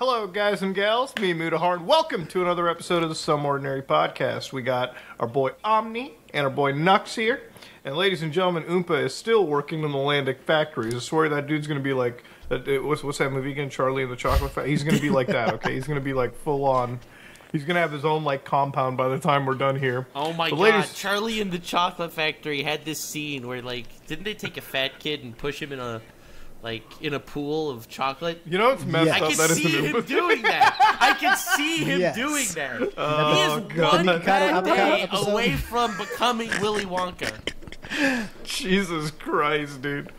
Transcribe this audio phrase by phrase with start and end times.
[0.00, 1.14] Hello, guys and gals.
[1.20, 1.78] Me, Mutahar.
[1.78, 4.50] Welcome to another episode of the Some Ordinary Podcast.
[4.50, 7.42] We got our boy Omni and our boy Nux here.
[7.84, 10.94] And ladies and gentlemen, Oompa is still working in the Landic factories.
[10.94, 13.68] I swear that dude's going to be like, what's, what's that movie again?
[13.68, 14.70] Charlie and the Chocolate Factory?
[14.70, 15.74] He's going to be like that, okay?
[15.74, 16.98] He's going to be like full on.
[17.52, 20.06] He's going to have his own like compound by the time we're done here.
[20.14, 23.84] Oh my But god, ladies- Charlie and the Chocolate Factory had this scene where like
[24.06, 26.00] didn't they take a fat kid and push him in a
[26.62, 28.40] like in a pool of chocolate?
[28.46, 29.20] You know it's messed Yes.
[29.20, 29.28] I up.
[29.30, 30.06] can That see him Oompa.
[30.06, 30.96] doing that.
[31.00, 32.16] I can see him Yes.
[32.16, 32.92] doing that.
[32.96, 33.40] Oh, he
[33.70, 34.06] is God.
[34.06, 35.28] one bad day episode?
[35.30, 37.32] away from becoming Willy Wonka.
[38.44, 40.12] Jesus Christ, dude.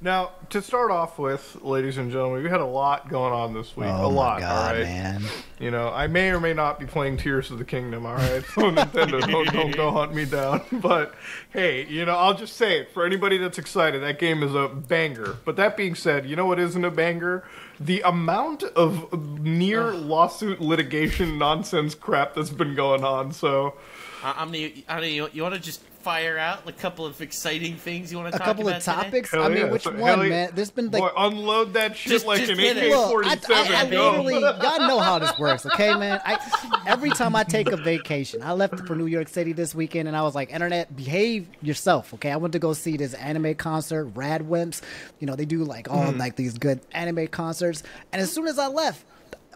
[0.00, 3.76] Now, to start off with, ladies and gentlemen, we had a lot going on this
[3.76, 3.88] week.
[3.88, 4.84] Oh a lot, god, all right?
[4.84, 5.22] man.
[5.58, 8.44] You know, I may or may not be playing Tears of the Kingdom, all right?
[8.54, 10.62] So, Nintendo, don't, don't go hunt me down.
[10.84, 11.14] But,
[11.50, 12.90] hey, you know, I'll just say it.
[12.92, 15.36] For anybody that's excited, that game is a banger.
[15.44, 17.44] But that being said, you know what isn't a banger?
[17.80, 23.32] The amount of near lawsuit litigation nonsense crap that's been going on.
[23.32, 23.74] So,
[24.22, 27.76] I'm the, I mean, you, you want to just fire out a couple of exciting
[27.76, 28.60] things you want to talk about?
[28.60, 29.30] A talk couple about of topics.
[29.32, 29.64] Hell I mean, yeah.
[29.72, 30.28] which So, one, hell yeah.
[30.30, 30.50] man?
[30.54, 32.84] There's been like boy, unload that shit Just- like just an hit it.
[32.86, 33.56] AK Look, 47.
[33.56, 36.20] I, I, I literally, y'all know how this works, okay, man?
[36.24, 36.38] I
[36.86, 40.16] every time I take a vacation, I left for New York City this weekend, and
[40.16, 44.04] I was like, "Internet, behave yourself, okay?" I went to go see this anime concert,
[44.14, 44.82] RADWIMPS.
[45.20, 46.18] You know, they do like all Hmm.
[46.18, 47.82] like these good anime concerts,
[48.12, 49.04] and as soon as I left.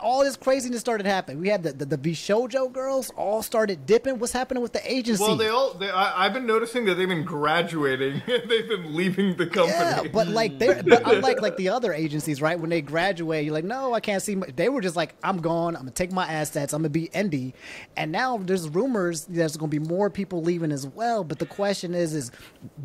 [0.00, 1.40] All this craziness started happening.
[1.40, 4.18] We had the the, the VShojo girls all started dipping.
[4.18, 5.22] What's happening with the agency?
[5.22, 5.74] Well, they all.
[5.74, 8.22] They, I, I've been noticing that they've been graduating.
[8.26, 9.78] they've been leaving the company.
[9.78, 12.58] Yeah, but like they're but unlike like the other agencies, right?
[12.58, 14.34] When they graduate, you're like, no, I can't see.
[14.36, 15.76] My, they were just like, I'm gone.
[15.76, 16.72] I'm gonna take my assets.
[16.72, 17.52] I'm gonna be indie.
[17.96, 21.24] And now there's rumors there's gonna be more people leaving as well.
[21.24, 22.30] But the question is, is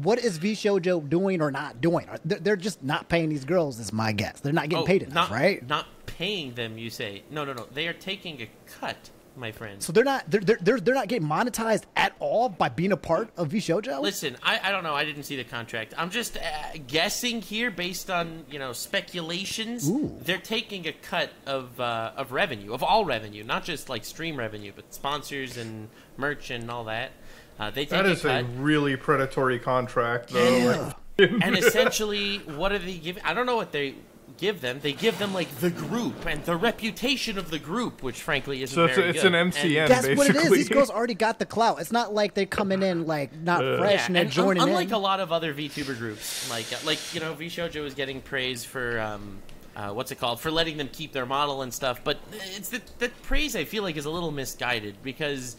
[0.02, 2.08] what is VShojo doing or not doing?
[2.26, 3.80] They're, they're just not paying these girls.
[3.80, 4.40] Is my guess.
[4.40, 5.68] They're not getting Oh, paid enough, not, right?
[5.68, 7.24] Not paying them, you say?
[7.30, 7.68] No, no, no.
[7.74, 9.82] They are taking a cut, my friend.
[9.82, 12.98] So they're not they're, they're they're they're not getting monetized at all by being a
[12.98, 14.02] part of VShojo.
[14.02, 14.94] Listen, I, I don't know.
[14.94, 15.94] I didn't see the contract.
[15.98, 16.42] I'm just uh,
[16.88, 19.90] guessing here based on you know speculations.
[19.90, 20.18] Ooh.
[20.22, 24.38] They're taking a cut of uh, of revenue, of all revenue, not just like stream
[24.38, 27.12] revenue, but sponsors and merch and all that.
[27.60, 30.58] Uh, they take that a is a really predatory contract, though.
[30.58, 30.94] Yeah.
[31.20, 33.22] And essentially, what are they giving?
[33.24, 33.94] I don't know what they
[34.38, 34.80] give them.
[34.82, 38.74] They give them like the group and the reputation of the group, which frankly isn't
[38.76, 39.34] So it's- very it's good.
[39.34, 39.88] an And- MCN.
[39.88, 40.50] That's what it is.
[40.52, 41.80] These girls already got the clout.
[41.80, 44.64] It's not like they're coming in like not fresh Yeah, and they're and un- joining
[44.64, 44.94] unlike in.
[44.94, 48.64] a lot of other VTuber groups, like uh, like you know, VShojo is getting praise
[48.66, 49.38] for um,
[49.76, 52.18] uh, what's it called for letting them keep their model and stuff, but
[52.56, 55.56] it's the, that praise I feel like is a little misguided because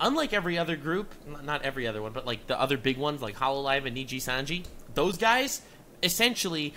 [0.00, 1.12] unlike every other group,
[1.44, 5.18] not every other one, but like the other big ones like Hololive and Nijisanji, those
[5.18, 5.62] guys
[6.02, 6.72] essentially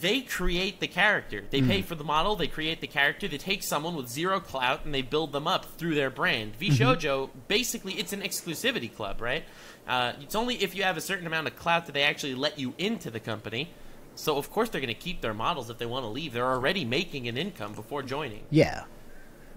[0.00, 1.44] they create the character.
[1.48, 4.84] They pay for the model, they create the character, they take someone with zero clout
[4.84, 6.58] and they build them up through their brand.
[6.58, 9.44] VShojo, basically, it's an exclusivity club, right?
[9.86, 12.58] Uh, it's only if you have a certain amount of clout that they actually let
[12.58, 13.70] you into the company.
[14.14, 16.32] So, of course, they're going to keep their models if they want to leave.
[16.32, 18.44] They're already making an income before joining.
[18.50, 18.84] yeah.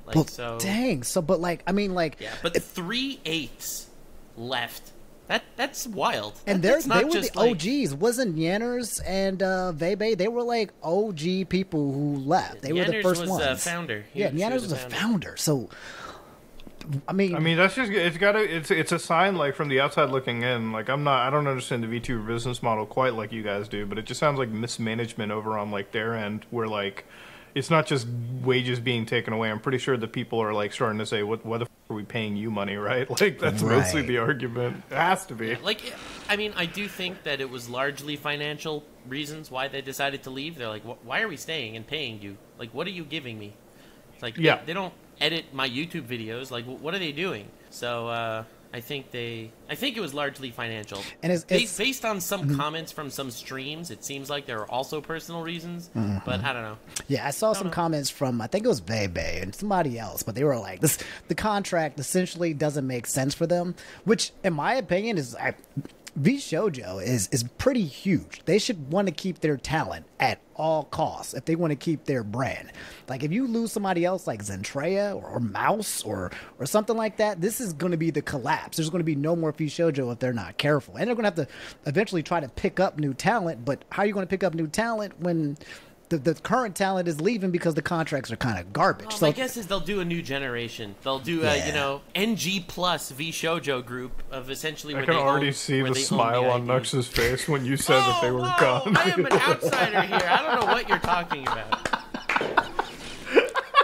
[0.06, 0.58] Like, But so.
[0.60, 1.04] dang.
[1.04, 3.88] So, but like, I mean, like, Yeah, but three eighths
[4.36, 4.92] left.
[5.30, 6.34] That That's wild.
[6.46, 7.94] and That- they're that's not they were the just like- OGs.
[7.96, 10.18] Wasn't Nyanners and uh, Veibae?
[10.18, 12.62] They were like OG people who left.
[12.62, 13.44] They were the Nyanners first was ones.
[13.46, 14.04] a founder.
[14.14, 14.98] He- yeah, she Nyanners was was a a founder.
[14.98, 15.38] founder.
[15.38, 15.70] So,
[17.08, 19.70] I mean, I mean, that's just it's got to it's it's a sign like from
[19.70, 20.72] the outside looking in.
[20.72, 23.86] Like I'm not I don't understand the VTuber business model quite like you guys do,
[23.86, 27.06] but it just sounds like mismanagement over on like their end, where like
[27.60, 28.08] it's not just
[28.42, 29.52] wages being taken away.
[29.52, 31.96] I'm pretty sure the people are like starting to say, "What what the f- are
[31.96, 33.08] we paying you money?" Right?
[33.22, 34.82] Like that's mostly the argument.
[34.90, 35.56] It has to be.
[35.58, 35.82] Like,
[36.30, 40.30] I mean, I do think that it was largely financial reasons why they decided to
[40.30, 40.58] leave.
[40.58, 42.38] They're like, why are we staying and paying you?
[42.58, 43.54] Like, what are you giving me?
[44.14, 44.58] It's like, Yeah.
[44.60, 46.50] they, they don't edit my YouTube videos.
[46.52, 47.48] Like, what are they doing?
[47.72, 51.00] So, uh, I think they, I think it was largely financial.
[51.24, 52.56] And it's- it's- based on some mm-hmm.
[52.58, 56.18] comments from some streams, it seems like there are also personal reasons, mm-hmm.
[56.26, 56.78] but I don't know.
[57.08, 60.36] yeah, I saw some comments from I think it was Veibae and somebody else, but
[60.36, 64.76] they were like, "This the contract essentially doesn't make sense for them," which, in my
[64.76, 65.56] opinion, is I,
[66.18, 68.42] VShojo is is pretty huge.
[68.46, 72.06] They should want to keep their talent at all costs if they want to keep
[72.06, 72.72] their brand.
[73.08, 77.18] Like if you lose somebody else like Zentreya or, or Mouse or or something like
[77.18, 78.78] that, this is going to be the collapse.
[78.78, 81.42] There's going to be no more VShojo if they're not careful, and they're going to
[81.42, 81.54] have to
[81.86, 83.66] eventually try to pick up new talent.
[83.66, 85.58] But how are you going to pick up new talent when
[86.10, 89.08] the, the current talent is leaving because the contracts are kind of garbage?
[89.08, 90.96] Well, so my guess is they'll do a new generation.
[91.04, 91.68] They'll do uh, a Yeah.
[91.68, 94.94] you know NG plus VShojo group of essentially.
[94.94, 97.66] I where can they already own- see the they own smile on Nux's face when
[97.66, 98.98] you said that they oh, were Whoa, gone.
[98.98, 100.28] I am an outsider here.
[100.30, 101.88] I don't know what you're talking about.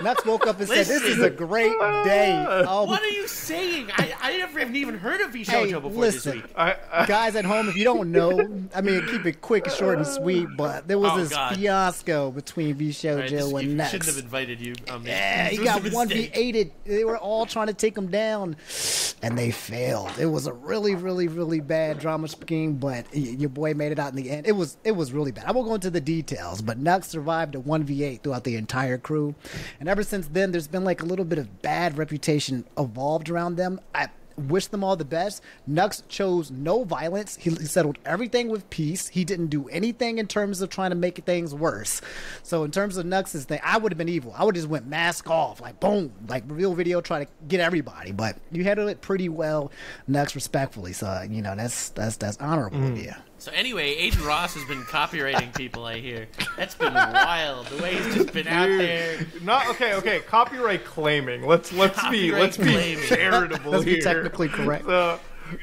[0.03, 1.71] Nux woke up and said, "This is a great
[2.03, 3.89] day." Oh, What are you saying?
[3.95, 6.33] I, I never haven't even heard of V Hey, Shoujo before listen.
[6.37, 6.53] this week.
[6.57, 9.97] I, I, guys at home, if you don't know, I mean, keep it quick, short,
[9.97, 10.47] and sweet.
[10.57, 11.55] But there was Oh, this God.
[11.55, 14.75] fiasco between V All right, this, Shoujo you shouldn't have invited you.
[14.89, 16.31] Um, Yeah, he got a one v mistake.
[16.37, 16.71] eighted.
[16.85, 18.55] They were all trying to take him down,
[19.21, 20.11] and they failed.
[20.19, 24.09] It was a really, really, really bad drama scheme, but your boy made it out
[24.09, 24.45] in the end.
[24.47, 25.45] It was, it was really bad.
[25.45, 28.55] I won't go into the details, but Nux survived a one v eight throughout the
[28.55, 29.35] entire crew,
[29.79, 33.55] and ever since then, there's been like a little bit of bad reputation evolved around
[33.55, 33.79] them.
[33.93, 35.41] I wish them all the best.
[35.67, 37.37] Nux chose no violence.
[37.37, 39.07] He settled everything with peace.
[39.07, 42.01] He didn't do anything in terms of trying to make things worse.
[42.43, 44.33] So in terms of Nux's thing, I would have been evil.
[44.37, 47.59] I would have just went mask off, like boom, like reveal video, try to get
[47.59, 48.11] everybody.
[48.11, 49.71] But you handled it pretty well,
[50.07, 50.93] Nux, respectfully.
[50.93, 53.03] So you know that's that's that's honorable of mm.
[53.05, 53.13] you.
[53.45, 55.85] So anyway, Adin Ross has been copywriting people.
[55.85, 56.25] I hear
[56.57, 57.67] that's been wild.
[57.67, 59.19] The way he's just been out there.
[59.43, 59.93] not okay.
[59.93, 61.43] Okay, copyright claiming.
[61.45, 64.85] Let's let's be Copyright let's be charitable Let's be technically correct.
[64.85, 65.19] So,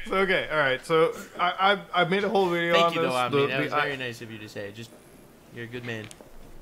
[0.07, 0.85] so okay, all right.
[0.85, 3.11] So I I, I made a whole video Thank on you, this.
[3.11, 3.41] though, Omni.
[3.41, 4.71] The- That the- was I- very nice of you to say.
[4.73, 4.89] Just
[5.53, 6.05] you're a good man.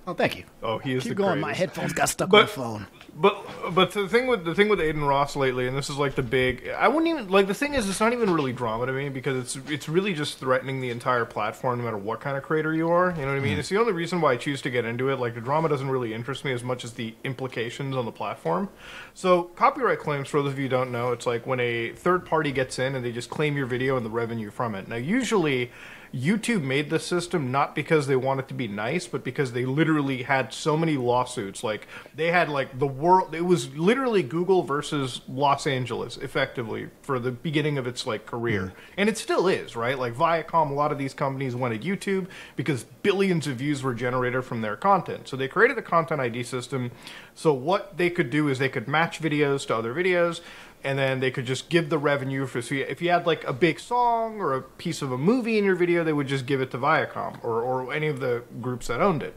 [0.08, 0.46] Oh, thank you.
[0.64, 1.40] oh, he is Keep the going.
[1.40, 1.60] My greatest.
[1.60, 2.88] headphones got stuck on But- the phone.
[3.14, 6.16] But but the thing with the thing with Adin Ross lately, and this is like
[6.16, 6.70] the big.
[6.70, 9.38] I wouldn't even like the thing is it's not even really drama to me because
[9.38, 12.90] it's it's really just threatening the entire platform, no matter what kind of creator you
[12.90, 13.12] are.
[13.12, 13.56] You know what I mean?
[13.56, 13.60] Hmm.
[13.60, 15.20] It's the only reason why I choose to get into it.
[15.20, 18.70] Like the drama doesn't really interest me as much as the implications on the platform.
[19.14, 22.26] So copyright claims, for those of you who don't know, it's like when a third
[22.26, 24.88] party gets in and they just claim your video and the revenue from it.
[24.88, 25.72] Now usually.
[26.14, 30.24] YouTube made this system not because they wanted to be nice, but because they literally
[30.24, 31.64] had so many lawsuits.
[31.64, 33.34] Like they had like the world.
[33.34, 38.68] It was literally Google versus Los Angeles, effectively for the beginning of its like career,
[38.68, 38.80] hmm.
[38.98, 39.98] and it still is, right?
[39.98, 44.44] Like Viacom, a lot of these companies wanted YouTube because billions of views were generated
[44.44, 45.28] from their content.
[45.30, 46.92] So they created a content ID system.
[47.36, 50.42] So what they could do is they could match videos to other videos
[50.84, 53.54] and then they could just give the revenue for so if you had like a
[53.54, 56.62] big song or a piece of a movie in your video they would just give
[56.62, 59.36] it to viacom or, or any of the groups that owned it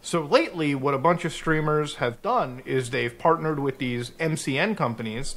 [0.00, 4.76] so lately what a bunch of streamers have done is they've partnered with these mcn
[4.76, 5.36] companies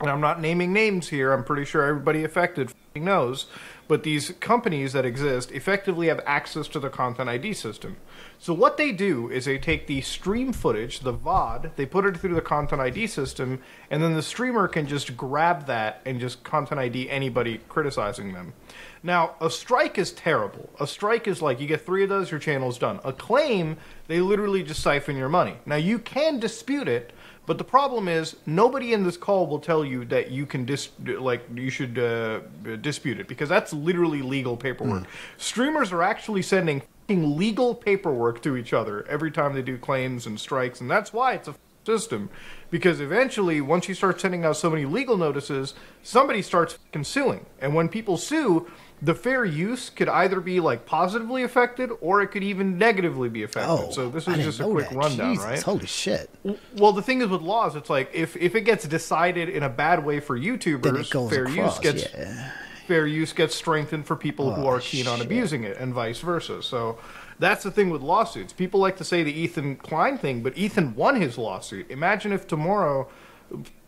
[0.00, 1.32] and I'm not naming names here.
[1.32, 3.46] I'm pretty sure everybody affected knows.
[3.86, 7.96] But these companies that exist effectively have access to the Content ID system.
[8.42, 12.16] So what they do is they take the stream footage, the VOD, they put it
[12.16, 13.60] through the Content ID system,
[13.90, 18.54] and then the streamer can just grab that and just Content ID anybody criticizing them.
[19.02, 20.70] Now, a strike is terrible.
[20.80, 22.98] A strike is like you get three of those, your channel's done.
[23.04, 23.76] A claim,
[24.08, 25.56] they literally just siphon your money.
[25.66, 27.12] Now, you can dispute it,
[27.44, 30.88] but the problem is, nobody in this call will tell you that you can dis
[30.98, 32.40] like you should uh,
[32.80, 35.04] dispute it because that's literally legal paperwork.
[35.36, 36.80] Streamers are actually sending
[37.16, 41.34] legal paperwork to each other every time they do claims and strikes, and that's why
[41.34, 41.54] it's a
[41.84, 42.30] system.
[42.70, 47.74] Because eventually, once you start sending out so many legal notices, somebody starts suing, and
[47.74, 48.70] when people sue.
[49.02, 53.42] The fair use could either be like positively affected or it could even negatively be
[53.44, 53.70] affected.
[53.70, 54.94] Oh, so this is just a quick that.
[54.94, 55.62] rundown, Jesus, right?
[55.62, 56.28] Holy shit!
[56.76, 59.70] Well, the thing is with laws, it's like if if it gets decided in a
[59.70, 61.56] bad way for YouTubers, fair across.
[61.56, 62.52] use gets yeah.
[62.90, 66.18] Fair use gets strengthened for people who Oh, are keen on abusing it, and vice
[66.18, 66.60] versa.
[66.60, 66.98] So
[67.38, 68.52] that's the thing with lawsuits.
[68.52, 71.88] People like to say the Ethan Klein thing, but Ethan won his lawsuit.
[71.88, 73.08] Imagine if tomorrow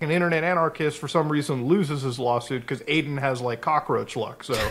[0.01, 4.45] an internet anarchist for some reason loses his lawsuit because Adin has like cockroach luck.
[4.45, 4.55] So.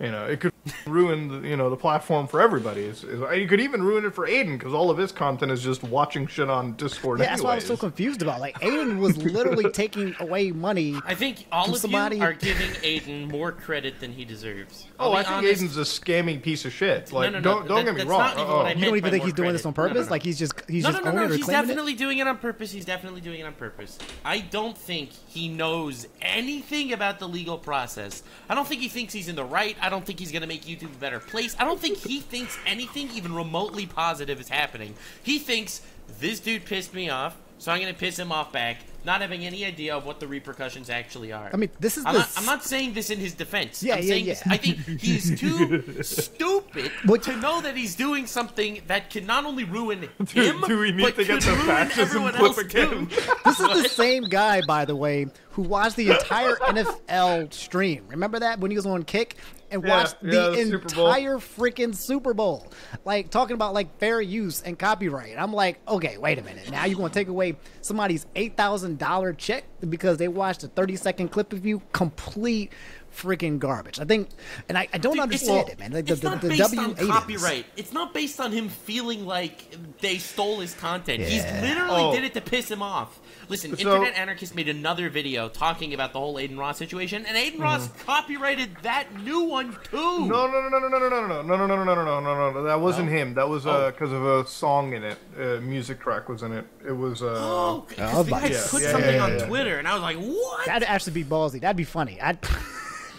[0.00, 0.52] You know, it could
[0.86, 2.84] ruin the, you know the platform for everybody.
[2.84, 5.62] It's, it's, you could even ruin it for Adin because all of his content is
[5.62, 7.20] just watching shit on Discord.
[7.20, 8.40] Yeah, that's what I was so confused about.
[8.40, 10.96] Like Adin was literally taking away money.
[11.04, 14.86] I think all of somebody- you are giving Adin more credit than he deserves.
[14.98, 15.62] Oh, I'll I think honest.
[15.62, 17.12] Aiden's a scammy piece of shit.
[17.12, 18.22] Like, no, no, don't don't that- get me wrong.
[18.22, 18.68] Uh-oh.
[18.68, 19.78] You don't even think he's doing this credit.
[19.78, 20.06] on No, no, purpose?
[20.06, 20.10] no.
[20.12, 21.34] Like he's just he's no, just no, no, no.
[21.34, 22.72] He's claiming definitely doing it on purpose.
[22.72, 23.98] He's definitely doing it on purpose.
[24.24, 28.22] I don't think he knows anything about the legal process.
[28.48, 29.76] I don't think he thinks he's in the right.
[29.82, 31.54] I don't think he's going to make YouTube a better place.
[31.58, 34.94] I don't think he thinks anything even remotely positive is happening.
[35.22, 35.82] He thinks
[36.18, 39.44] this dude pissed me off, so I'm going to piss him off back, not having
[39.44, 41.50] any idea of what the repercussions actually are.
[41.52, 43.82] I mean, this is I'm the not, s- I'm not saying this in his defense.
[43.82, 44.32] Yeah, I'm yeah, saying yeah.
[44.34, 49.26] This, I think he's too stupid What- to know that he's doing something that can
[49.26, 52.02] not only ruin Do- him, do we need but to get could the ruin fascism
[52.02, 53.06] everyone clip else again?
[53.08, 53.22] too.
[53.44, 58.04] This is the same guy, by the way, who watched the entire NFL stream.
[58.08, 59.36] Remember that when he was on Kick
[59.70, 62.70] and Yeah, watched yeah, the the entire freaking Super Bowl,
[63.04, 65.36] like talking about like fair use and copyright.
[65.38, 66.70] I'm like, okay, wait a minute.
[66.70, 70.68] Now you're going to take away somebody's eight thousand dollar check because they watched a
[70.68, 71.80] 30 second clip of you?
[71.92, 72.72] Complete
[73.14, 73.98] freaking garbage.
[74.00, 74.28] I think,
[74.68, 75.92] and I, I don't Dude, understand it's- it, man.
[75.92, 77.66] Like the, it's the, not the based W on eight copyright.
[77.76, 81.22] It's not based on him feeling like they stole his content.
[81.22, 82.12] He's literally Oh.
[82.14, 83.18] did it to piss him off.
[83.48, 87.36] Listen, So- Internet Anarchist made another video talking about the whole Adin Ross situation, and
[87.36, 89.96] Adin Ross copyrighted that new one too.
[90.26, 92.50] No, no, no, no, no, no, no, no, no, no, no, no, no, no, no,
[92.52, 92.62] no.
[92.62, 93.16] That wasn't No?
[93.16, 93.34] him.
[93.34, 93.90] That was Oh.
[93.90, 95.18] because of a song in it.
[95.38, 96.64] Uh, music track was in it.
[96.86, 97.22] It was.
[97.22, 99.46] Uh, Oh, because was the guy to put say- something Yeah, yeah, on yeah.
[99.46, 101.60] Twitter, and I was like, "What?" That'd actually be ballsy.
[101.60, 102.20] That'd be funny.
[102.20, 102.38] I'd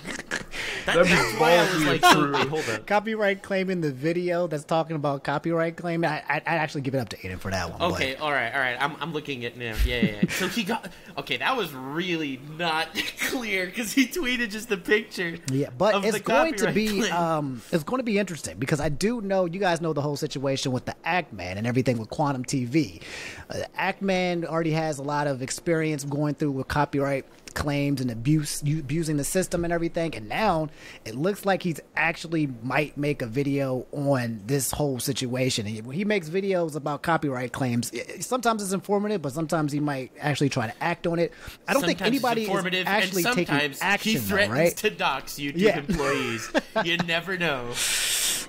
[0.06, 2.34] That- That'd be that's why I was like, true.
[2.34, 2.88] wait, hold up.
[2.88, 6.04] copyright claiming the video that's talking about copyright claim.
[6.04, 7.78] I, I, I'd actually give it up to Adin for that one.
[7.78, 8.78] but- Okay, all right, all right.
[8.82, 9.76] I'm, I'm looking at now.
[9.86, 10.30] Yeah, yeah, yeah.
[10.32, 10.90] So he got
[11.20, 11.38] okay.
[11.38, 12.88] That was really not
[13.30, 15.38] clear because he tweeted just a picture.
[15.52, 17.14] Yeah, but of it's the going to be claim.
[17.14, 20.18] um, it's going to be interesting because I do know you guys know the whole
[20.18, 23.04] situation with the Act Man and everything with Quantum TV.
[23.52, 28.10] Uh, Act Man already has a lot of experience going through with copyright claims and
[28.12, 30.70] abuse abusing the system and everything and now
[31.06, 35.96] it looks like he's actually might make a video on this whole situation and when
[35.96, 40.50] he makes videos about copyright claims i- sometimes it's informative but sometimes he might actually
[40.50, 41.32] try to act on it
[41.68, 44.58] i don't think Sometimes it's anybody is actually and taking sometimes action he though, threatens
[44.58, 45.78] right to dox YouTube Yeah.
[45.80, 46.52] employees.
[46.86, 47.74] you never know.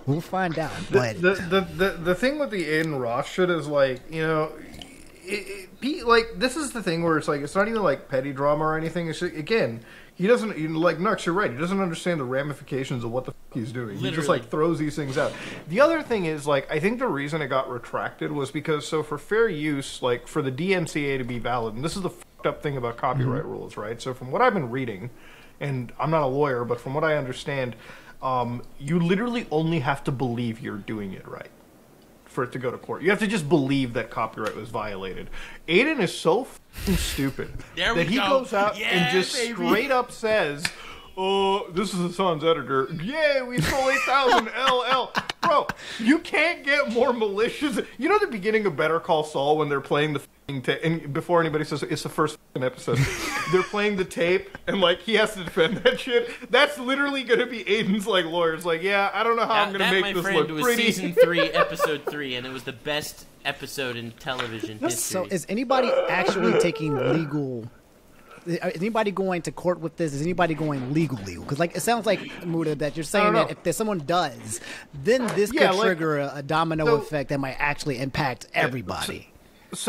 [0.07, 0.73] We'll find out.
[0.91, 4.53] But the, the the the thing with the Aiden Ross shit is like you know,
[5.25, 8.33] it, it, like this is the thing where it's like it's not even like petty
[8.33, 9.09] drama or anything.
[9.09, 9.85] It's just, again.
[10.15, 11.25] He doesn't you know, like Nux.
[11.25, 11.51] You're right.
[11.51, 13.97] He doesn't understand the ramifications of what the f- he's doing.
[13.97, 15.33] He just like throws these things out.
[15.69, 19.03] The other thing is like I think the reason it got retracted was because so
[19.03, 22.47] for fair use, like for the DMCA to be valid, and this is the fucked
[22.47, 24.03] up thing about copyright rules, right?
[24.03, 25.09] So from what I've been reading,
[25.61, 27.75] and I'm not a lawyer, but from what I understand,
[28.23, 31.51] um, you literally only have to believe you're doing it right
[32.33, 33.03] for it to go to court.
[33.03, 35.31] You have to just believe that copyright was violated.
[35.69, 36.49] Adin is so
[36.97, 38.41] stupid There that he go.
[38.41, 39.55] goes out Yeah, and just baby.
[39.55, 40.65] straight up says,
[41.17, 42.89] "Oh, this is the Sun's editor.
[43.03, 45.67] Yay, we stole 8,000 LL." Bro,
[45.99, 47.81] you can't get more malicious.
[47.99, 51.13] You know the beginning of Better Call Saul when they're playing the f***ing tape, and
[51.13, 52.99] before anybody says it's the first f***ing episode,
[53.53, 56.31] they're playing the tape, and like he has to defend that shit.
[56.51, 58.65] That's literally gonna be Adin's like lawyers.
[58.65, 60.63] Like, yeah, I don't know how I'm gonna that, make my this friend, look was
[60.63, 60.93] pretty.
[60.93, 64.91] season three, episode three, and it was the best episode in television history.
[64.91, 67.69] so is anybody actually taking legal?
[68.47, 70.13] Is anybody going to court with this?
[70.15, 71.45] Is anybody going legal legal?
[71.45, 74.61] Because like it sounds like Muda that you're saying that if someone does,
[75.05, 78.47] then this Yeah, could like- trigger a, a domino so- effect that might actually impact
[78.55, 79.29] everybody.
[79.29, 79.32] So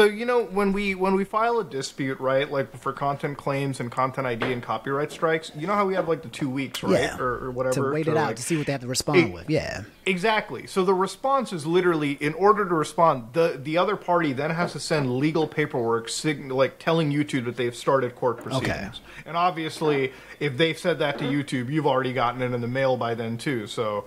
[0.05, 2.49] you know when we when we file a dispute, right?
[2.49, 6.07] Like for content claims and content ID and copyright strikes, you know how we have
[6.07, 8.55] like the two weeks, right, Yeah, or, or whatever, to wait it out to see
[8.55, 9.49] what they have to respond It- with.
[9.49, 10.67] Yeah, Exactly.
[10.67, 14.71] So the response is literally in order to respond, the the other party then has
[14.73, 19.01] to send legal paperwork, sig- like telling YouTube that they've started court proceedings.
[19.25, 22.95] And obviously, if they've said that to YouTube, you've already gotten it in the mail
[22.97, 23.67] by then too.
[23.67, 24.05] So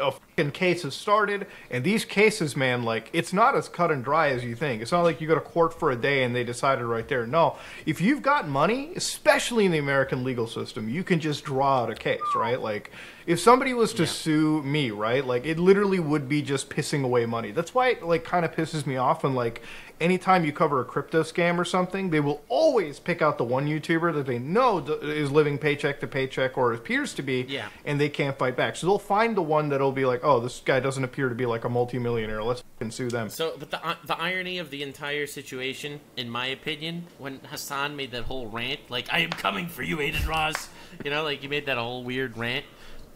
[0.00, 4.28] a fucking case started, and these cases, man, like it's not as cut and dry
[4.28, 4.82] as you think.
[4.82, 7.26] It's not like you go to court for a day and they decided right there.
[7.26, 11.82] No, if you've got money, especially in the American legal system, you can just draw
[11.82, 12.60] out a case, right?
[12.60, 12.90] Like
[13.26, 15.24] if somebody was to sue me, right?
[15.24, 17.50] Like it literally would be just pissing away money.
[17.50, 19.62] That's why it like kind of pisses me off when like
[19.98, 23.66] anytime you cover a crypto scam or something, they will always pick out the one
[23.66, 27.68] YouTuber that they know is living paycheck to paycheck or appears to be, Yeah.
[27.86, 28.76] and they can't fight back.
[28.76, 31.46] So they'll find the one that'll be like, oh, this guy doesn't appear to be
[31.46, 32.42] like a multimillionaire.
[32.42, 33.30] Let's sue them.
[33.30, 37.96] So, but the uh, the irony of the entire situation, in my opinion, when Hassan
[37.96, 40.68] made that whole rant, like "I am coming for you, Adin Ross,"
[41.04, 42.64] you know, like you made that whole weird rant.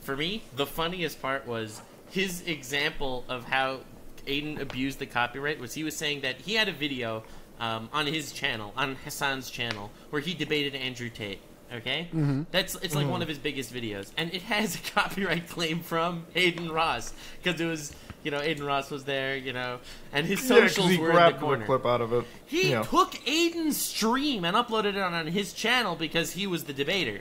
[0.00, 3.80] For me, the funniest part was his example of how
[4.26, 5.60] Adin abused the copyright.
[5.60, 7.24] Was he was saying that he had a video
[7.58, 11.40] um, on his channel, on Hassan's channel, where he debated Andrew Tate.
[11.72, 12.42] Okay, mm-hmm.
[12.50, 16.26] that's it's like one of his biggest videos, and it has a copyright claim from
[16.34, 17.12] Adin Ross
[17.42, 19.78] because it was you know Adin Ross was there, you know,
[20.12, 21.64] and his Yeah, socials he were in the corner.
[21.66, 22.24] clip out of it.
[22.44, 22.82] He Yeah.
[22.82, 27.20] took Adin's stream and uploaded it on his channel because he was the debater.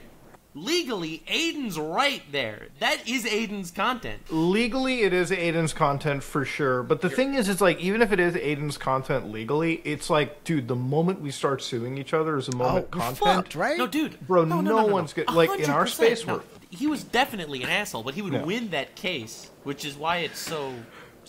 [0.54, 2.68] Legally, Adin's right there.
[2.80, 4.20] That is Adin's content.
[4.30, 6.82] legally it is Adin's content for sure.
[6.82, 10.42] But the thing is, it's like even if it is Adin's content legally, it's like,
[10.42, 13.18] dude, the moment we start suing each other is a oh, moment we're content.
[13.18, 13.78] fucked, right?
[13.78, 15.24] No, dude, Bro, no, no, no no, no, one's no.
[15.24, 16.34] good- like, in our space, no.
[16.34, 18.44] we're- He was definitely an asshole, but he would Yeah.
[18.44, 20.72] win that case, which is why it's so.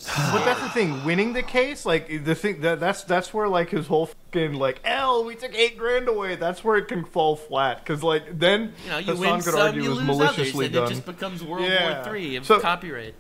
[0.31, 3.69] But that's the thing, winning the case, like the thing that that's that's where like
[3.69, 6.35] his whole fucking like, L, we took eight grand away.
[6.35, 9.53] That's where it can fall flat because like then You know, you Hassan win could
[9.53, 10.83] some, argue you was lose others, maliciously and done.
[10.85, 11.95] it just becomes World Yeah.
[12.01, 13.13] War Three of So- copyright.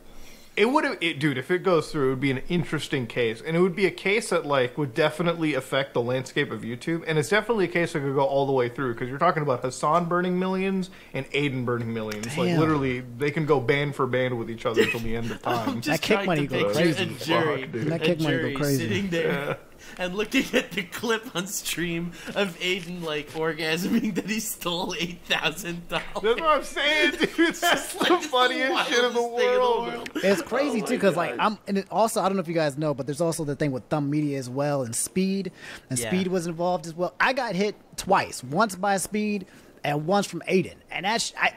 [0.57, 1.37] It would have, it, dude.
[1.37, 3.91] If it goes through, it would be an interesting case, and it would be a
[3.91, 7.93] case that like would definitely affect the landscape of YouTube, and it's definitely a case
[7.93, 11.25] that could go all the way through because you're talking about Hassan burning millions and
[11.33, 12.37] Adin burning millions.
[12.37, 15.41] Like literally, they can go band for band with each other until the end of
[15.43, 15.69] time.
[15.69, 17.03] I'm kick trying money go crazy.
[17.03, 17.71] a jury, Fuck.
[17.71, 18.87] That a kick money go crazy.
[18.89, 19.57] sitting there
[19.97, 25.19] and looking at the clip on stream of Adin like orgasming that he stole eight
[25.25, 26.03] thousand dollars.
[26.13, 27.55] That's what I'm saying, dude.
[27.55, 30.09] That's the funniest shit in the world.
[30.15, 32.53] It's crazy Oh too, because like I'm, and it also I don't know if you
[32.53, 35.51] guys know, but there's also the thing with Thumb Media as well, and Speed,
[35.89, 36.09] and Yeah.
[36.09, 37.13] Speed was involved as well.
[37.19, 39.45] I got hit twice, once by Speed,
[39.83, 41.53] and once from Adin, and that's I.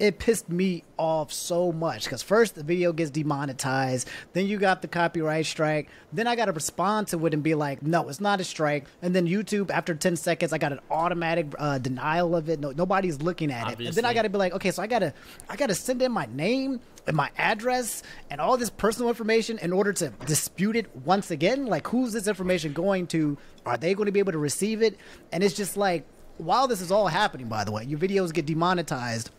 [0.00, 4.80] It pissed me off so much because first the video gets demonetized, then you got
[4.80, 8.18] the copyright strike, then I got to respond to it and be like, no, it's
[8.18, 12.34] not a strike, and then YouTube after ten seconds I got an automatic uh, denial
[12.34, 12.60] of it.
[12.60, 14.86] No, nobody's looking at it, and then I got to be like, okay, so I
[14.86, 15.12] gotta,
[15.50, 19.70] I gotta send in my name and my address and all this personal information in
[19.70, 21.66] order to dispute it once again.
[21.66, 23.36] Like, who's this information going to?
[23.66, 24.98] Are they going to be able to receive it?
[25.32, 26.06] And it's just like,
[26.38, 29.30] while this is all happening, by the way, your videos get demonetized.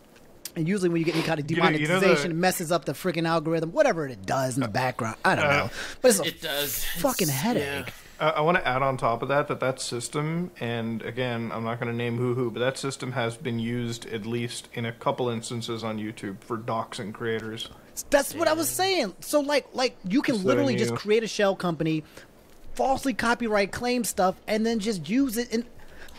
[0.56, 2.40] And usually, when you get any kind of You know- you know demonetization, the- it
[2.40, 5.16] messes up the freaking algorithm, whatever it does in the background.
[5.24, 5.70] I don't Uh, know,
[6.02, 6.84] but it's a It does.
[7.00, 7.64] fucking It's- headache.
[7.88, 7.94] yeah.
[8.20, 11.64] I, I want to add on top of that that that system, and again, I'm
[11.64, 14.86] not going to name who who, but that system has been used at least in
[14.86, 17.70] a couple instances on YouTube for doxing creators.
[18.10, 19.14] That's what I was saying.
[19.22, 22.04] So like like you can Just literally letting just create a shell company,
[22.76, 25.52] falsely copyright claim stuff, and then just use it.
[25.52, 25.66] And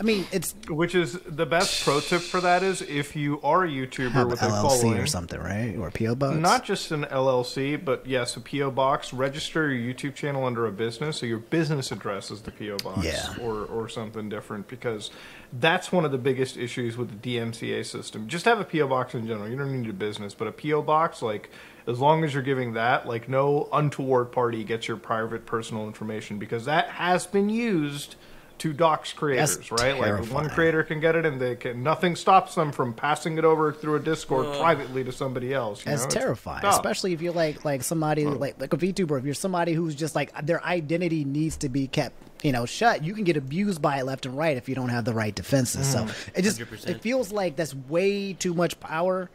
[0.01, 3.65] I mean, it's Which is the best pro tip for that is if you are
[3.65, 5.77] a YouTuber with a LLC following, or something, right?
[5.77, 6.37] Or PO box.
[6.39, 9.13] not just an LLC, but yes, a PO box.
[9.13, 13.05] Register your YouTube channel under a business, so your business address is the PO box,
[13.05, 13.35] Yeah.
[13.41, 15.11] or or something different, because
[15.53, 18.27] that's one of the biggest issues with the DMCA system.
[18.29, 19.49] Just have a PO box in general.
[19.49, 21.51] You don't need a business, but a PO box, like
[21.87, 26.39] as long as you're giving that, like no untoward party gets your private personal information,
[26.39, 28.17] because that has been used.
[28.59, 29.99] To docs creators, That's right?
[29.99, 31.82] Like one creator can get it, and they can.
[31.82, 35.80] Nothing stops them from passing it over through a Discord privately to somebody else.
[35.80, 36.06] you That's know?
[36.06, 39.18] It's terrifying, fucked especially if you're like like somebody like like a VTuber.
[39.18, 43.02] If you're somebody who's just like their identity needs to be kept, you know, shut.
[43.04, 45.35] You can get abused by it left and right if you don't have the right
[45.35, 45.87] defenses.
[45.87, 46.28] So mm.
[46.35, 46.88] it just 100%.
[46.88, 49.30] it feels like that's way too much power.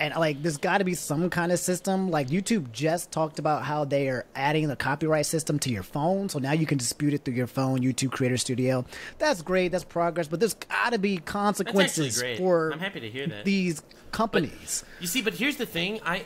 [0.00, 2.10] And like, there's got to be some kind of system.
[2.10, 6.30] Like YouTube just talked about how they are adding the copyright system to your phone,
[6.30, 7.80] so now you can dispute it through your phone.
[7.80, 8.86] YouTube Creator Studio.
[9.18, 9.68] That's great.
[9.72, 10.26] That's progress.
[10.26, 13.44] But there's got to be consequences for I'm happy to hear that.
[13.44, 14.84] these companies.
[15.00, 16.00] You see, but here's the thing.
[16.04, 16.24] I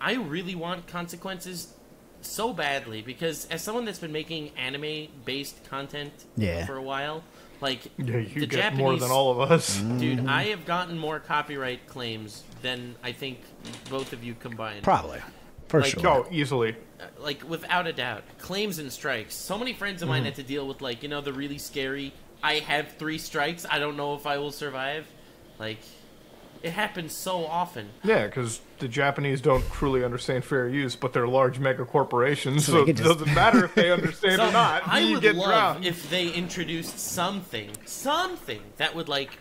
[0.00, 1.72] I really want consequences
[2.20, 6.66] so badly because as someone that's been making anime based content Yeah.
[6.66, 7.22] for a while,
[7.60, 9.78] like Yeah, you the get Japanese more than all of us.
[9.78, 10.28] dude, mm-hmm.
[10.28, 13.38] I have gotten more copyright claims than I think
[13.88, 14.82] both of you combined.
[14.82, 15.20] Probably,
[15.68, 16.08] for Like, sure.
[16.08, 16.74] Oh, easily.
[17.00, 20.42] Uh, like without a doubt claims and strikes so many friends of mine had to
[20.44, 24.14] deal with like you know the really scary i have three strikes i don't know
[24.14, 25.04] if i will survive
[25.58, 25.78] like
[26.62, 31.28] it happens so often Yeah, because the Japanese don't truly understand fair use, but they're
[31.28, 34.86] large mega corporations, So so, it just- doesn't matter if they understand so or not.
[34.88, 35.84] i you would get love drowned.
[35.84, 39.32] if they introduced something something that would like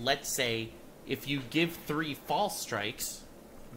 [0.00, 0.68] let's say
[1.06, 3.22] if you give three false strikes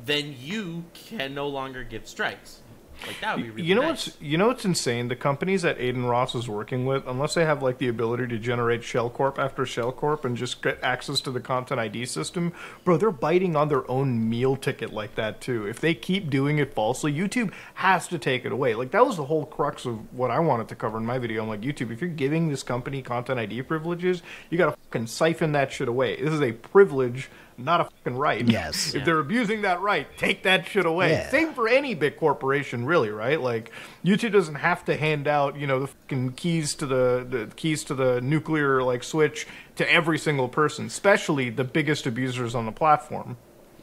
[0.05, 2.61] then you can no longer give strikes
[3.07, 4.07] like that would be really you know nice.
[4.07, 5.07] what's you know what's insane?
[5.07, 8.37] The companies that Adin Ross is working with, unless they have like the ability to
[8.37, 12.53] generate shell corp after shell corp and just get access to the content ID system,
[12.83, 15.65] bro, they're biting on their own meal ticket like that too.
[15.65, 18.75] If they keep doing it falsely, YouTube has to take it away.
[18.75, 21.43] Like that was the whole crux of what I wanted to cover in my video.
[21.43, 25.53] I'm like, YouTube, if you're giving this company content ID privileges, you gotta fucking siphon
[25.53, 26.21] that shit away.
[26.21, 27.29] This is a privilege.
[27.59, 28.47] Not a fucking right.
[28.47, 28.89] Yes.
[28.89, 29.03] If Yeah.
[29.05, 31.11] they're abusing that right, take that shit away.
[31.11, 31.29] Yeah.
[31.29, 33.39] Same for any big corporation, really, right?
[33.39, 33.71] Like
[34.03, 37.83] YouTube doesn't have to hand out, you know, the fucking keys to the, the keys
[37.85, 39.45] to the nuclear like switch
[39.75, 43.37] to every single person, especially the biggest abusers on the platform.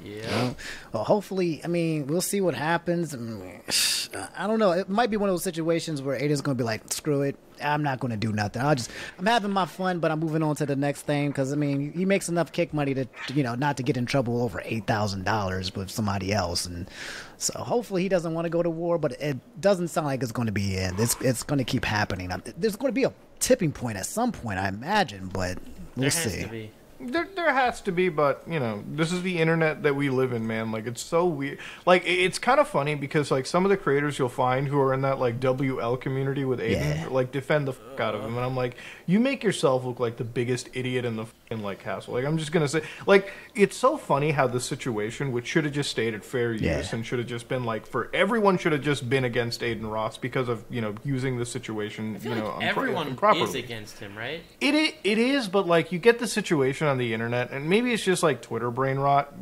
[0.04, 0.52] Yeah
[0.92, 3.14] Well, hopefully, I mean, we'll see what happens.
[3.14, 3.60] I, mean,
[4.36, 4.72] I don't know.
[4.72, 7.36] It might be one of those situations where Ada's going to be like, "Screw it,
[7.62, 8.62] I'm not going to do nothing.
[8.62, 11.52] I'll just, I'm having my fun, but I'm moving on to the next thing." Because
[11.52, 14.42] I mean, he makes enough kick money to, you know, not to get in trouble
[14.42, 16.88] over eight thousand dollars with somebody else, and
[17.36, 18.98] so hopefully he doesn't want to go to war.
[18.98, 20.98] But it doesn't sound like it's going to be end.
[21.00, 22.30] It's, it's going to keep happening.
[22.56, 25.58] There's going to be a tipping point at some point, I imagine, but
[25.96, 26.70] we'll see.
[26.98, 30.32] There, there has to be, but you know, this is the internet that we live
[30.32, 30.72] in, man.
[30.72, 31.58] Like, it's so weird.
[31.84, 34.94] Like, it's kind of funny because like some of the creators you'll find who are
[34.94, 37.06] in that like WL community with Adin, Yeah.
[37.10, 40.16] like defend the fuck out of him, and I'm like, you make yourself look like
[40.16, 42.14] the biggest idiot in the and like Castle.
[42.14, 45.72] Like I'm just gonna say, like it's so funny how the situation, which should have
[45.72, 46.84] just stayed at fair use Yeah.
[46.92, 50.18] and should have just been like for everyone should have just been against Adin Ross
[50.18, 53.44] because of you know using the situation I feel you know like unpro- everyone improperly.
[53.44, 54.42] is against him, right?
[54.60, 57.92] It, i- it is, but like you get the situation on the internet, and maybe
[57.92, 59.32] it's just like Twitter brain rot,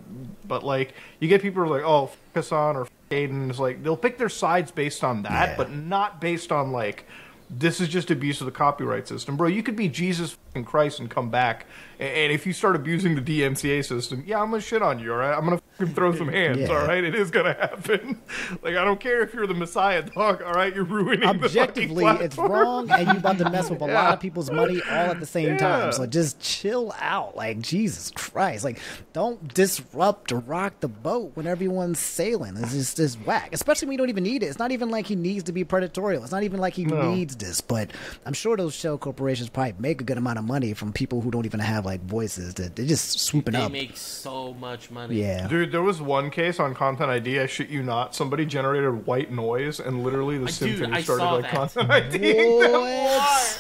[0.47, 3.49] but like you get people like, oh, f- Hassan or f- Adin.
[3.49, 5.57] It's like they'll pick their sides based on that, Yeah.
[5.57, 7.07] but not based on like
[7.51, 9.49] this is just abuse of the copyright system, bro.
[9.49, 11.67] You could be Jesus f***ing Christ and come back,
[11.99, 15.13] and, if you start abusing the DMCA system, yeah, I'm gonna shit on you.
[15.13, 15.61] All right, I'm gonna
[15.93, 16.59] throw some hands.
[16.61, 16.69] Yeah.
[16.69, 18.21] All right, it is gonna happen.
[18.63, 20.43] like I don't care if you're the Messiah, dog.
[20.43, 24.13] All right, you're ruining Objectively, it's wrong, and you about to mess with a lot
[24.15, 25.57] of people's money all at the same Yeah.
[25.59, 25.93] time.
[25.93, 28.65] So just chill out, like Jesus Christ!
[28.65, 28.79] Like,
[29.13, 32.57] don't disrupt or rock the boat when everyone's sailing.
[32.57, 34.47] It's just this whack, especially when you don't even need it.
[34.47, 36.23] It's not even like he needs to be predatorial.
[36.23, 37.11] It's not even like he No.
[37.13, 37.61] needs this.
[37.61, 37.91] But
[38.27, 41.31] I'm sure those shell corporations probably make a good amount of money from people who
[41.31, 42.55] don't even have like voices.
[42.55, 43.73] That they're just swooping They up.
[43.73, 45.21] make so much money.
[45.21, 45.47] yeah.
[45.49, 47.41] Dude, there was one case on Content ID.
[47.41, 48.15] I shit you not.
[48.15, 51.51] Somebody generated white noise, and literally the dude, symphony I started like that.
[51.53, 53.51] Content IDing them.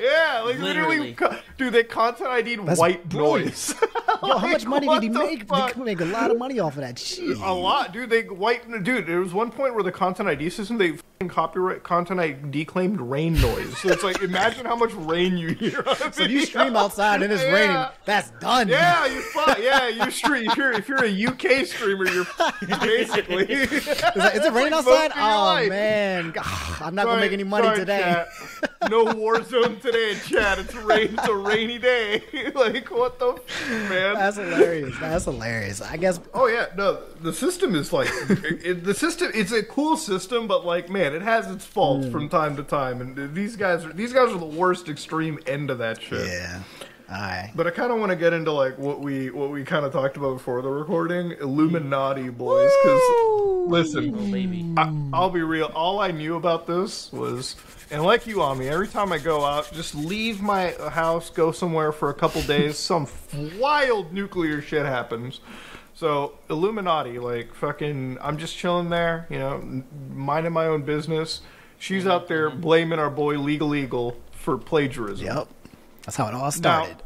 [0.00, 1.12] Yeah, like literally, Literally.
[1.14, 3.46] co- dude, they Content ID'd That's white brilliant.
[3.46, 3.74] noise.
[4.22, 5.40] Yo, how much money did he make?
[5.40, 5.72] They fuck?
[5.72, 6.98] could make a lot of money off of that.
[6.98, 7.36] Shit.
[7.38, 8.10] A lot, dude.
[8.10, 9.06] They white, dude.
[9.06, 10.94] There was one point where the Content ID system they
[11.28, 13.78] copyright Content ID claimed rain noise.
[13.78, 15.82] So it's like, imagine how much rain you hear.
[16.12, 17.52] So you stream outside and it's Yeah.
[17.52, 17.86] raining.
[18.04, 18.68] That's done.
[18.68, 19.58] Yeah, you fuck.
[19.58, 20.50] Yeah, you stream.
[20.50, 22.26] If you're if you're a UK streamer, you're
[22.80, 23.44] basically.
[23.50, 25.12] Is, it- is it raining like outside?
[25.14, 26.44] Oh man, God,
[26.80, 27.98] I'm not gonna make any money Sorry, today.
[28.00, 28.28] chat.
[28.90, 30.58] No war zone today, Chad.
[30.58, 31.14] It's rain.
[31.14, 32.22] It's a rainy day.
[32.54, 34.14] like what the f- man?
[34.14, 34.94] That's hilarious.
[35.00, 35.80] That's hilarious.
[35.80, 36.20] I guess.
[36.34, 37.00] Oh yeah, no.
[37.24, 39.30] The system is like it, the system.
[39.34, 41.72] It's a cool system, but like man, it has its Hmm.
[41.72, 45.38] faults from time to time, and these guys are these guys are the worst extreme
[45.46, 46.26] end of that shit.
[46.26, 46.60] Yeah.
[47.10, 47.50] All right.
[47.54, 49.92] But I kind of want to get into like what we what we kind of
[49.92, 52.70] talked about before the recording, iilluminaughtii boys.
[52.82, 53.00] Because
[53.70, 54.82] listen, Oh.
[54.82, 55.70] I, I'll be real.
[55.74, 57.56] All I knew about this was,
[57.90, 61.92] and like you, Omni, every time I go out, just leave my house, go somewhere
[61.92, 63.06] for a couple days, some
[63.58, 65.40] wild nuclear shit happens.
[65.94, 71.40] So iilluminaughtii, like fucking, I'm just chilling there, you know, minding my own business.
[71.78, 72.60] She's out there mm-hmm.
[72.60, 75.26] blaming our boy Legal Eagle for plagiarism.
[75.26, 75.48] Yep.
[76.02, 76.96] That's how it all started.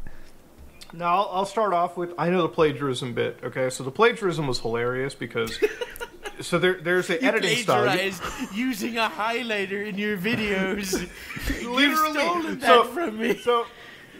[0.91, 3.39] Now I'll, I'll start off with I know the plagiarism bit.
[3.43, 5.59] Okay, so the plagiarism was hilarious because
[6.41, 8.11] so there there's an editing style.
[8.53, 10.93] Using a highlighter in your videos.
[11.47, 13.37] Literally, You've stolen that so, from me.
[13.37, 13.65] So,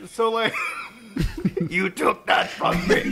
[0.07, 0.53] so like,
[1.69, 3.09] you took that from me.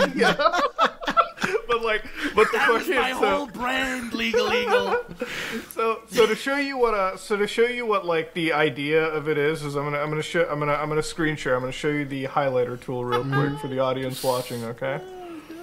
[1.68, 2.04] but like,
[2.36, 4.98] but the That was question my is, whole brand, Legal Eagle.
[5.72, 9.04] so, so to show you what, uh, so to show you what like the idea
[9.06, 11.56] of it is, is I'm gonna, I'm gonna show, I'm gonna, I'm gonna screen share.
[11.56, 14.64] I'm gonna show you the highlighter tool real quick for the audience watching.
[14.64, 15.00] Okay.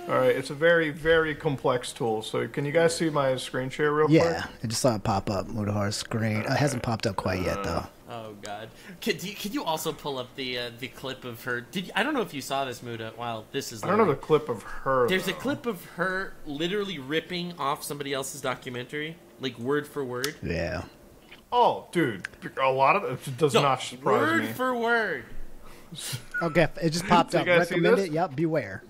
[0.08, 2.20] All right, it's a very, very complex tool.
[2.20, 4.18] So, can you guys see my screen share real quick?
[4.20, 5.46] Yeah, I just saw it pop up.
[5.46, 6.40] Mutahar's screen.
[6.46, 7.86] Uh, it hasn't popped up quite yet though.
[8.16, 8.68] Oh God!
[9.00, 11.60] Can, do you, can you also pull up the uh, the clip of her?
[11.62, 13.12] Did you, I don't know if you saw this, Muda.
[13.18, 13.82] Wow, this is.
[13.82, 15.08] I don't know the clip of her.
[15.08, 20.36] There's a clip of her literally ripping off somebody else's documentary, like word for word.
[20.42, 20.84] Yeah.
[21.50, 22.28] Oh, dude,
[22.62, 24.52] a lot of it does No, not surprise word me.
[24.52, 25.24] for word.
[26.42, 27.46] Okay, it just popped up.
[27.46, 28.12] guys Recommend it.
[28.12, 28.36] Yep.
[28.36, 28.82] Beware.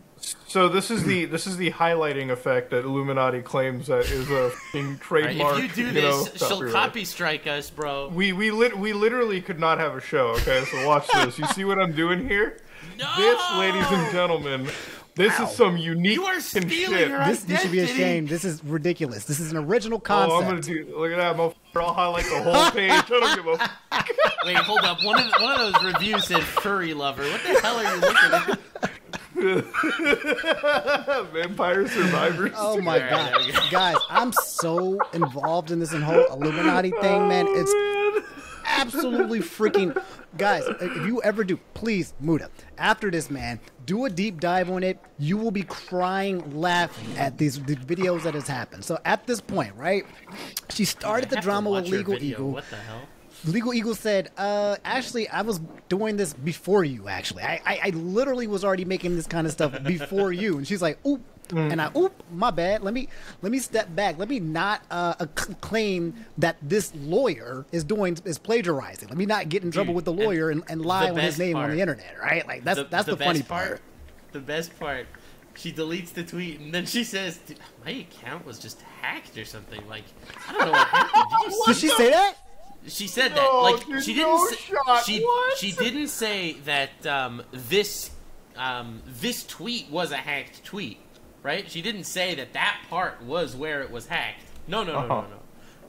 [0.46, 4.46] So this is the this is the highlighting effect that iilluminaughtii claims that is a
[4.46, 5.58] f***ing Right, trademark.
[5.58, 8.08] if you do know, this, she'll copy strike us, bro.
[8.08, 10.28] We we lit we literally could not have a show.
[10.40, 11.38] Okay, so watch this.
[11.38, 12.58] You see what I'm doing here?
[12.98, 13.10] No!
[13.16, 14.68] This, ladies and gentlemen,
[15.16, 15.44] this Ow.
[15.44, 17.10] is some unique You are stealing shit.
[17.10, 18.02] her This you should be Identity.
[18.02, 18.28] ashamed.
[18.28, 19.24] This is ridiculous.
[19.24, 20.32] This is an original concept.
[20.32, 20.94] Oh, I'm gonna do.
[20.96, 21.82] Look at that, motherfucker!
[21.82, 22.90] I'll highlight the whole page.
[22.92, 23.70] I don't give a.
[23.92, 25.02] F- Wait, hold up.
[25.02, 27.22] One of one of those reviews said furry lover.
[27.24, 28.58] What the hell are you looking at?
[31.32, 32.52] Vampire Survivors.
[32.56, 33.60] Oh my god, there we go.
[33.70, 33.96] guys!
[34.08, 37.46] I'm so involved in this whole iilluminaughtii thing, oh, man.
[37.48, 37.72] It's
[38.66, 40.00] absolutely freaking
[40.36, 44.82] guys if you ever do please muda after this man do a deep dive on
[44.82, 49.24] it you will be crying laughing at these the videos that has happened so at
[49.26, 50.04] this point right
[50.70, 53.02] she started the I have to drama with legal eagle What the hell?
[53.46, 57.42] Legal Eagle said, uh, actually, I was doing this before you, actually.
[57.42, 60.56] I, I, I literally was already making this kind of stuff before you.
[60.58, 61.20] And she's like, oop.
[61.50, 62.82] And I, oop, my bad.
[62.82, 63.06] Let me
[63.42, 64.16] let me step back.
[64.18, 65.12] Let me not uh,
[65.60, 69.10] claim that this lawyer is doing is plagiarizing.
[69.10, 71.18] Let me not get in trouble Dude, with the lawyer and, and lie the on
[71.18, 72.48] his name on the internet, right?
[72.48, 73.82] Like that's that's the, best funny part.
[74.32, 75.06] The best part,
[75.54, 77.38] she deletes the tweet and then she says,
[77.84, 80.04] "My account was just hacked or something." Like,
[80.48, 81.24] I don't know what happened.
[81.30, 82.36] Did you Did she say that?
[82.86, 83.72] She said No, that.
[83.76, 84.28] Like dude, she didn't.
[84.28, 85.04] no say, shot.
[85.04, 85.58] She What?
[85.58, 88.10] she didn't say that um, this
[88.56, 90.98] um, this tweet was a hacked tweet,
[91.42, 91.68] right?
[91.70, 94.44] She didn't say that that part was where it was hacked.
[94.68, 95.28] No, no, no, no, Uh-huh.
[95.28, 95.36] no.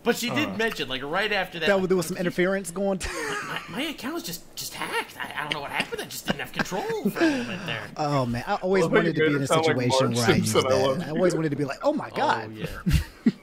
[0.05, 0.57] But she did uh.
[0.57, 3.01] mention, like right after that, That there was some interference going.
[3.47, 5.17] my, my account was just just hacked.
[5.17, 6.01] I, I don't know what happened.
[6.01, 7.81] I just didn't have control for a moment there.
[7.97, 10.27] Oh man, I always Well, wanted to be in a sound like situation Marge where
[10.27, 10.71] I used Simpson.
[10.71, 11.07] I that.
[11.07, 12.65] I always wanted to be like, oh my oh, god, Oh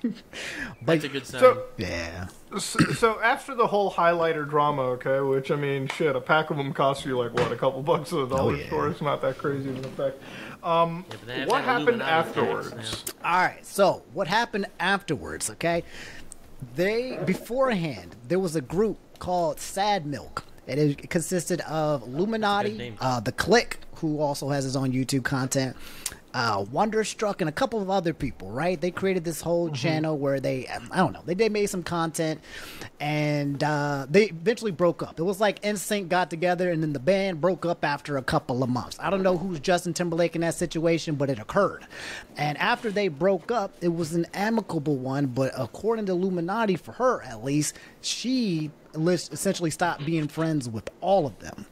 [0.02, 0.10] yeah,
[0.82, 1.40] that's a good sign.
[1.40, 2.28] So, yeah.
[2.58, 6.56] so, so after the whole highlighter drama, okay, which I mean, shit, a pack of
[6.56, 8.66] them costs you like what, a couple bucks at the oh, dollar yeah.
[8.68, 8.88] store.
[8.88, 10.22] It's not that crazy of an effect.
[10.62, 13.04] Um, yeah, but they have What happened afterwards?
[13.24, 13.66] All right.
[13.66, 15.50] So what happened afterwards?
[15.50, 15.82] Okay,
[16.76, 20.44] they beforehand there was a group called Sad Milk.
[20.66, 25.76] and It consisted of iilluminaughtii, uh, the Click, who also has his own YouTube content,
[26.34, 28.50] uh, Wonderstruck, and a couple of other people.
[28.50, 28.80] Right?
[28.80, 31.82] They created this whole channel where they, um, I don't know, they, they made some
[31.82, 32.40] content,
[33.00, 35.18] and uh, they eventually broke up.
[35.18, 38.62] It was like NSYNC got together, and then the band broke up after a couple
[38.62, 38.98] of months.
[39.00, 41.86] I don't know who's Justin Timberlake in that situation, but it occurred.
[42.36, 46.92] And after they broke up, it was an amicable one, but according to iilluminaughtii, for
[46.92, 51.66] her at least, she essentially stopped being friends with all of them.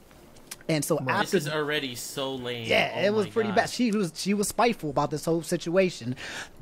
[0.71, 2.67] And so This after is already so lame.
[2.69, 3.57] yeah, Oh it was pretty God.
[3.57, 3.71] bad.
[3.71, 6.15] She was she was spiteful about this whole situation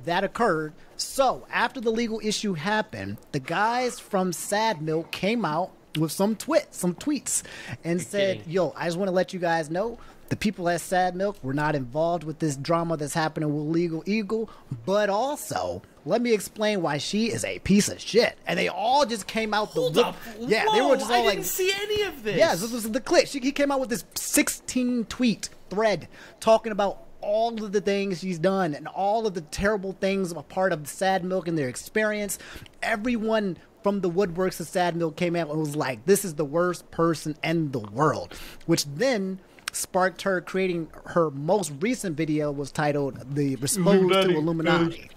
[0.04, 0.72] that occurred.
[0.96, 6.36] So after the legal issue happened, the guys from Sad Milk came out with some
[6.36, 7.42] twit, some tweets,
[7.84, 8.52] and said, kidding.
[8.52, 9.98] "Yo, I just want to let you guys know."
[10.30, 14.02] The people at Sad Milk were not involved with this drama that's happening with Legal
[14.06, 14.50] Eagle,
[14.84, 18.36] but also let me explain why she is a piece of shit.
[18.46, 20.16] And they all just came out the Hold wood- up.
[20.40, 22.36] Yeah, they were just I all like, didn't see any of this.
[22.36, 23.26] yeah, this was the clip.
[23.26, 26.08] She, he came out with this 16 tweet thread
[26.40, 30.36] talking about all of the things she's done and all of the terrible things a
[30.42, 32.38] part of the Sad Milk and their experience.
[32.82, 36.44] Everyone from the woodworks of Sad Milk came out and was like, "This is the
[36.44, 38.34] worst person in the world,"
[38.66, 39.40] which then
[39.72, 45.10] sparked her creating her most recent video was titled "The Response to iilluminaughtii."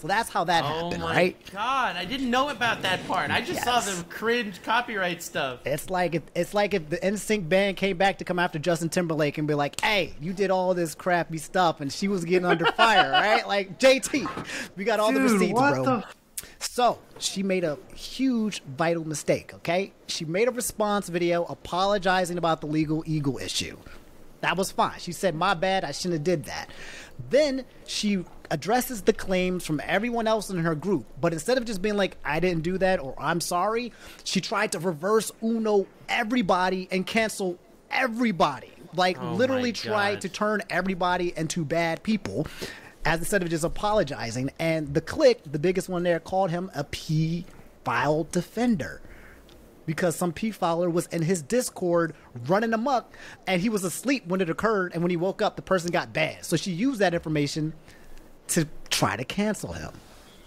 [0.00, 1.36] So that's how that Oh happened, my right?
[1.52, 3.30] god, I didn't know about that part.
[3.30, 5.60] I just saw the cringe copyright stuff.
[5.66, 8.88] It's like if it's like if the NSYNC band came back to come after Justin
[8.88, 12.46] Timberlake and be like, "Hey, you did all this crappy stuff," and she was getting
[12.46, 13.46] under fire, right?
[13.46, 14.26] Like JT,
[14.76, 15.84] we got all the receipts, what bro.
[15.84, 16.04] the-
[16.58, 19.52] So she made a huge vital mistake.
[19.56, 23.76] Okay, she made a response video apologizing about the legal eagle issue.
[24.40, 24.98] That was fine.
[24.98, 25.84] She said, "My bad.
[25.84, 26.70] I shouldn't have did that."
[27.28, 31.80] Then she addresses the claims from everyone else in her group, but instead of just
[31.82, 33.92] being like, "I didn't do that" or "I'm sorry,"
[34.24, 37.58] she tried to reverse Uno everybody and cancel
[37.90, 38.72] everybody.
[38.94, 42.46] Like Oh literally tried to turn everybody into bad people,
[43.04, 44.50] as instead of just apologizing.
[44.58, 47.46] And the click, the biggest one there, called him a P
[47.84, 49.00] file defender
[49.86, 52.14] because some P filer was in his Discord
[52.46, 53.12] running amok,
[53.46, 54.92] and he was asleep when it occurred.
[54.92, 56.44] And when he woke up, the person got bad.
[56.44, 57.72] So she used that information
[58.50, 59.92] to try to cancel him.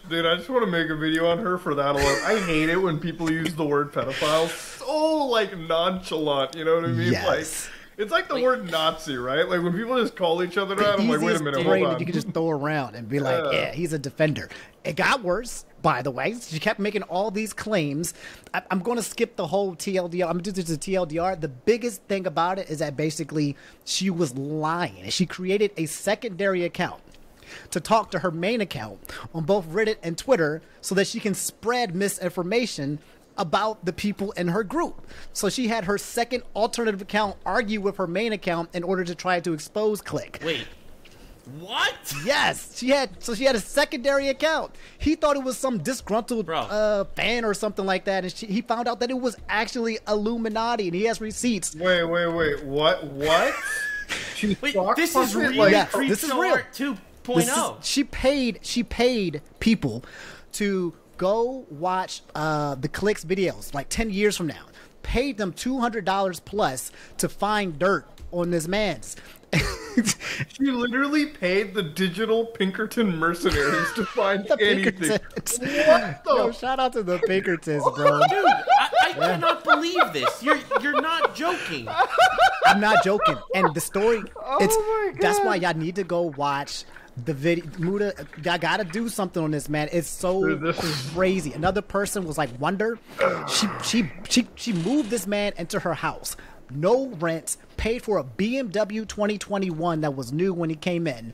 [0.10, 2.20] Dude, I just want to make a video on her for that alone.
[2.26, 6.56] I hate it when people use the word pedophile so like nonchalant.
[6.56, 7.12] You know what I mean?
[7.12, 7.26] Yes.
[7.28, 9.48] Like it's like the word Nazi, right?
[9.48, 11.94] Like when people just call each other that, I'm like, wait a minute, phrase hold
[11.94, 12.00] on.
[12.00, 13.60] you can just throw around and be like, Yeah.
[13.60, 14.50] yeah, he's a defender.
[14.84, 16.36] It got worse, by the way.
[16.42, 18.16] She kept making all these claims.
[18.54, 20.26] I, I'm going to skip the whole TLDR.
[20.26, 21.40] I'm going to just the TLDR.
[21.40, 24.98] The biggest thing about it is that basically she was lying.
[25.00, 27.03] And She created a secondary account
[27.72, 29.00] to talk to her main account
[29.34, 33.00] on both Reddit and Twitter so that she can spread misinformation
[33.38, 35.08] about the people in her group.
[35.34, 39.16] So she had her second alternative account argue with her main account in order to
[39.16, 40.40] try to expose Click.
[40.44, 40.68] Wait.
[41.60, 42.16] What?
[42.24, 43.22] Yes, she had.
[43.22, 44.72] So she had a secondary account.
[44.98, 46.60] He thought it was some disgruntled Bro.
[46.60, 49.98] uh, fan or something like that, and she, he found out that it was actually
[50.08, 51.76] iilluminaughtii, and he has receipts.
[51.76, 52.64] Wait, wait, wait.
[52.64, 53.04] What?
[53.06, 53.54] What?
[54.62, 56.60] Wait, this is puppet, real like- Yeah, this is Show real.
[57.28, 57.42] Art oh.
[57.44, 57.80] 2.0.
[57.80, 58.60] This is- she paid.
[58.62, 60.04] She paid people
[60.54, 64.66] to go watch uh, the clicks videos like ten years from now.
[65.04, 69.16] Paid them two hundred dollars plus to find dirt on this man's.
[70.48, 74.94] She literally paid the digital Pinkerton mercenaries to find the anything.
[74.94, 75.60] Pinkertons.
[75.60, 76.34] What the?
[76.36, 78.20] Yo, shout out to the Pinkertons, bro.
[78.28, 80.42] Dude, I, I cannot believe this.
[80.42, 81.88] You're you're not joking.
[82.66, 83.38] I'm not joking.
[83.54, 85.76] And the story, it's Oh my that's why God.
[85.76, 86.86] y'all need to go watch
[87.26, 87.66] the video.
[87.80, 89.90] Muda, y'all gotta do something on this, man.
[89.92, 91.54] It's so Dude, this is- crazy.
[91.54, 92.98] Another person was like Wonder.
[93.50, 96.36] She she she she moved this man into her house.
[96.72, 101.34] No rent, paid for a BMW 2021 that was new when he came in.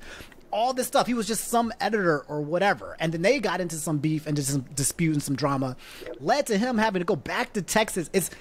[0.52, 1.06] All this stuff.
[1.08, 2.98] He was just some editor or whatever.
[3.00, 5.78] And then they got into some beef and just some dispute and some drama.
[6.20, 8.10] Led to him having to go back to Texas.
[8.14, 8.32] It's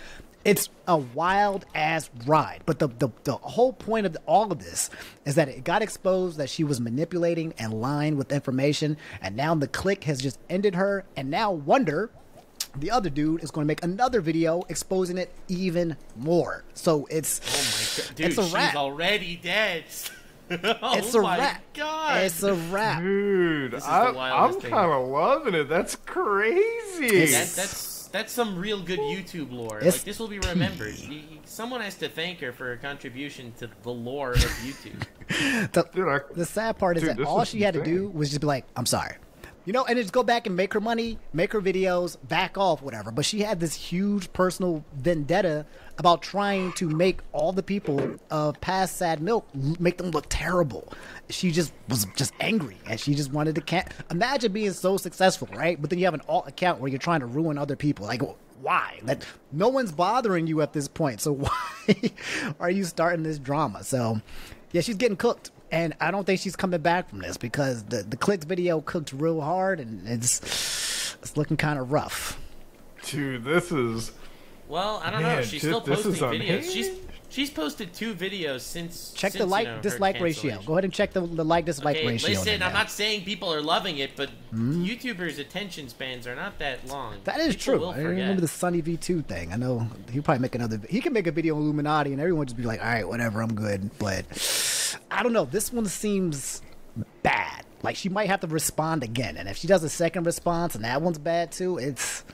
[0.49, 2.63] it's a wild ass ride.
[2.67, 4.91] But the, the the whole point of all of this
[5.25, 9.55] is that it got exposed that she was manipulating and lying with information, and now
[9.55, 11.05] the click has just ended her.
[11.17, 12.11] And now Wonder,
[12.77, 16.65] the other dude, is going to make another video exposing it even more.
[16.75, 18.75] So it's Oh my god, dude, It's a she's wrap.
[18.77, 19.85] already dead.
[20.51, 21.63] oh it's a my wrap.
[21.75, 22.23] god.
[22.25, 23.03] It's a wrap.
[23.03, 25.69] Dude, This is the I, I'm kind of loving it.
[25.69, 27.27] That's crazy.
[27.33, 29.81] That, that's that's some real good YouTube lore.
[29.83, 30.97] Like this will be remembered.
[30.99, 35.03] You- you- someone has to thank her for her contribution to the lore of YouTube.
[35.73, 38.09] The, Dude, I- the sad part is Dude, that all is she had to do
[38.09, 39.17] was just be like, "I'm sorry,"
[39.67, 42.81] you know, and just go back and make her money, make her videos, back off,
[42.81, 43.11] whatever.
[43.11, 45.67] But she had this huge personal vendetta
[45.99, 49.47] about trying to make all the people of past Sad Milk
[49.79, 50.93] make them look terrible.
[51.29, 55.49] She just was just angry, and she just wanted to can't imagine being so successful,
[55.53, 55.81] right?
[55.81, 58.23] But then you have an alt account where you're trying to ruin other people, like.
[58.61, 58.99] Why?
[59.05, 61.21] That no one's bothering you at this point.
[61.21, 61.33] So
[61.87, 62.13] why
[62.59, 63.85] are you starting this drama?
[63.85, 64.21] So,
[64.73, 68.03] yeah, she's getting cooked, and I don't think she's coming back from this because the
[68.03, 70.41] the clicks video cooked real hard, and it's
[71.23, 72.37] it's looking kind of rough.
[73.05, 74.11] Dude, this is.
[74.69, 75.43] Well, I don't Man, know.
[75.43, 76.45] She's still this is posting videos.
[76.59, 76.71] unhinged.
[76.73, 76.91] She's
[77.31, 79.13] she's posted two videos since.
[79.13, 80.61] Check since, the you like know, her dislike ratio.
[80.67, 82.31] Go ahead and check the, the like dislike Okay, ratio.
[82.31, 82.73] listen, I'm there.
[82.73, 84.85] not saying people are loving it, but hmm?
[84.85, 87.17] YouTubers' attention spans are not that long.
[87.25, 87.85] That is People true.
[87.87, 89.53] I remember the Sunny V2 thing.
[89.53, 90.81] I know he'll probably make another.
[90.89, 93.41] He can make a video on iilluminaughtii, and everyone just be like, "All right, whatever,
[93.43, 94.27] I'm good." But
[95.11, 95.47] I don't know.
[95.47, 96.61] This one seems
[97.23, 97.65] bad.
[97.83, 100.85] Like she might have to respond again, and if she does a second response and
[100.85, 102.25] that one's bad too, it's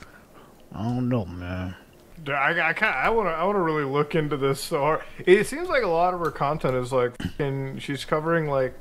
[0.73, 1.77] I don't know, man.
[2.25, 4.79] Dude, I, I kind I want to I want to really look into this so
[4.79, 5.03] hard.
[5.27, 8.75] It seems like a lot of her content is like, and she's covering like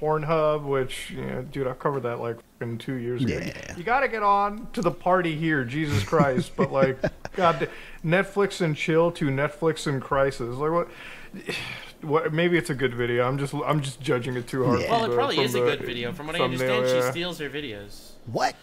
[0.00, 3.38] Pornhub, which you know, dude, I covered that like in two years ago.
[3.38, 3.76] Yeah.
[3.76, 6.52] You got to get on to the party here, Jesus Christ!
[6.56, 6.98] but like,
[7.36, 7.68] God,
[8.04, 10.56] Netflix and chill to Netflix and crisis.
[10.56, 10.88] Like what?
[12.02, 12.32] What?
[12.32, 13.28] Maybe it's a good video.
[13.28, 14.80] I'm just I'm just judging it too hard.
[14.80, 14.90] Yeah.
[14.90, 16.12] Well, it the- probably from is a good video.
[16.12, 18.10] From what I thumbnail, understand, she steals her videos.
[18.26, 18.56] What?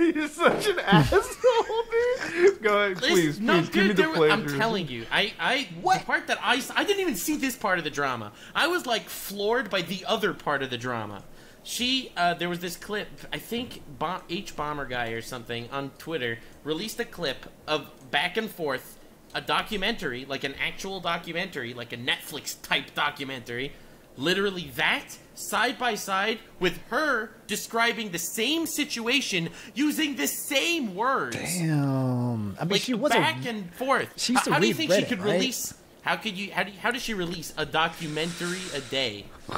[0.14, 1.82] He's such an asshole,
[2.30, 2.62] dude.
[2.62, 5.06] Go ahead, please, Listen, no, please give me dude, the there were- I'm telling you,
[5.10, 6.00] I, I, What?
[6.00, 8.32] the part that I, s- I didn't even see this part of the drama.
[8.54, 11.22] I was like floored by the other part of the drama.
[11.62, 13.08] She, uh, there was this clip.
[13.32, 18.98] I think Bom- hbomberguy or something on Twitter released a clip of back and forth,
[19.34, 23.72] a documentary, like an actual documentary, like a Netflix type documentary.
[24.16, 31.36] Literally that side by side with her describing the same situation using the same words
[31.36, 32.56] Damn.
[32.58, 33.48] I mean, like she was back a.
[33.48, 34.08] and forth.
[34.16, 35.34] she how, how do you think she Reddit, could right?
[35.34, 35.74] release?
[36.02, 36.50] How could you?
[36.52, 39.26] How do you, how does she release a documentary a day?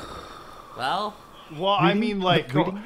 [0.75, 1.15] Well,
[1.59, 2.83] Well, I mean, like, Reading?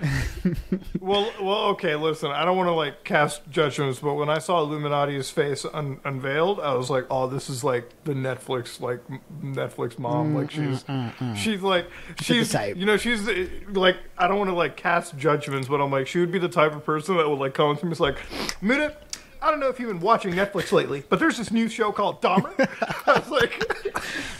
[1.01, 1.95] well, well, okay.
[1.97, 6.01] Listen, I don't want to like cast judgments, but when I saw iilluminaughtii's face un-
[6.05, 9.01] unveiled, I was like, oh, this is like the Netflix, like
[9.43, 10.33] Netflix mom.
[10.33, 13.27] Mm, like mm, she's, mm, she's like, she's, you know, she's
[13.69, 16.49] like, I don't want to like cast judgments, but I'm like, she would be the
[16.49, 18.19] type of person that would like come to me, and like,
[18.63, 18.97] Muda.
[19.43, 22.21] I don't know if you've been watching Netflix lately, but there's this new show called
[22.23, 22.53] Dahmer.
[23.07, 23.63] I was like,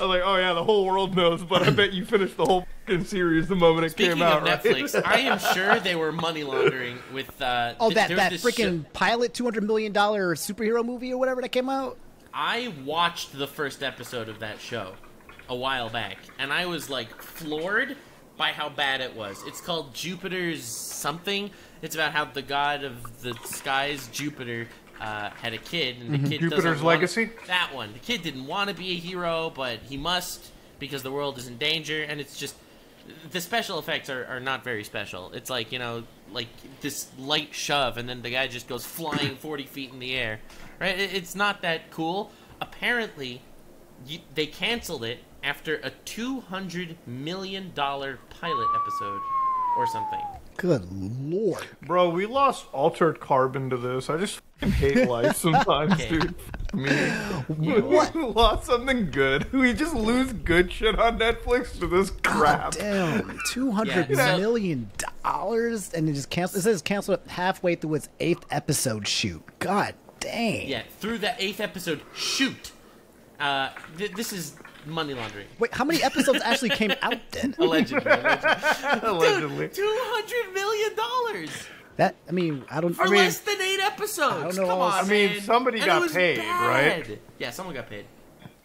[0.01, 2.45] I was like, oh yeah, the whole world knows, but I bet you finished the
[2.45, 4.43] whole fucking series the moment it speaking came out.
[4.61, 4.93] Speaking of right?
[4.93, 7.41] Netflix, I am sure they were money laundering with.
[7.41, 11.13] Uh, Oh, th- that there that freaking show- pilot two hundred million dollar superhero movie
[11.13, 11.99] or whatever that came out.
[12.33, 14.93] I watched the first episode of that show
[15.49, 17.97] a while back, and I was like floored
[18.37, 19.43] by how bad it was.
[19.47, 21.51] It's called Jupiter's something.
[21.81, 24.69] It's about how the god of the skies, Jupiter,
[25.01, 27.31] uh, had a kid, and the kid Jupiter's doesn't want- Legacy?
[27.47, 27.93] That one.
[27.93, 31.47] The kid didn't want to be a hero, but he must because the world is
[31.49, 32.55] in danger, and it's just
[33.31, 35.33] the special effects are, are not very special.
[35.33, 36.49] It's like you know, like
[36.81, 40.41] this light shove, and then the guy just goes flying forty feet in the air.
[40.81, 40.99] Right?
[40.99, 42.31] It, it's not that cool.
[42.61, 43.41] Apparently,
[44.07, 49.21] you, they canceled it after a two hundred million dollar pilot episode
[49.79, 50.21] or something.
[50.57, 51.67] Good lord.
[51.83, 54.09] Bro, we lost altered carbon to this.
[54.09, 56.09] I just fucking hate life sometimes, Okay.
[56.09, 56.35] dude.
[56.75, 57.13] Me.
[57.49, 59.51] We lost something good.
[59.53, 62.73] We just lose good shit on Netflix to this crap.
[62.73, 64.91] Damn, two hundred Yeah, million
[65.23, 66.59] dollars, and it just canceled.
[66.61, 69.43] It says canceled halfway through its eighth episode shoot.
[69.59, 70.69] God dang.
[70.69, 72.73] Yeah, through that eighth episode, shoot.
[73.41, 75.47] Uh, th- this is money laundering.
[75.59, 77.55] Wait, how many episodes actually came out then?
[77.59, 78.11] Allegedly.
[78.11, 79.01] allegedly.
[79.09, 79.69] Allegedly.
[79.69, 81.51] Two hundred million dollars
[81.97, 82.93] That I mean, I don't.
[82.95, 84.37] for I mean- less than eight episodes.
[84.37, 85.41] I don't know Come on, I mean, man.
[85.41, 86.69] somebody And got paid, bad.
[87.09, 87.19] right?
[87.39, 88.05] Yeah, someone got paid.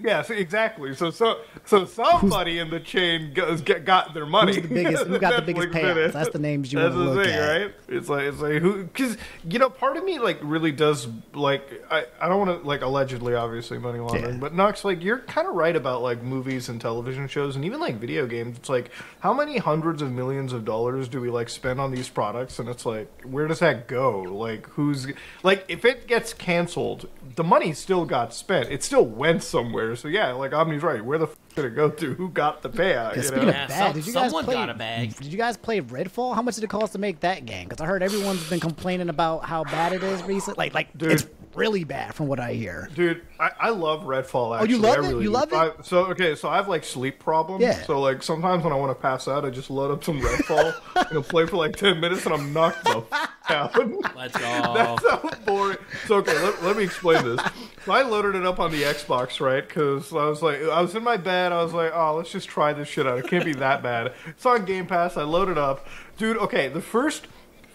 [0.03, 0.95] Yes, exactly.
[0.95, 4.53] So so so somebody in the chain goes get, got their money.
[4.55, 6.11] Who's the biggest- who got the biggest payouts?
[6.13, 7.47] That's the names you That's wanna the look thing, at.
[7.61, 7.73] right?
[7.87, 11.83] It's like it's like who because you know part of me like really does like
[11.91, 14.39] I, I don't want to like allegedly obviously money laundering, Yeah.
[14.39, 17.79] but Nux like you're kind of right about like movies and television shows and even
[17.79, 18.57] like video games.
[18.57, 22.09] It's like how many hundreds of millions of dollars do we like spend on these
[22.09, 22.59] products?
[22.59, 24.21] And it's like where does that go?
[24.21, 25.07] Like who's
[25.43, 28.69] like if it gets canceled, the money still got spent.
[28.71, 29.90] It still went somewhere.
[29.95, 31.03] So yeah, like Omni's right.
[31.03, 32.13] Where the f- did it go to?
[32.13, 33.11] Who got the payout?
[33.11, 33.49] Yeah, you speaking know?
[33.49, 34.53] of Yeah, bad, did you guys someone play?
[34.55, 35.15] got a bag.
[35.17, 36.33] Did you guys play Redfall?
[36.35, 37.67] How much did it cost to make that game?
[37.67, 40.65] Because I heard everyone's been complaining about how bad it is recently.
[40.65, 41.11] Like, like Dude.
[41.13, 41.25] it's
[41.55, 42.89] really bad from what I hear.
[42.95, 44.55] Dude, I, I love Redfall.
[44.57, 45.01] Actually, Oh, you love I it?
[45.09, 45.33] really You do.
[45.33, 45.55] love it?
[45.55, 47.61] I- so okay, so I have like sleep problems.
[47.61, 47.81] Yeah.
[47.83, 50.73] So like sometimes when I want to pass out, I just load up some Redfall
[51.09, 54.15] and I'll play for like ten minutes and I'm knocked the f- out.
[54.15, 54.73] Let's go.
[54.73, 55.77] That's how boring.
[56.07, 57.41] So okay, let, let me explain this.
[57.85, 59.67] So I loaded it up on the Xbox, right?
[59.67, 61.51] Because I was like, I was in my bed.
[61.51, 63.17] I was like, oh, let's just try this shit out.
[63.19, 64.13] It can't be that bad.
[64.27, 65.17] It's on Game Pass.
[65.17, 65.87] I loaded up,
[66.17, 66.37] dude.
[66.37, 67.27] Okay, the first.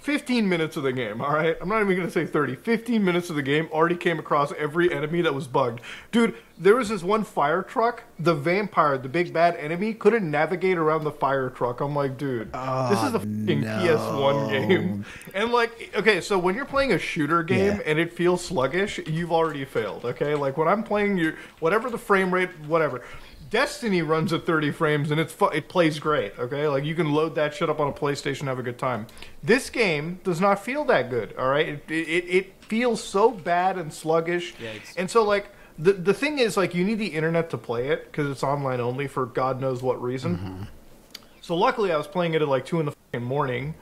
[0.07, 1.57] 15 minutes of the game, all right?
[1.61, 2.54] I'm not even going to say 30.
[2.54, 5.80] 15 minutes of the game already came across every enemy that was bugged.
[6.12, 8.04] Dude, there was this one fire truck.
[8.20, 11.80] The vampire, the big bad enemy, couldn't navigate around the fire truck.
[11.80, 15.04] I'm like, dude, this is a ah, fucking PS1 game.
[15.34, 17.82] And like, okay, so when you're playing a shooter game Yeah.
[17.84, 20.36] and it feels sluggish, you've already failed, okay?
[20.36, 23.02] Like when I'm playing your whatever the frame rate, whatever.
[23.49, 26.66] Destiny runs at 30 frames and it's fu- it plays great, okay?
[26.66, 29.07] Like you can load that shit up on a PlayStation and have a good time.
[29.42, 31.68] This game does not feel that good, all right?
[31.68, 34.55] It it, it feels so bad and sluggish.
[34.55, 34.94] Yikes.
[34.97, 38.12] And so like the the thing is like you need the internet to play it
[38.12, 40.36] cuz it's online only for god knows what reason.
[40.36, 40.62] Mm-hmm.
[41.47, 43.74] So luckily, I was playing it at like two in the fucking morning.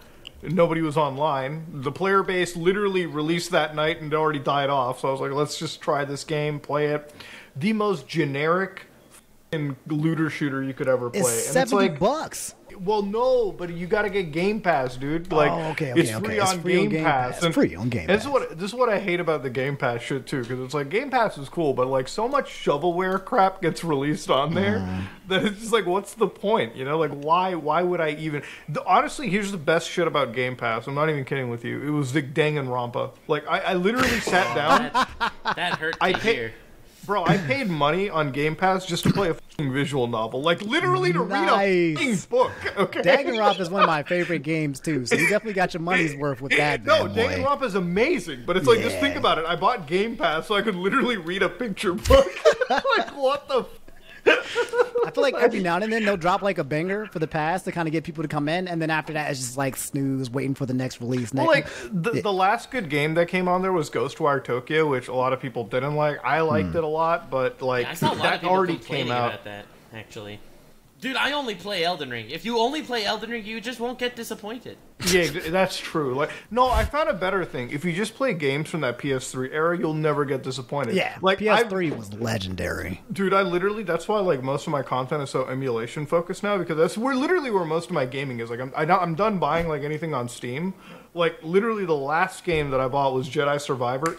[0.42, 1.64] Nobody was online.
[1.72, 5.00] The player base literally released that night and already died off.
[5.00, 7.10] So I was like, let's just try this game, play it.
[7.56, 8.82] The most generic
[9.86, 11.20] looter shooter you could ever play.
[11.20, 12.54] It's and seventy it's like, bucks.
[12.80, 15.30] well, no, but you got to get Game Pass, dude.
[15.32, 16.24] Like, Oh, okay, okay, it's okay.
[16.24, 17.40] free It's on free on Game, Game Pass.
[17.40, 17.54] Pass.
[17.54, 18.32] Free on Game and This is Pass.
[18.32, 20.88] what this is what I hate about the Game Pass shit too, because it's like
[20.88, 25.04] Game Pass is cool, but like so much shovelware crap gets released on there Mm.
[25.28, 26.74] that it's just like, what's the point?
[26.76, 28.42] You know, like why why would I even?
[28.68, 30.86] The, honestly, here's the best shit about Game Pass.
[30.86, 31.80] I'm not even kidding with you.
[31.82, 33.12] It was the Danganronpa.
[33.28, 34.90] Like I, I literally sat down.
[34.92, 36.52] That, that hurt to I pay- hear.
[37.06, 40.40] Bro, I paid money on Game Pass just to play a fucking visual novel.
[40.42, 42.24] Like literally to read a Nice.
[42.26, 42.52] book.
[42.76, 43.02] Okay.
[43.02, 46.40] Danganronpa is one of my favorite games too, so you definitely got your money's worth
[46.40, 46.84] with that.
[46.84, 47.06] No.
[47.06, 49.44] Danganronpa is amazing, but it's like just think about it.
[49.44, 52.26] I bought Game Pass so I could literally read a picture book.
[52.70, 53.60] like what the?
[53.60, 53.66] F-
[54.26, 57.64] I feel like every now and then they'll drop like a banger for the past
[57.66, 59.76] to kind of get people to come in, and then after that it's just like
[59.76, 61.32] snooze, waiting for the next release.
[61.32, 65.08] well, like the, the last good game that came on there was Ghostwire Tokyo, which
[65.08, 66.24] a lot of people didn't like.
[66.24, 66.78] I liked Hmm.
[66.78, 69.32] it a lot, but like I saw a lot of that already came out.
[69.32, 69.66] about that.
[69.92, 70.40] Actually,
[71.04, 72.30] dude, I only play Elden Ring.
[72.30, 74.78] If you only play Elden Ring, you just won't get disappointed.
[75.12, 76.14] Yeah, that's true.
[76.14, 77.70] Like, no, I found a better thing.
[77.70, 80.94] If you just play games from that PS3 era, you'll never get disappointed.
[80.94, 83.02] yeah, like I've- PS3 was legendary.
[83.12, 86.56] Dude, I literally that's why like most of my content is so emulation focused now
[86.56, 88.48] because that's where literally where most of my gaming is.
[88.48, 90.72] Like I'm I, I'm done buying like anything on Steam.
[91.12, 94.16] Like literally the last game that I bought was Jedi Survivor.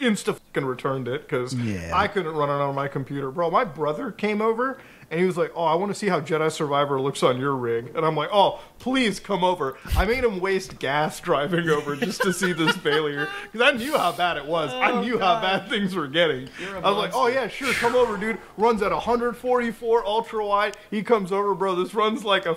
[0.00, 1.92] Insta fucking returned it because Yeah.
[1.94, 3.50] I couldn't run it on my computer, bro.
[3.50, 4.78] My brother came over
[5.10, 7.54] and he was like, "Oh, I want to see how Jedi Survivor looks on your
[7.54, 11.96] rig," and I'm like, "Oh, please come over." I made him waste gas driving over
[11.96, 14.72] just to see this failure because I knew how bad it was.
[14.72, 16.48] I Oh, knew how bad things were getting.
[16.82, 20.76] I was like, "Oh yeah, sure, come over, dude." Runs at 144 ultra wide.
[20.90, 21.74] He comes over, bro.
[21.74, 22.56] This runs like a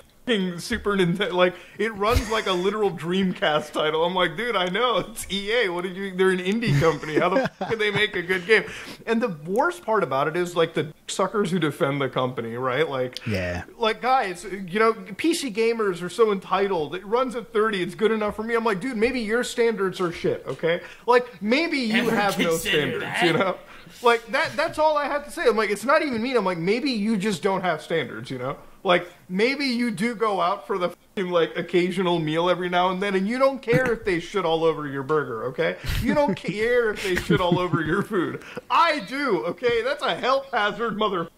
[0.58, 1.32] Super Nintendo.
[1.32, 4.04] Like it runs like a literal Dreamcast title.
[4.04, 5.68] I'm like, dude, I know it's EA.
[5.68, 6.14] What did you?
[6.16, 7.18] They're an indie company.
[7.18, 8.64] How the fuck can they make a good game?
[9.06, 12.88] And the worst part about it is like the suckers who defend the company, right?
[12.88, 13.64] Like, Yeah.
[13.78, 16.94] like guys, you know, PC gamers are so entitled.
[16.94, 17.82] It runs at 30.
[17.82, 18.54] It's good enough for me.
[18.54, 20.44] I'm like, dude, maybe your standards are shit.
[20.46, 23.02] Okay, like maybe you Ever have no standards.
[23.04, 23.24] that?
[23.24, 23.56] You know.
[24.02, 25.46] Like that that's all I have to say.
[25.46, 26.36] I'm like, it's not even me.
[26.36, 28.56] I'm like, maybe you just don't have standards, you know?
[28.84, 33.02] Like maybe you do go out for the fucking, like occasional meal every now and
[33.02, 35.76] then and you don't care if they shit all over your burger, okay?
[36.00, 38.42] You don't care if they shit all over your food.
[38.70, 39.82] I do, okay?
[39.82, 41.28] That's a health hazard, motherfucker.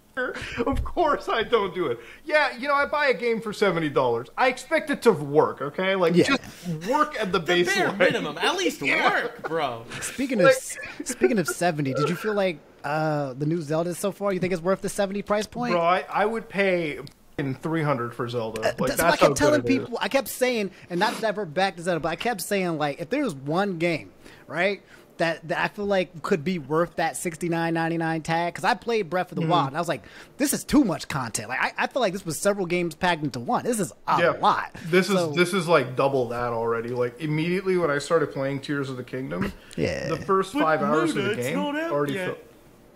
[0.66, 1.99] Of course I don't do it.
[2.24, 4.28] Yeah, you know, I buy a game for $70.
[4.36, 5.95] I expect it to work, okay?
[5.97, 6.24] Like Yeah.
[6.24, 7.99] just work at the Bare baseline.
[7.99, 9.09] minimum, at least Yeah.
[9.11, 9.84] work, bro.
[10.03, 10.53] Speaking of
[11.05, 14.32] speaking of seventy, did you feel like uh, the new Zelda so far?
[14.32, 15.72] You think it's worth the seventy price point?
[15.72, 17.07] Bro, I, I would pay in
[17.55, 18.61] 300 for Zelda.
[18.61, 19.78] Uh, like, that's, that's, what I kept telling it is.
[19.78, 19.99] people.
[20.01, 23.01] I kept saying, and not to divert back to Zelda, but I kept saying like,
[23.01, 24.11] if there was one game,
[24.47, 24.82] right,
[25.20, 28.55] that, that I feel like could be worth that sixty nine ninety nine tag.
[28.55, 29.51] Because I played Breath of the mm-hmm.
[29.51, 30.03] Wild and I was like,
[30.38, 31.51] this is too much content.
[31.51, 33.64] Like I, I feel like this was several games packed into one.
[33.64, 34.74] This is a Yeah, lot.
[34.86, 36.88] This is this is like double that already.
[36.88, 40.09] Like immediately when I started playing Tears of the Kingdom, Yeah.
[40.09, 42.14] the first five hours of the game already.
[42.14, 42.26] yet.
[42.26, 42.38] felt-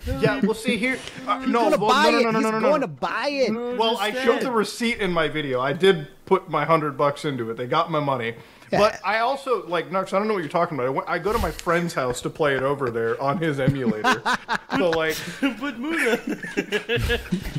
[0.07, 0.98] yeah, we'll see here.
[1.26, 2.22] Uh, no, going to well, buy no, no, it.
[2.22, 3.52] no, no, He's no, no, going to buy it.
[3.52, 5.61] Well, I showed the receipt in my video.
[5.61, 7.57] I did put my hundred bucks into it.
[7.57, 8.34] They got my money.
[8.75, 8.79] Yeah.
[8.91, 10.07] But I also like Nux.
[10.12, 10.87] I don't know what you're talking about.
[10.87, 13.61] I went- I go to my friend's house to play it over there on his
[13.61, 14.20] emulator.
[14.77, 16.16] so like, but Muda,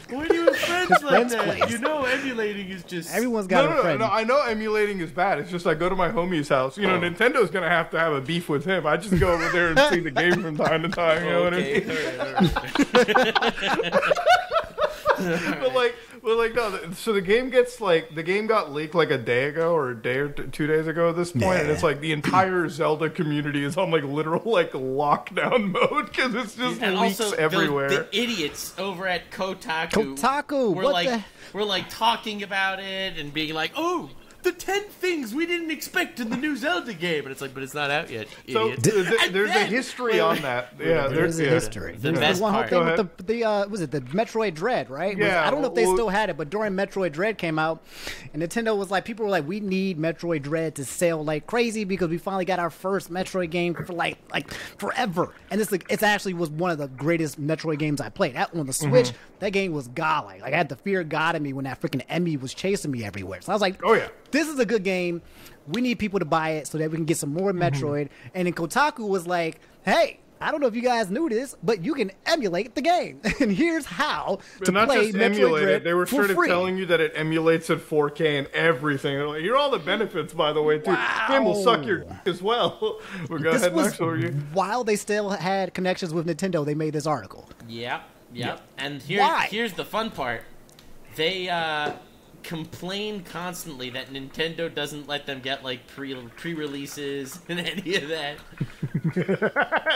[0.09, 1.43] why do you have friends like friend's that?
[1.45, 1.72] place.
[1.72, 3.99] You know, emulating is just Everyone's got no, a no, no, friend.
[3.99, 4.05] no.
[4.07, 5.39] I know emulating is bad.
[5.39, 6.78] It's just I go to my homie's house.
[6.78, 6.99] You know, oh.
[7.01, 8.86] Nintendo's gonna have to have a beef with him.
[8.86, 11.24] I just go over there and see the game from time to time.
[11.24, 11.89] You know what I mean?
[11.89, 13.53] Okay, all right, all
[13.93, 13.93] right.
[15.61, 15.95] but like,
[16.26, 16.91] but like, no.
[16.93, 19.95] So the game gets like the game got leaked like a day ago or a
[19.95, 21.73] day or t- two days ago at this point, and Yeah.
[21.73, 26.55] it's like the entire Zelda community is on like literal like lockdown mode because it's
[26.55, 27.89] just and leaks also the- everywhere.
[27.89, 30.17] The, idiots over at Kotaku.
[30.17, 31.23] Kotaku, were what like the-
[31.53, 34.09] we're like talking about it and being like, oh.
[34.45, 37.63] The ten things we didn't expect in the new Zelda game, and it's like, but
[37.63, 38.83] it's not out yet, so idiot.
[38.83, 40.41] th- th- And there's a history wait, on wait.
[40.43, 40.73] that.
[40.79, 41.93] Yeah, There's there's a history.
[41.93, 44.53] The There's best one whole thing Go with the the uh, was it the Metroid
[44.53, 45.17] Dread, right?
[45.17, 47.39] Was- Yeah, I don't know if they well- still had it, but during Metroid Dread
[47.39, 47.83] came out,
[48.33, 51.83] and Nintendo was like, people were like, we need Metroid Dread to sell like crazy
[51.83, 55.85] because we finally got our first Metroid game for like like forever, and it's like
[55.89, 58.35] it's actually was one of the greatest Metroid games I played.
[58.35, 58.89] That on the Mm-hmm.
[58.91, 60.41] Switch, that game was godlike.
[60.41, 62.91] Like I had the fear of God in me when that freaking Emmy was chasing
[62.91, 63.41] me everywhere.
[63.41, 64.09] So I was like, Oh, yeah.
[64.36, 65.21] This is a good game.
[65.67, 67.61] We need people to buy it so that we can get some more Mm-hmm.
[67.86, 68.09] Metroid.
[68.33, 71.83] And then Kotaku was like, hey, I don't know if you guys knew this, but
[71.83, 73.21] you can emulate the game.
[73.39, 75.83] and here's how to not play just Metroid emulate Dread it.
[75.86, 76.47] They were for sort of free.
[76.49, 79.15] telling you that it emulates at 4K and everything.
[79.15, 80.91] They're like, here are all the benefits, by the way, too.
[80.91, 81.25] Wow.
[81.29, 82.99] Game will suck your as well.
[83.29, 84.31] Well, go this ahead, was next you.
[84.53, 86.63] while they still had connections with Nintendo.
[86.65, 87.49] They made this article.
[87.67, 88.61] Yep, yep.
[88.77, 89.47] And here, Why?
[89.49, 90.43] here's the fun part.
[91.15, 91.93] They uh,
[92.45, 98.07] complain constantly that Nintendo doesn't let them get like pre pre releases and any of
[98.09, 98.37] that.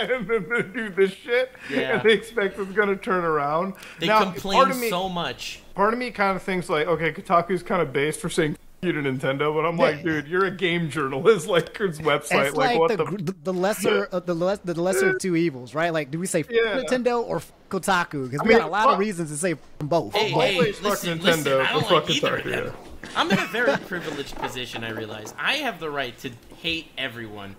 [0.10, 1.94] and then they do this shit, Yeah.
[2.00, 3.74] and they expect it's going to turn around.
[4.00, 5.62] They now, complain me, so much.
[5.76, 8.92] part of me kind of thinks like, okay, Kotaku's kind of based for saying you
[8.94, 12.78] to Nintendo, but I'm like, dude, you're a game journalist, like his website, It's like,
[12.78, 13.24] like, what the, the.
[13.24, 15.92] the the lesser uh, the less the lesser of two evils, right?
[15.92, 16.82] Like, do we say Yeah.
[16.82, 18.26] Nintendo or Kotaku?
[18.30, 20.14] Because we mean, got a lot fuck- of reasons to say both.
[20.16, 22.66] Hey, Both hey, ways, fuck listen, Nintendo, listen, I don't fuck like Kotaku, them.
[22.66, 23.10] yeah.
[23.16, 24.84] I'm in a very privileged position.
[24.84, 27.56] I realize I have the right to hate everyone.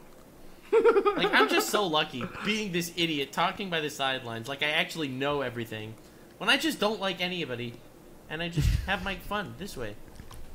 [1.16, 5.08] like I'm just so lucky being this idiot talking by the sidelines, like I actually
[5.08, 5.94] know everything,
[6.38, 7.74] when I just don't like anybody,
[8.30, 9.96] and I just have my fun this way.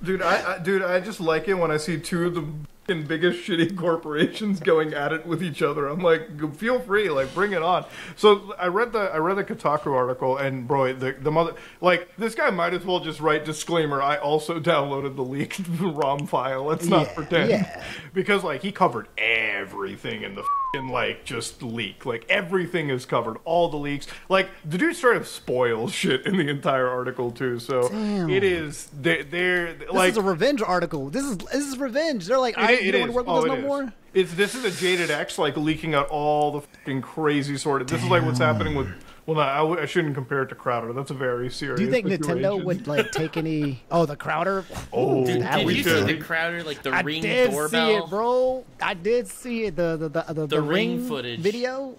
[0.04, 3.06] Dude, I, I dude, I just like it when I see two of the fucking
[3.08, 5.88] biggest shitty corporations going at it with each other.
[5.88, 7.86] I'm like, feel free, like bring it on.
[8.16, 12.10] So I read the I read the Kotaku article, and bro, the the mother like
[12.18, 14.02] this guy might as well just write disclaimer.
[14.02, 16.64] I also downloaded the leaked ROM file.
[16.64, 17.84] Let's not Yeah, pretend, yeah.
[18.14, 20.42] because like he covered everything in the.
[20.44, 24.08] fucking like just leak, like everything is covered, all the leaks.
[24.30, 27.60] Like the dude straight up spoils shit in the entire article too.
[27.60, 28.30] So Damn.
[28.30, 31.10] it is they they're This like is a revenge article.
[31.10, 32.26] This is this is revenge.
[32.28, 33.14] They're like, I it- you it don't want is.
[33.14, 33.94] to work with Oh, us it no more.
[34.14, 37.88] It's this is a jaded X like leaking out all the fucking crazy sort of.
[37.88, 38.88] This is like what's happening with.
[39.26, 40.94] Well, no, I, w- I shouldn't compare it to Crowder.
[40.94, 41.80] That's a very serious.
[41.80, 42.20] Do you think Nintendo
[42.60, 42.66] situation.
[42.66, 43.84] would like take any?
[43.90, 44.64] Oh, the Crowder.
[44.94, 46.08] Oh, Did, that did was you good.
[46.08, 47.88] see the Crowder like the I ring did doorbell?
[47.90, 48.66] see it, bro.
[48.82, 49.76] I did see it.
[49.76, 51.40] The the the the, the, ring ring footage.
[51.40, 51.96] video.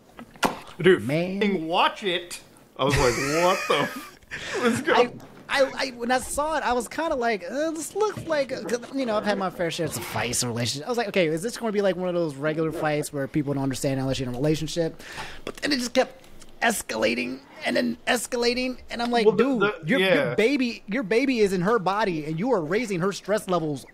[0.81, 1.03] dude?
[1.07, 1.41] Man.
[1.41, 2.41] fucking watch it.
[2.79, 3.79] I was like, what the?
[3.81, 4.19] f-
[4.63, 4.95] Let's go.
[4.95, 5.11] I,
[5.49, 8.53] I, I when I saw it, I was kind of like, uh, this looks like,
[8.95, 10.87] you know, I've had my fair share of fights and relationships.
[10.87, 13.13] I was like, okay, is this going to be like one of those regular fights
[13.13, 15.03] where people don't understand unless you're in a relationship?
[15.45, 16.26] But then it just kept
[16.63, 20.15] escalating and then escalating, and I'm like, Well, dude, the- your, yeah.
[20.15, 23.87] your baby, your baby is in her body, and you are raising her stress levels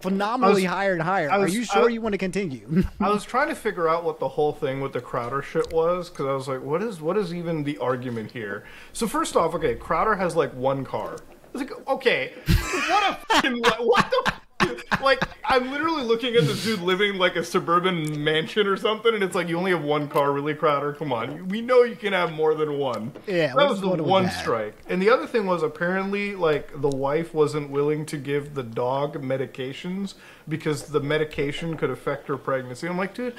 [0.00, 1.30] phenomenally was- higher and higher.
[1.30, 2.84] I are you sure I- you want to continue?
[3.00, 6.10] I was trying to figure out what the whole thing with the Crowder shit was
[6.10, 8.64] because I was like, what is what is even the argument here?
[8.92, 11.14] So first off, okay, Crowder has like one car.
[11.14, 14.32] I was like, okay, what a fucking what the.
[15.02, 19.22] Like I'm literally looking at this dude living like a suburban mansion or something, and
[19.22, 20.92] it's like you only have one car, really, Crowder.
[20.92, 23.12] Come on, we know you can have more than one.
[23.26, 24.74] Yeah, that was the going on with one strike.
[24.88, 29.22] And the other thing was apparently like the wife wasn't willing to give the dog
[29.22, 30.14] medications
[30.48, 32.88] because the medication could affect her pregnancy.
[32.88, 33.34] I'm like, dude,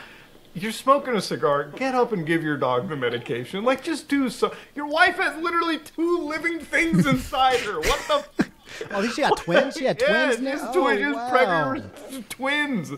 [0.54, 1.66] you're smoking a cigar.
[1.76, 3.64] Get up and give your dog the medication.
[3.64, 4.54] Like, just do so.
[4.76, 7.80] Your wife has literally two living things inside her.
[7.80, 8.00] What
[8.38, 8.46] the?
[8.92, 9.76] oh, she got twins.
[9.76, 10.42] She had yeah, twins.
[10.42, 10.52] now?
[10.52, 11.00] Oh, she's Oh, twins.
[11.00, 11.30] She's wow.
[11.30, 12.90] pregnant twins.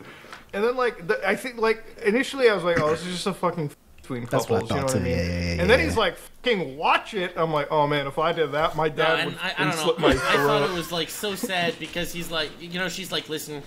[0.54, 3.28] And then like the, I think like initially I was like, oh, this is just
[3.28, 4.70] a fucking between That's what I couples.
[4.72, 5.18] you know thought what I mean?
[5.18, 7.34] yeah, yeah, yeah, and then he's like, fucking watch it.
[7.38, 9.74] I'm like, oh man, if I did that, my dad and would I, I don't
[9.74, 10.08] slip know.
[10.10, 13.12] my I, I thought it was like so sad because he's like, you know, she's
[13.12, 13.64] like, listen,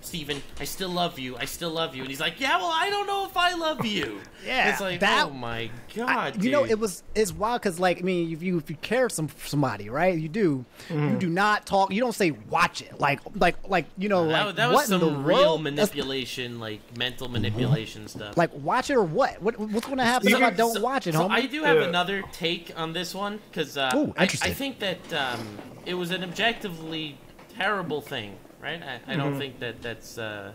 [0.00, 1.36] Steven, I still love you.
[1.36, 2.02] I still love you.
[2.02, 4.20] And he's like, yeah, well, I don't know if I love you.
[4.46, 7.80] Yeah, It's like, that- oh my I- god, you know, it was it's wild because
[7.80, 10.16] like I mean, if you if you care some somebody, right?
[10.16, 10.64] You do.
[10.88, 11.08] Mm-hmm.
[11.08, 11.92] You do not talk.
[11.92, 14.90] You don't say watch it like like like you know that, like that what was
[14.92, 15.64] in some the real world?
[15.66, 18.36] That's- manipulation, like mental manipulation stuff.
[18.36, 19.42] Like watch it or what?
[19.42, 21.30] What what's going to happen if I don't so- watch it, so homie?
[21.32, 21.88] I do have Yeah.
[21.88, 26.12] another take on this one because uh, Ooh, I, I think that um, it was
[26.12, 27.18] an objectively
[27.56, 28.82] terrible thing, right?
[28.82, 29.38] I, I don't Mm-hmm.
[29.38, 30.52] think that that's uh,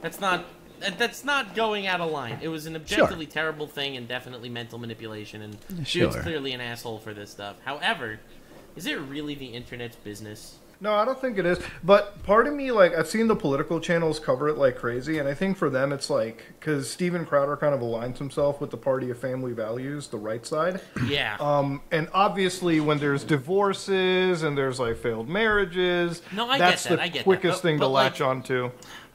[0.00, 0.44] that's not
[0.80, 2.38] that, that's not going out of line.
[2.42, 5.42] It was an objectively terrible thing and definitely mental manipulation.
[5.42, 6.10] And dude's Sure.
[6.22, 7.56] clearly an asshole for this stuff.
[7.64, 8.20] However,
[8.76, 10.56] is it really the internet's business?
[10.80, 11.58] No, I don't think it is.
[11.82, 15.26] But part of me, like, I've seen the political channels cover it like crazy, and
[15.28, 18.76] I think for them it's like because Steven Crowder kind of aligns himself with the
[18.76, 20.80] party of family values, the right side.
[21.06, 21.36] Yeah.
[21.40, 26.84] Um, and obviously, when there's divorces and there's like failed marriages, No, I get that's
[26.84, 27.24] that, the I get that.
[27.24, 28.70] quickest But- thing to but, like, latch onto.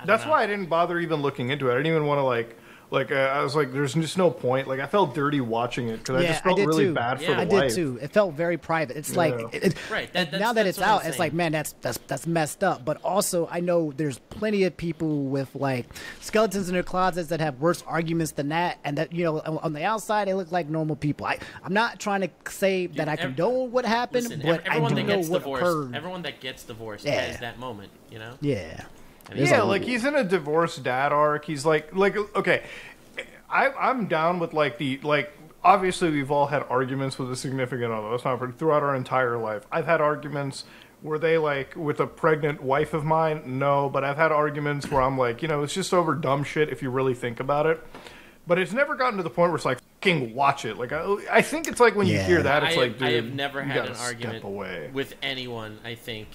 [0.06, 0.32] That's know.
[0.32, 1.74] why I didn't bother even looking into it.
[1.74, 2.58] I didn't even want to like.
[2.92, 4.68] Like uh, I was like, there's just no point.
[4.68, 6.94] Like I felt dirty watching it because I just felt did really too.
[6.94, 7.36] bad for Yeah.
[7.36, 7.70] the I wife.
[7.70, 8.00] did too.
[8.02, 8.98] It felt very private.
[8.98, 9.48] It's like Yeah.
[9.54, 12.66] it, it- Right, that- now that it's out, it's like man, that's that's that's messed
[12.66, 12.84] up.
[12.84, 15.86] But also, I know there's plenty of people with like
[16.20, 19.58] skeletons in their closets that have worse arguments than that, and that you know on,
[19.60, 21.26] on the outside they look like normal people.
[21.26, 24.66] I I'm not trying to say that I ev- condone what happened, Listen, but ev-
[24.66, 25.96] everyone I that do know gets what divorced, occurred.
[25.96, 27.22] everyone that gets divorced Yeah.
[27.22, 28.34] has that moment, you know.
[28.42, 28.82] yeah.
[29.32, 31.46] I mean, There's yeah, like he's in a divorced dad arc.
[31.46, 32.64] He's like, like okay,
[33.50, 35.32] I, I'm down with like the like.
[35.64, 38.10] Obviously, we've all had arguments with a significant other.
[38.10, 39.64] That's not for, throughout our entire life.
[39.72, 40.66] I've had arguments.
[41.04, 43.60] Were they like with a pregnant wife of mine?
[43.60, 46.70] No, but I've had arguments where I'm like, you know, it's just over dumb shit
[46.70, 47.80] if you really think about it.
[48.48, 50.78] But it's never gotten to the point where it's like, fucking watch it.
[50.78, 53.12] Like, I, I think it's like when you hear that, it's I, like, dude, I
[53.12, 54.90] have never had an argument away.
[54.92, 55.80] with anyone.
[55.84, 56.28] I think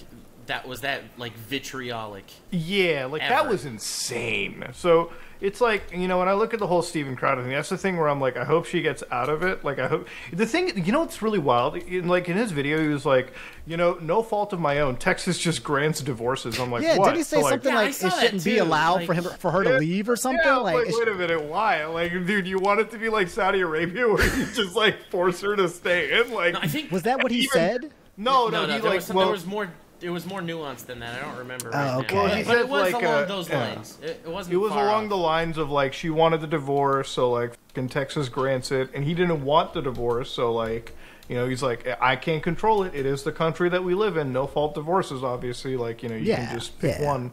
[0.46, 2.24] that was that like vitriolic.
[2.50, 4.64] Yeah, like that was insane.
[4.72, 7.68] So it's like you know when I look at the whole Steven Crowder thing, that's
[7.68, 9.64] the thing where I'm like, I hope she gets out of it.
[9.64, 11.76] Like I hope the thing, you know, what's really wild.
[11.76, 13.32] In, like in his video, he was like,
[13.66, 14.96] you know, no fault of my own.
[14.96, 16.58] Texas just grants divorces.
[16.58, 17.10] I'm like, Yeah, what?
[17.10, 19.24] did he say So, like, something Yeah, like it shouldn't be too, allowed for him
[19.24, 20.40] for her to leave or something?
[20.44, 21.84] Yeah, like, like, wait a minute, why?
[21.86, 25.40] Like, dude, you want it to be like Saudi Arabia where you just like force
[25.42, 26.32] her to stay in?
[26.32, 27.90] Like, No, I think was that what he even- said?
[28.16, 28.72] no, no, no, no.
[28.74, 29.70] he there, like, was some, well, there was more.
[30.06, 31.20] It was more nuanced than that.
[31.20, 32.14] I don't remember right Oh, okay.
[32.14, 32.22] now.
[32.22, 33.58] Well, But, he but said, it was like, along uh, those yeah.
[33.58, 33.98] lines.
[34.00, 34.54] It, it wasn't.
[34.54, 35.08] It was far along off.
[35.10, 39.02] the lines of like she wanted the divorce, so like fucking Texas grants it, and
[39.04, 40.94] he didn't want the divorce, so like
[41.28, 42.94] you know he's like I can't control it.
[42.94, 44.32] It is the country that we live in.
[44.32, 45.76] No fault divorces, obviously.
[45.76, 47.06] Like you know you Yeah, can just pick yeah.
[47.06, 47.32] one.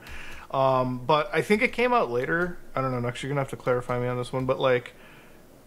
[0.49, 2.57] Um, but I think it came out later.
[2.75, 2.99] I don't know.
[2.99, 4.45] Next, you're gonna have to clarify me on this one.
[4.47, 4.93] But like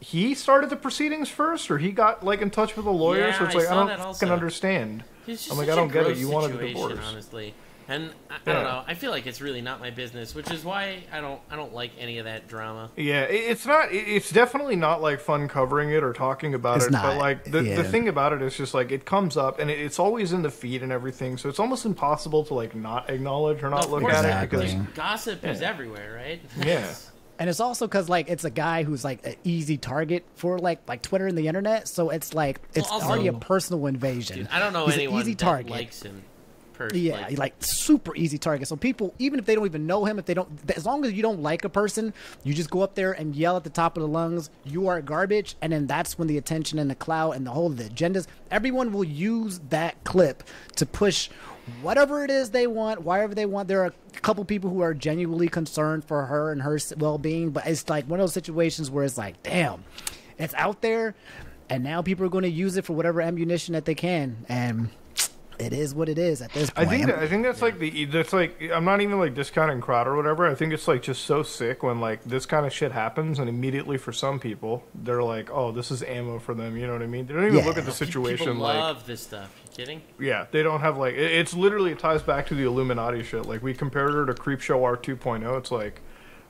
[0.01, 3.29] he started the proceedings first, or he got like in touch with a lawyer.
[3.29, 5.05] Yeah, so it's like I, saw don't that fucking understand.
[5.27, 6.17] Just I'm like, I don't get it.
[6.19, 6.99] You wanted a divorce.
[7.03, 7.55] honestly.
[7.89, 8.83] And I, I don't know.
[8.85, 11.41] I feel like it's really not my business, which is why I don't.
[11.49, 12.91] I don't like any of that drama.
[12.97, 13.93] Yeah, it's not.
[13.93, 16.93] It's definitely not like fun covering it or talking about It's it.
[16.93, 17.77] But like the yeah.
[17.77, 20.51] the thing about it is just like it comes up and it's always in the
[20.51, 21.39] feed and everything.
[21.39, 24.51] So it's almost impossible to like not acknowledge or not Of look course, at it
[24.51, 26.41] because like, gossip is everywhere, right?
[26.67, 26.93] yeah.
[27.39, 30.81] And it's also because like it's a guy who's like an easy target for like
[30.89, 34.39] like Twitter and the internet, so it's like it's also- already a personal invasion.
[34.39, 35.71] Dude, I don't know He's anyone an easy that target.
[35.71, 36.23] likes him.
[36.73, 37.09] Personally.
[37.09, 38.69] Yeah, like, super easy target.
[38.69, 41.13] So people, even if they don't even know him, if they don't, as long as
[41.15, 42.13] you don't like a person,
[42.45, 45.01] you just go up there and yell at the top of the lungs, "You are
[45.01, 47.85] garbage," and then that's when the attention and the clout and the whole of the
[47.85, 48.27] agendas.
[48.51, 50.43] Everyone will use that clip
[50.77, 51.31] to push
[51.83, 53.69] whatever it is they want, whatever they want.
[53.69, 57.67] There are a couple people who are genuinely concerned for her and her well-being, but
[57.67, 59.85] it's like one of those situations where it's like, damn,
[60.39, 61.15] it's out there,
[61.69, 64.91] and now people are going to use it for whatever ammunition that they can, and
[65.59, 66.89] it is what it is at this point.
[66.91, 70.15] I'm- that, I think that's like the that's like I'm not even like discounting Crowder
[70.15, 70.47] whatever.
[70.47, 73.49] I think it's like just so sick when like this kind of shit happens and
[73.49, 76.77] immediately for some people they're like, oh, this is ammo for them.
[76.77, 77.25] You know what I mean?
[77.27, 77.65] They don't even Yeah.
[77.65, 79.51] look at the situation People like love this stuff.
[79.77, 80.01] Kidding?
[80.19, 83.45] Yeah, they don't have like it, it's literally it ties back to the iilluminaughtii shit.
[83.45, 85.59] Like we compared her to Creepshow R 2.0.
[85.59, 86.01] It's like,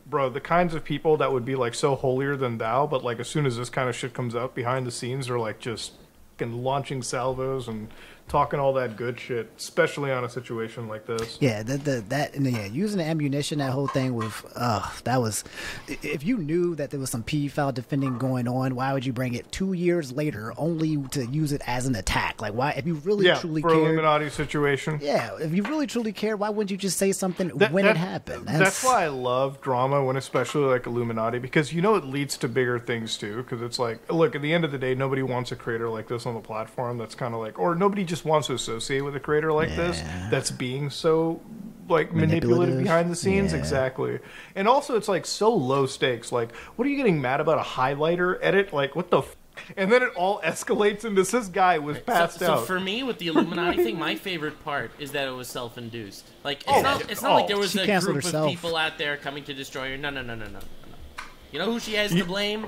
[0.06, 3.18] bro, the kinds of people that would be like so holier than thou, but like
[3.18, 5.94] as soon as this kind of shit comes out behind the scenes, they're like just
[6.40, 7.88] launching salvos and
[8.28, 11.38] talking all that good shit, especially on a situation like this.
[11.40, 15.20] Yeah, the, the that and yeah, using the ammunition, that whole thing with uh that
[15.20, 15.44] was
[15.88, 19.34] if you knew that there was some pedophile defending going on, why would you bring
[19.34, 22.40] it two years later only to use it as an attack?
[22.42, 24.98] Like why if you really Yeah, truly for cared iilluminaughtii situation.
[25.02, 27.96] Yeah, if you really truly cared, why wouldn't you just say something That- when that-
[27.96, 28.46] it happened?
[28.46, 32.48] That's, why I love drama when especially like iilluminaughtii because you know it leads to
[32.48, 35.52] bigger things too because it's like look at the end of the day nobody wants
[35.52, 38.46] a creator like this on the platform that's kind of like or nobody just wants
[38.48, 40.00] to associate with a creator like this
[40.30, 41.40] that's being so
[41.88, 42.82] like manipulative, Manipulative.
[42.82, 43.58] behind the scenes Yeah.
[43.58, 44.18] exactly
[44.56, 47.62] and also it's like so low stakes like what are you getting mad about a
[47.62, 49.36] highlighter edit like what the f-
[49.76, 53.18] and then it all escalates into this guy was passed so, so for me, with
[53.18, 56.26] the iilluminaughtii thing, my favorite part is that it was self-induced.
[56.44, 57.34] Like it's Oh, not, it's not oh.
[57.36, 58.44] like there was a group herself.
[58.46, 59.96] of people out there coming to destroy her.
[59.96, 60.58] No, no, no, no, no, no.
[60.58, 60.64] no.
[61.52, 62.66] You know who she has to blame?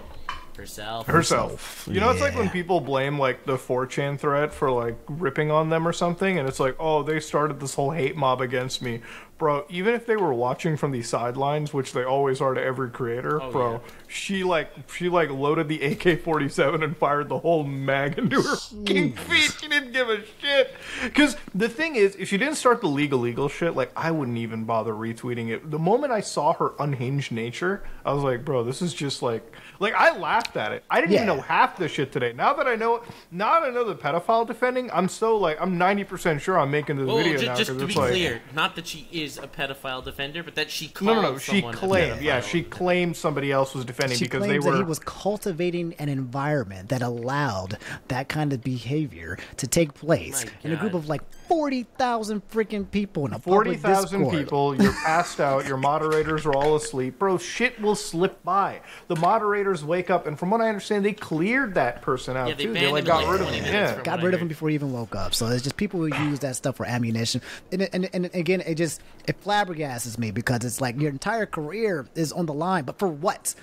[0.59, 1.07] Herself.
[1.07, 1.89] herself.
[1.91, 2.51] You know, it's like when Yeah.
[2.53, 6.59] people blame like the 4chan thread for like ripping on them or something, and it's
[6.61, 9.01] like, oh, they started this whole hate mob against me,
[9.39, 9.65] bro.
[9.69, 13.41] Even if they were watching from the sidelines, which they always are to every creator,
[13.41, 13.73] Oh, bro.
[13.73, 13.79] yeah.
[14.09, 19.13] She like she like loaded the AK-47 and fired the whole mag into her fucking
[19.13, 19.55] feet.
[19.61, 20.75] She didn't give a shit.
[21.05, 24.39] Because the thing is, if she didn't start the legal legal shit, like I wouldn't
[24.39, 25.71] even bother retweeting it.
[25.71, 29.55] The moment I saw her unhinged nature, I was like, bro, this is just like
[29.81, 30.85] like I laughed at it.
[30.91, 32.33] I didn't even know half the shit today.
[32.33, 35.79] Now that I know, now that I know the pedophile defending, I'm so like I'm
[35.79, 38.11] 90 percent sure I'm making this Well, video just, now just because to be like
[38.11, 41.39] clear, not that she is a pedophile defender, but that she no, called no, no.
[41.39, 42.45] She someone claimed, yeah, pedophile.
[42.51, 44.73] she claimed somebody else was defending She because they were.
[44.73, 50.45] that he was cultivating an environment that allowed that kind of behavior to take place
[50.45, 54.21] My in a group of like forty thousand freaking people in a Forty public thousand
[54.21, 54.39] Discord.
[54.39, 54.83] people.
[54.83, 55.67] You're passed out.
[55.67, 57.39] Your moderators are all asleep, bro.
[57.39, 58.81] Shit will slip by.
[59.09, 62.55] The moderators wake up, and from what I understand, they cleared that person out Yeah,
[62.55, 62.73] they too.
[62.75, 63.65] They like got like, rid of him.
[63.65, 64.03] Yeah.
[64.03, 65.35] got rid of him before he even woke up.
[65.35, 67.41] So it's just people who use that stuff for ammunition.
[67.73, 72.07] And, and, and again, it just it flabbergastes me because it's like your entire career
[72.15, 73.55] is on the line, but for what?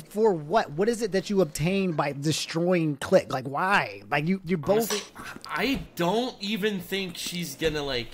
[0.00, 0.70] For what?
[0.72, 3.32] What is it that you obtain by destroying Click?
[3.32, 4.02] Like why?
[4.10, 4.90] Like you you both.
[4.90, 5.00] Honestly,
[5.46, 8.10] I don't even think she's gonna like.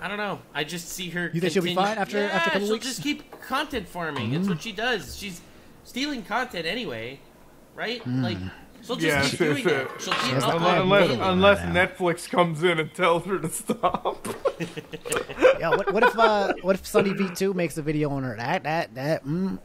[0.00, 0.40] I don't know.
[0.52, 1.30] I just see her.
[1.32, 2.86] You think she'll be fine after- yeah, after a couple she'll weeks?
[2.86, 4.34] just keep content farming.
[4.34, 5.16] It's what she does.
[5.16, 5.40] She's
[5.84, 7.20] stealing content anyway,
[7.76, 8.04] right?
[8.06, 8.38] Like
[8.84, 9.78] she'll just Yeah, keep doing sure.
[9.82, 9.88] it.
[10.00, 11.98] She'll keep Unless- uploading Unless, unless.
[11.98, 14.26] Netflix comes in and tells her to stop.
[15.60, 18.34] Yeah, what, what if uh, what if Sunny V two makes a video on her?
[18.36, 19.24] That that that.
[19.24, 19.60] Mm,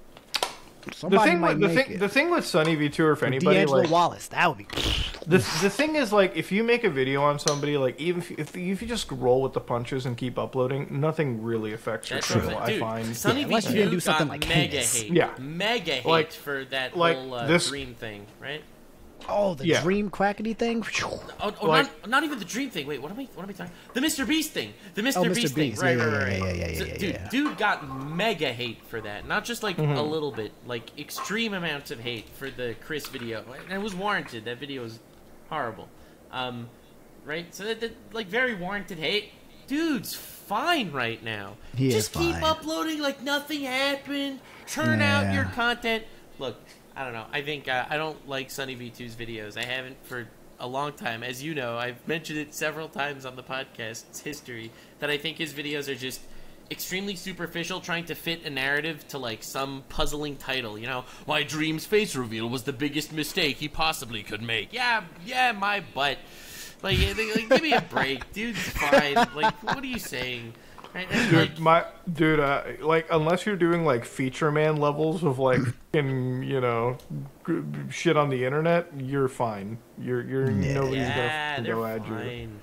[1.09, 1.99] The thing, might with, the make thing, it.
[1.99, 4.67] the thing with Sunny V two, or if anybody D'Angelo like, Wallace, that would be.
[5.27, 8.31] The, the thing is, like, if you make a video on somebody, like, even if,
[8.31, 12.19] if, if you just roll with the punches and keep uploading, nothing really affects your
[12.19, 12.61] That's I'm channel, saying.
[12.61, 13.17] I Dude, find.
[13.17, 15.01] Sunny Yeah, unless V you're do something got like mega heinous.
[15.01, 15.11] hate.
[15.11, 15.31] Yeah.
[15.37, 18.61] mega hate Like- for that like whole uh, this- dream thing, right?
[19.29, 19.81] Oh, the Yeah.
[19.81, 20.85] dream quackity thing.
[21.03, 22.87] Oh, oh, Like- not, not even the dream thing.
[22.87, 23.27] Wait, what am I?
[23.35, 23.73] What am I talking?
[23.93, 24.27] The Mr.
[24.27, 24.73] Beast thing.
[24.95, 25.17] The Mr.
[25.17, 25.35] Oh, Mr.
[25.35, 25.69] Beast thing.
[25.71, 25.81] Beast.
[25.81, 26.55] Right, Yeah, right, yeah, right, yeah, right.
[26.55, 29.27] yeah, yeah, So, dude, dude got mega hate for that.
[29.27, 29.93] Not just like Mm-hmm.
[29.97, 33.93] a little bit, like extreme amounts of hate for the Chris video, and it was
[33.95, 34.45] warranted.
[34.45, 34.99] That video was
[35.49, 35.89] horrible.
[36.31, 36.69] Um,
[37.25, 37.53] right?
[37.53, 39.31] So that, that like very warranted hate.
[39.67, 41.57] Dude's fine right now.
[41.75, 42.43] He is just keep fine.
[42.43, 44.39] uploading like nothing happened.
[44.65, 45.33] Churn out Yeah.
[45.33, 46.05] your content.
[46.39, 46.55] Look,
[46.97, 47.25] I don't know.
[47.31, 49.55] I think uh, I don't like Sunny V2's videos.
[49.55, 50.27] I haven't for
[50.59, 51.21] a long time.
[51.21, 55.37] As you know, I've mentioned it several times on the podcast's history that I think
[55.37, 56.21] his videos are just
[56.71, 60.75] extremely superficial, trying to fit a narrative to like some puzzling title.
[60.75, 64.73] You know, my dream's face reveal was the biggest mistake he possibly could make.
[64.73, 66.17] Yeah, yeah, my butt.
[66.81, 69.15] Like, like, give me a break, dude's fine.
[69.35, 70.53] Like, what are you saying?
[70.95, 71.09] Right?
[71.09, 75.59] Dude, like, my dude, uh, like unless you're doing like feature man levels of like
[75.93, 76.97] in you know
[77.45, 79.77] g- shit on the internet, you're fine.
[79.99, 82.13] You're you're nobody's yeah, gonna go at you.
[82.13, 82.59] fine.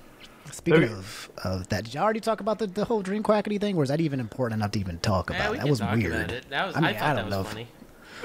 [0.51, 3.59] Speaking Maybe- of, of that, did you already talk about the, the whole dream quackity
[3.59, 5.51] thing, or is that even important enough to even talk Yeah, about?
[5.51, 6.13] we that can was talk weird.
[6.13, 6.49] About it.
[6.49, 7.67] That was, I I, mean, thought I don't was know if- funny.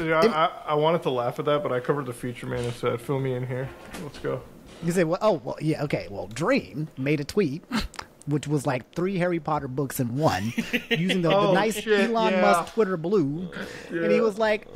[0.01, 0.21] Yeah,
[0.67, 3.01] I, I wanted to laugh at that, but I covered the feature man and said,
[3.01, 3.69] "Fill me in here.
[4.03, 4.43] Let's go."
[4.85, 6.07] You say, well, oh, well, yeah, okay.
[6.11, 7.65] Well, Dream made a tweet,
[8.31, 10.53] which was like three Harry Potter books in one,
[10.91, 12.41] using the, the Oh, nice shit, Elon yeah.
[12.41, 13.51] Musk Twitter blue,
[13.91, 14.67] and he was like,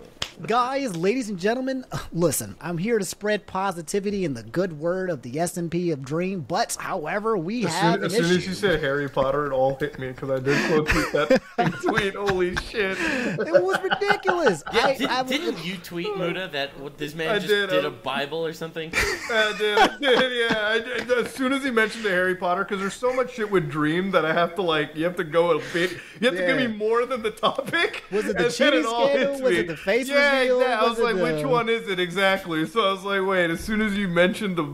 [0.47, 5.23] "Guys, ladies and gentlemen, listen, I'm here to spread positivity and the good word of
[5.23, 6.41] the S and P of Dream.
[6.41, 9.53] But, however, we As have soon, an as soon as you said Harry Potter, it
[9.53, 11.43] all hit me because I did quote tweet that
[11.83, 12.15] tweet.
[12.15, 12.99] Holy shit!
[13.01, 14.63] it was ridiculous.
[14.73, 17.71] Yeah, I, did, I, didn't you tweet Muda that what, this man I just did,
[17.71, 18.91] did, a Bible or something?
[19.31, 20.69] I did, I did, yeah.
[20.69, 21.11] I did.
[21.11, 24.11] As soon as he mentioned the Harry Potter, because there's so much shit with Dream
[24.11, 26.57] that I have to like, you have to go a bit, you have to give
[26.57, 28.05] me more than the topic.
[28.11, 29.33] Was it the and then cheating scandal?
[29.33, 29.59] Was me.
[29.59, 30.61] it the face yeah, reveal?
[30.61, 30.75] exactly.
[30.87, 32.67] I Was was like, which one is it exactly?
[32.67, 33.51] So I was like, wait.
[33.51, 34.65] As soon as you mentioned the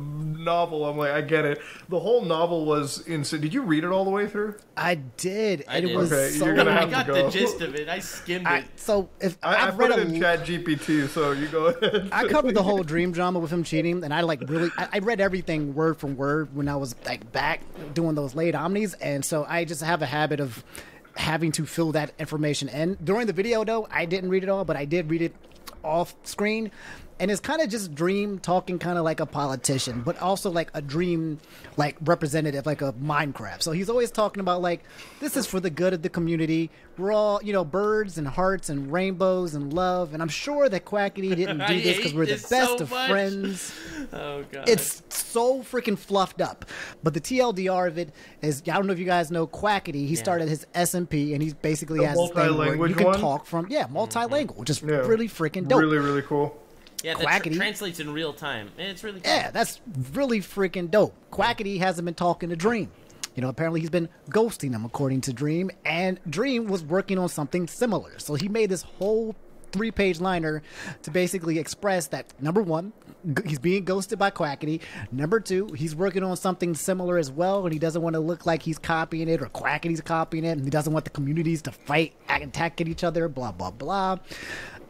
[0.41, 0.87] novel.
[0.87, 1.61] I'm like, I get it.
[1.89, 3.41] The whole novel was insane.
[3.41, 4.57] Did you read it all the way through?
[4.77, 5.65] I did.
[5.69, 5.95] I and did.
[5.95, 6.47] it was Okay, so.
[6.47, 7.31] you're gonna have I have got to the go.
[7.31, 7.89] gist of it.
[7.89, 8.65] I skimmed I, it.
[8.77, 11.67] so if I, I have put read it a in Chat GPT, so you go
[11.67, 12.09] ahead.
[12.13, 14.99] I covered the whole dream drama with him cheating, and I like really I, I
[15.01, 17.61] read everything word for word when I was like back
[17.95, 20.65] doing those late omnis, and so I just have a habit of
[21.17, 22.97] having to fill that information in.
[23.03, 25.35] During the video, though, I didn't read it all, but I did read it
[25.83, 26.71] off screen.
[27.21, 30.71] And it's kind of just Dream talking kind of like a politician, but also like
[30.73, 31.39] a Dream
[31.77, 33.63] like representative, like a Minecraft.
[33.63, 34.83] So he's always talking about like
[35.21, 36.71] this is for the good of the community.
[36.97, 40.15] We're all you know birds and hearts and rainbows and love.
[40.15, 43.11] And I'm sure that Quackity didn't do this because we're the best so of much.
[43.11, 43.75] friends.
[44.13, 44.69] Oh god.
[44.69, 46.65] It's so freaking fluffed up.
[47.03, 48.13] But the TLDR of it
[48.43, 50.07] is I don't know if you guys know Quackity.
[50.09, 53.07] He started his SMP and he basically The has this thing where multi-language you can
[53.07, 53.21] one?
[53.21, 53.99] talk from yeah mm-hmm.
[53.99, 54.97] multilingual, which is Yeah.
[55.07, 55.81] really freaking dope.
[55.81, 56.60] Really, really cool.
[57.03, 58.71] Yeah, that tr- translates in real time.
[58.79, 59.33] It's really cool.
[59.33, 59.81] Yeah, that's
[60.13, 61.15] really freaking dope.
[61.31, 62.91] Quackity hasn't been talking to Dream.
[63.35, 67.29] You know, apparently he's been ghosting him, according to Dream, and Dream was working on
[67.29, 68.19] something similar.
[68.19, 69.37] So he made this whole
[69.73, 70.63] three page liner
[71.03, 72.93] to basically express that number one,
[73.45, 74.81] he's being ghosted by Quackity.
[75.13, 78.47] Number two, he's working on something similar as well, and he doesn't want to look
[78.47, 81.73] like he's copying it or Quackity's copying it, and he doesn't want the communities to
[81.73, 84.17] fight, attack at each other, blah, blah, blah.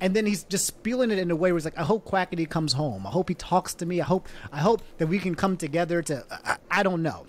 [0.01, 2.49] And then he's just spieling it in a way where he's like, "I hope Quackity
[2.49, 3.07] comes home.
[3.07, 4.01] I hope he talks to me.
[4.01, 6.25] I hope, I hope that we can come together to.
[6.31, 7.27] I, I don't know,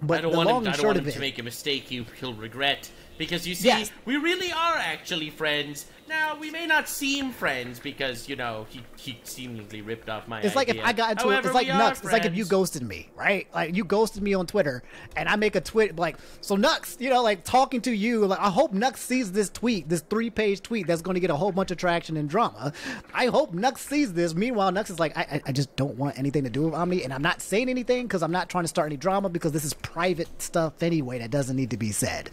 [0.00, 0.72] but I don't want him.
[0.72, 1.90] I don't want him it, to make a mistake.
[1.90, 3.90] You, he'll regret because you see, Yes.
[4.04, 5.86] we really are actually friends.
[6.06, 10.42] Now we may not seem friends because you know he he seemingly ripped off my.
[10.42, 10.76] It's like if.
[10.84, 11.92] I got into it, it's like Nux.
[11.92, 13.46] It's like if you ghosted me, right?
[13.54, 14.82] Like you ghosted me on Twitter,
[15.16, 18.26] and I make a tweet like, so Nux, you know, like talking to you.
[18.26, 21.36] Like I hope Nux sees this tweet, this three-page tweet that's going to get a
[21.36, 22.74] whole bunch of traction and drama.
[23.14, 24.34] I hope Nux sees this.
[24.34, 27.02] Meanwhile, Nux is like, I, I, I just don't want anything to do with Omni,
[27.02, 29.64] and I'm not saying anything because I'm not trying to start any drama because this
[29.64, 32.28] is private stuff anyway that doesn't need to be said.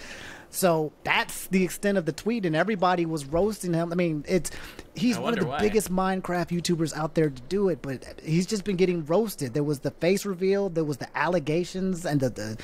[0.54, 3.92] So that's the extent of the tweet, and everybody was roasting him.
[3.92, 4.52] I mean, it's
[4.96, 5.60] he's I one of the why.
[5.60, 9.54] biggest Minecraft YouTubers out there to do it, but he's just been getting roasted.
[9.54, 12.58] There was the face reveal, there was the allegations, and the, the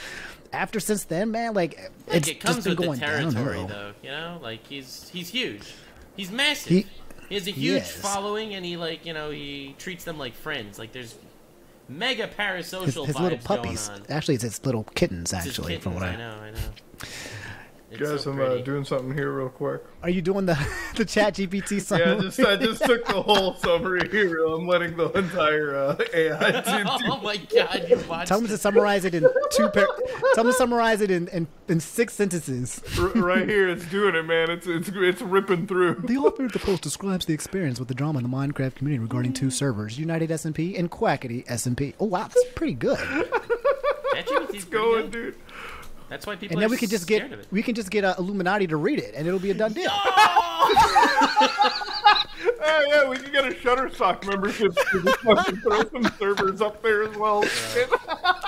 [0.52, 1.78] after since then, man, like
[2.08, 3.68] Like, it's it comes just been with the going territory, downhill.
[3.68, 3.94] though.
[4.04, 5.74] You know, like he's he's huge.
[6.18, 6.70] He's massive.
[6.72, 6.86] He-
[7.30, 10.78] He, has a huge following, and he like you know he treats them like friends.
[10.80, 11.16] Like there's
[11.90, 14.06] mega His, parasocial his vibes little puppies, going on.
[14.10, 15.32] actually, it's his little kittens.
[15.34, 16.58] It's his Actually, from what I I, know, I know.
[17.90, 19.82] It's Guys, so I'm uh, doing something here real quick.
[20.04, 20.58] are you doing the
[20.98, 22.06] the Chat GPT summary?
[22.06, 24.44] Yeah, I just I just took the whole summary here.
[24.46, 26.52] I'm letting the entire uh, AI
[26.84, 26.90] do.
[27.10, 28.50] oh my god, you watched Tell him it.
[28.50, 29.70] to summarize it in two.
[29.70, 29.88] Par-
[30.36, 32.82] tell him to summarize it in, in, in six sentences.
[33.00, 34.50] R- right here, it's doing it, man.
[34.52, 36.02] It's it's it's ripping through.
[36.08, 39.00] The author of the post describes the experience with the drama in the Minecraft community
[39.02, 41.94] regarding two servers, United SMP and Quackity SMP.
[42.02, 43.00] Oh wow, that's pretty good.
[43.00, 45.12] ChatGPT 's It's pretty going, good.
[45.12, 45.36] dude.
[46.10, 48.16] That's why people And are then we can just get we can just get uh,
[48.16, 49.92] iilluminaughtii to read it, and it'll be a done deal.
[52.60, 57.04] Oh yeah, we can get a Shutterstock membership to just throw some servers up there
[57.04, 57.40] as well.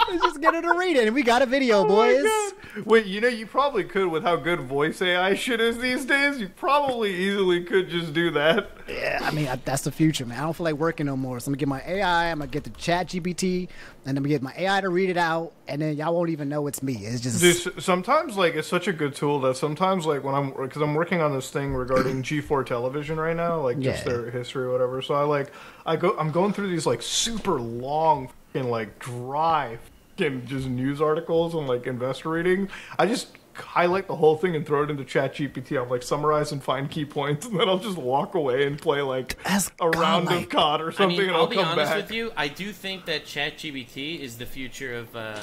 [0.09, 2.85] Let's just get her to read it, and we got a video, Oh boys.
[2.85, 6.39] Wait, you know, you probably could with how good voice AI shit is these days.
[6.39, 8.71] You probably easily could just do that.
[8.87, 10.39] Yeah, I mean I, that's the future, man.
[10.39, 12.31] I don't feel like working no more, so I'm gonna get my AI.
[12.31, 13.67] I'm gonna get the Chat GPT,
[14.09, 16.49] and I'm gonna get my AI to read it out, and then y'all won't even
[16.49, 16.95] know it's me.
[17.05, 20.49] It's just Dude, sometimes like it's such a good tool that sometimes like when I'm
[20.51, 24.13] because I'm working on this thing regarding G4 television right now, like just Yeah.
[24.13, 25.01] their history or whatever.
[25.03, 25.51] So I like
[25.85, 29.77] I go I'm going through these like super long and like dry
[30.17, 32.67] and just news articles and like investor reading.
[32.97, 33.27] I just
[33.61, 36.89] highlight the whole thing and throw it into chat gpt i'm like summarize and find
[36.89, 40.49] key points and then i'll just walk away and play like That's a round of
[40.49, 42.31] cod or I something mean, and I'll i'll, be honest back with you.
[42.37, 45.39] I do think that ChatGPT is the future of uh,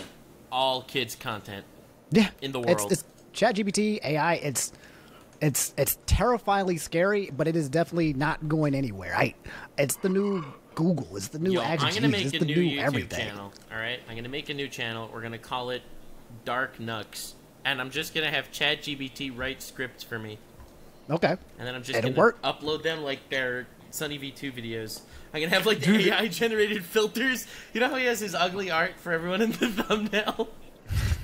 [0.50, 1.64] all kids' content.
[2.10, 2.92] yeah in the It's, world.
[2.92, 3.04] it's
[3.34, 4.34] ChatGPT AI.
[4.34, 4.72] It's
[5.40, 9.14] it's it's terrifyingly scary, but it is definitely not going anywhere.
[9.16, 9.34] I
[9.76, 10.44] it's the new
[10.74, 11.16] Google.
[11.16, 13.18] It's the new Yo, I'm gonna It's make a new new YouTube everything.
[13.28, 13.52] channel.
[13.70, 15.10] All right, I'm gonna make a new channel.
[15.12, 15.82] We're gonna call it
[16.44, 17.04] Dark Nux,
[17.66, 20.38] and I'm just gonna have ChatGPT write scripts for me,
[21.10, 21.36] Okay.
[21.58, 22.40] and then I'm just It'll gonna work.
[22.42, 25.00] upload them like they're Sunny V2 videos.
[25.34, 27.46] I'm gonna have like the AI generated filters.
[27.74, 30.48] You know how he has his ugly art for everyone in the thumbnail.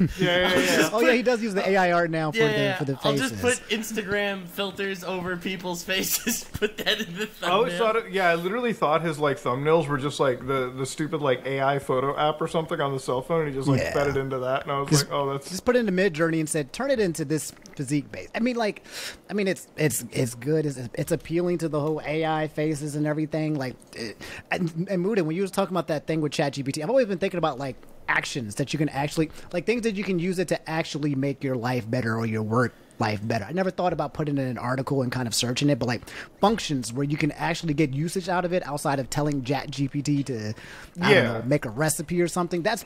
[0.01, 0.91] Yeah, yeah, yeah.
[0.93, 3.23] Oh yeah, he does use the AI art now for Yeah, the for the faces.
[3.33, 6.45] I'll just put Instagram filters over people's faces.
[6.53, 7.53] Put that in the I thumbnail.
[7.57, 8.11] always thought it.
[8.13, 11.79] Yeah, I literally thought his like thumbnails were just like the the stupid like AI
[11.79, 13.43] photo app or something on the cell phone.
[13.43, 13.93] And he just like Yeah.
[13.93, 16.41] fed it into that, and I was like, oh, that's just put it into Midjourney
[16.41, 18.83] and said turn it into this physique base i mean like
[19.31, 23.07] i mean it's it's it's good it's, it's appealing to the whole ai faces and
[23.07, 24.15] everything like it,
[24.51, 27.07] and, and Muda, when you was talking about that thing with chat gpt i've always
[27.07, 27.77] been thinking about like
[28.09, 31.43] actions that you can actually like things that you can use it to actually make
[31.43, 34.49] your life better or your work life better i never thought about putting it in
[34.49, 36.03] an article and kind of searching it but like
[36.41, 40.25] functions where you can actually get usage out of it outside of telling chat gpt
[40.27, 40.53] to
[41.01, 41.23] I Yeah.
[41.23, 42.85] don't know, make a recipe or something that's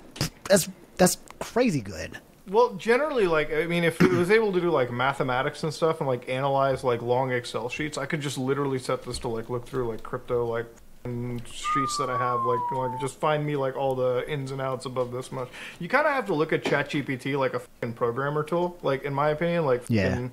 [0.48, 4.70] that's that's crazy good Well, generally, like I mean, if it was able to do
[4.70, 8.78] like mathematics and stuff and like analyze like long Excel sheets, I could just literally
[8.78, 10.66] set this to like look through like crypto like
[11.06, 14.60] f***ing sheets that I have, like like just find me like all the ins and
[14.60, 15.48] outs above this much.
[15.78, 19.14] You kind of have to look at ChatGPT like a fucking programmer tool, like in
[19.14, 20.28] my opinion, like Yeah.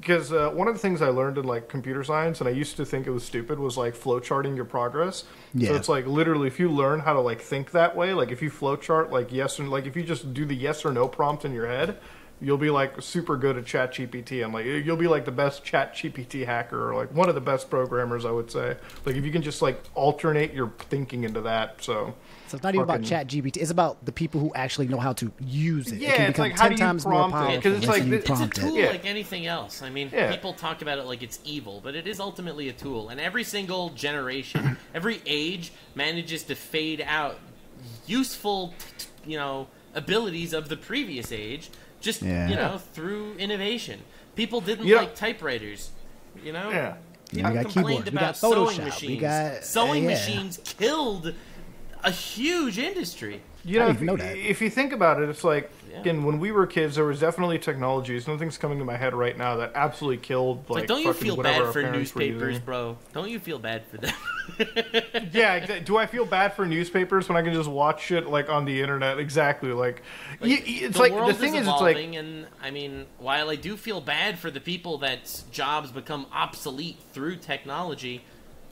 [0.00, 2.76] because uh, one of the things I learned in like computer science, and I used
[2.76, 5.24] to think it was stupid, was like flowcharting your progress.
[5.54, 5.68] Yeah.
[5.70, 8.42] So it's like literally, if you learn how to like think that way, like if
[8.42, 11.44] you flowchart like yes and like if you just do the yes or no prompt
[11.44, 11.98] in your head,
[12.40, 14.44] you'll be like super good at Chat GPT.
[14.44, 17.40] I'm like you'll be like the best Chat GPT hacker or like one of the
[17.40, 18.76] best programmers, I would say.
[19.04, 21.82] Like if you can just like alternate your thinking into that.
[21.82, 22.14] So
[22.48, 23.56] So it's not even about Fucking- Chat GPT.
[23.58, 25.98] It's about the people who actually know how to use it.
[26.00, 27.72] Yeah, it can it's become like, how ten do you times more prompt it?
[27.72, 28.90] it's like you the- It's a tool it.
[28.90, 29.82] Like anything else.
[29.82, 30.30] I mean, Yeah.
[30.30, 33.08] people talk about it like it's evil, but it is ultimately a tool.
[33.08, 37.38] And every single generation, every age manages to fade out
[38.06, 38.74] useful,
[39.26, 41.70] you know, abilities of the previous age
[42.00, 42.48] just, Yeah.
[42.48, 44.00] you know, through innovation.
[44.36, 44.98] People didn't Yeah.
[44.98, 45.90] like typewriters,
[46.44, 46.70] you know?
[46.70, 46.94] Yeah.
[47.30, 49.20] Yeah, we got complained keyboards, we about got sewing Photoshop, we machines.
[49.20, 50.08] got- sewing yeah.
[50.10, 51.34] machines killed
[52.04, 53.42] a huge industry.
[53.64, 54.36] You I know, didn't if, know that.
[54.38, 55.77] if you think about it, it's like Yeah.
[56.00, 58.26] Again when we were kids, there was definitely technologies.
[58.26, 60.80] Nothing's coming to my head right now that absolutely killed like.
[60.80, 62.96] Like, don't you feel bad for newspapers, bro?
[63.12, 64.14] Don't you feel bad for them?
[65.32, 68.64] Yeah, do I feel bad for newspapers when I can just watch shit like on
[68.64, 69.18] the internet?
[69.18, 70.02] Exactly, like,
[70.40, 73.50] y- y- it's the like the thing is is, it's like and I mean, while
[73.50, 78.24] I do feel bad for the people that jobs become obsolete through technology,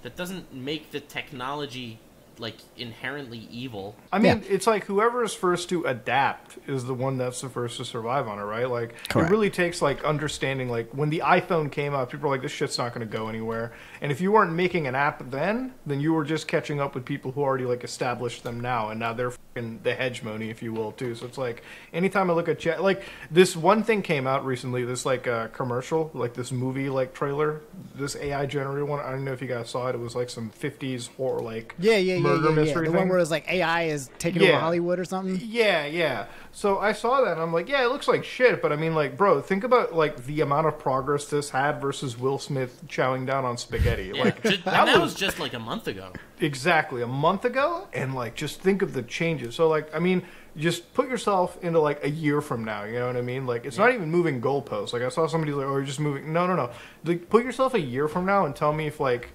[0.03, 1.99] that doesn't make the technology
[2.39, 3.97] like inherently evil.
[4.12, 4.55] I mean, Yeah.
[4.55, 8.28] it's like whoever is first to adapt is the one that's the first to survive
[8.28, 8.68] on it, right?
[8.68, 9.28] Like, Correct.
[9.28, 10.68] it really takes like understanding.
[10.68, 13.28] Like when the iPhone came out, people were like, "This shit's not going to go
[13.28, 13.72] anywhere."
[14.07, 17.05] And if you weren't making an app then, then you were just catching up with
[17.05, 20.73] people who already like established them now, and now they're fucking the hegemony, if you
[20.73, 21.17] will, too.
[21.17, 23.03] So it's like anytime I look at chat, like
[23.33, 27.63] this one thing came out recently, this like uh, commercial, like this movie like trailer,
[27.97, 29.01] this AI generated one.
[29.01, 29.97] I don't know if you guys saw it.
[29.97, 32.55] It was like some '50s horror like Yeah, yeah, yeah, murder yeah, yeah.
[32.55, 33.01] mystery The thing.
[33.01, 34.51] one where it's like AI is taking Yeah.
[34.51, 35.41] over Hollywood or something.
[35.45, 36.27] Yeah, yeah.
[36.57, 38.95] So I saw that and I'm like, yeah, it looks like shit, but I mean,
[38.95, 43.27] like, bro, think about like the amount of progress this had versus Will Smith chowing
[43.27, 44.11] down on spaghetti.
[44.15, 46.13] Yeah, Like ju- that, was was just like a month ago.
[46.41, 49.55] exactly a month ago, and like just think of the changes.
[49.55, 50.23] So like, I mean,
[50.57, 52.85] just put yourself into like a year from now.
[52.85, 53.45] You know what I mean?
[53.47, 54.95] Like, it's not even moving goalposts.
[54.95, 56.33] Like I saw somebody like, oh, you're just moving.
[56.33, 56.71] No, no, no.
[57.05, 59.29] Like, put yourself a year from now and tell me if like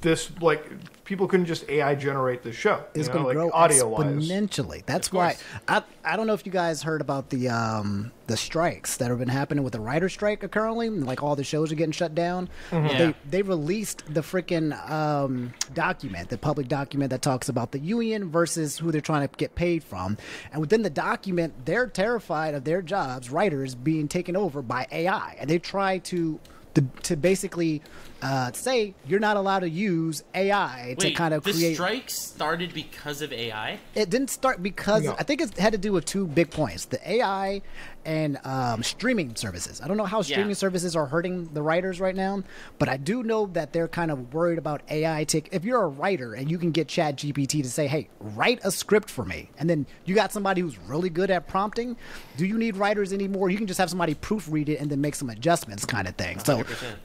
[0.00, 0.68] this like
[1.04, 2.84] people couldn't just AI generate the show.
[2.94, 4.84] It's going know, to grow audio exponentially.
[4.84, 5.36] That's why.
[5.68, 9.20] I I don't know if you guys heard about the um the strikes that have
[9.20, 10.90] been happening with the writer strike currently.
[10.90, 12.48] Like all the shows are getting shut down.
[12.72, 12.98] Yeah.
[12.98, 18.30] They they released the freaking um document, the public document that talks about the union
[18.30, 20.18] versus who they're trying to get paid from.
[20.50, 25.36] And within the document, they're terrified of their jobs, writers being taken over by AI,
[25.38, 26.40] and they try to.
[26.76, 27.80] To, to basically
[28.20, 31.54] uh, say you're not allowed to use AI to kind of create.
[31.54, 33.78] the create strike started because of AI.
[33.94, 35.16] it didn't start because No.
[35.18, 37.62] I think it had to do with two big points: the AI
[38.06, 39.80] and um, streaming services.
[39.82, 40.54] I don't know how streaming Yeah.
[40.54, 42.42] services are hurting the writers right now,
[42.78, 45.24] but I do know that they're kind of worried about AI.
[45.24, 48.60] Take if you're a writer and you can get Chat GPT to say, "Hey, write
[48.64, 51.96] a script for me," and then you got somebody who's really good at prompting.
[52.36, 53.50] Do you need writers anymore?
[53.50, 56.38] You can just have somebody proofread it and then make some adjustments, kind of thing.
[56.38, 56.96] So 100%.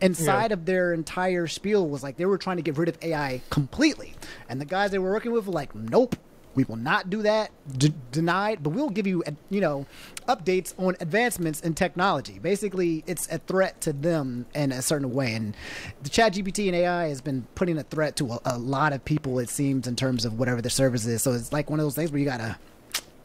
[0.00, 0.54] inside Yeah.
[0.54, 4.14] of their entire spiel was like they were trying to get rid of AI completely.
[4.48, 6.16] And the guys they were working with were like, nope,
[6.56, 7.50] we will not do that.
[7.78, 9.86] D- denied, but we'll give you, you know,
[10.26, 12.38] updates on advancements in technology.
[12.38, 15.34] Basically, it's a threat to them in a certain way.
[15.34, 15.54] And
[16.02, 19.04] the chat GPT and AI has been putting a threat to a, a lot of
[19.04, 21.22] people, it seems, in terms of whatever their service is.
[21.22, 22.56] So it's like one of those things where you got to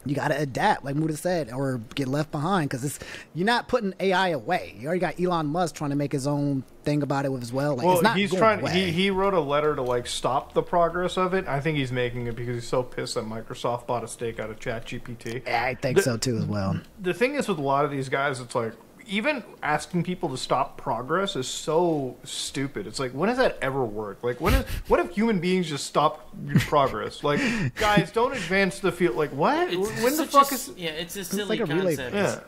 [0.04, 2.98] you got to adapt, like Muta said, or get left behind because it's
[3.34, 4.74] you're not putting AI away.
[4.78, 7.76] You already got Elon Musk trying to make his own thing about it as well.
[7.76, 8.60] Like, Well, it's not he's going trying.
[8.60, 8.72] away.
[8.72, 11.46] He he wrote a letter to like stop the progress of it.
[11.46, 14.50] I think he's making it because he's so pissed that Microsoft bought a stake out
[14.50, 15.46] of ChatGPT.
[15.48, 16.78] I think The- so too as well.
[17.00, 18.72] The thing is with a lot of these guys, it's like
[19.06, 22.86] even asking people to stop progress is so stupid.
[22.86, 24.22] It's like when does that ever work?
[24.22, 26.28] Like when is what if human beings just stop
[26.60, 27.22] progress?
[27.24, 27.40] Like
[27.76, 29.16] guys, don't advance the field.
[29.16, 29.72] Like what?
[29.72, 30.72] It's when the fuck a, is?
[30.76, 30.90] yeah?
[30.90, 32.46] It's a silly like a relay concept.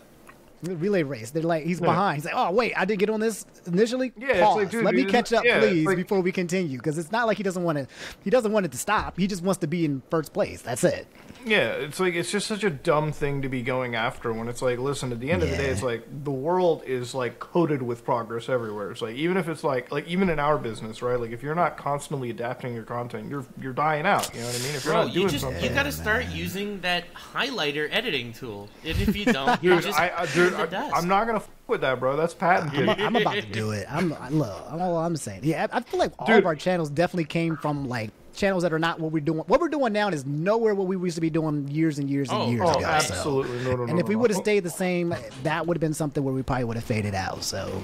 [0.62, 0.74] Yeah.
[0.76, 1.30] relay race.
[1.30, 1.86] They're like, he's Yeah.
[1.86, 2.16] behind.
[2.16, 4.12] He's like, oh wait, I didn't get on this initially.
[4.16, 4.56] Yeah, Pause.
[4.56, 6.78] like, dude, Let me catch up, yeah, please, like- before we continue.
[6.78, 7.86] Because it's not like he doesn't want to.
[8.22, 9.18] He doesn't want it to stop.
[9.18, 10.62] He just wants to be in first place.
[10.62, 11.06] That's it.
[11.44, 14.62] Yeah, it's like it's just such a dumb thing to be going after when it's
[14.62, 17.82] like, listen, at the end of the day, it's like the world is like coated
[17.82, 18.90] with progress everywhere.
[18.90, 21.20] It's like even if it's like like even in our business, right?
[21.20, 24.32] Like if you're not constantly adapting your content, you're you're dying out.
[24.34, 24.74] You know what I mean?
[24.74, 28.32] If you're Bro, not you doing just something, you gotta start using that highlighter editing
[28.32, 28.68] tool.
[28.84, 30.96] And if you don't, you dude, just I, I, dude, I, dust.
[30.96, 32.16] I'm not gonna f- with that, bro.
[32.16, 32.88] That's patented.
[32.88, 33.86] I'm, I'm about to do it.
[33.90, 34.64] I'm I- look.
[34.70, 35.40] I'm all I'm saying.
[35.42, 36.38] Yeah, I I feel like all Dude.
[36.38, 39.40] of our channels definitely came from like channels that are not what we're doing.
[39.46, 42.28] What we're doing now is nowhere what we used to be doing years and years
[42.30, 42.86] and Oh, years oh, ago.
[42.86, 43.58] absolutely.
[43.64, 43.82] No, no, no.
[43.84, 44.20] And if no, we no.
[44.22, 46.84] would have stayed the same, that would have been something where we probably would have
[46.84, 47.42] faded out.
[47.44, 47.82] So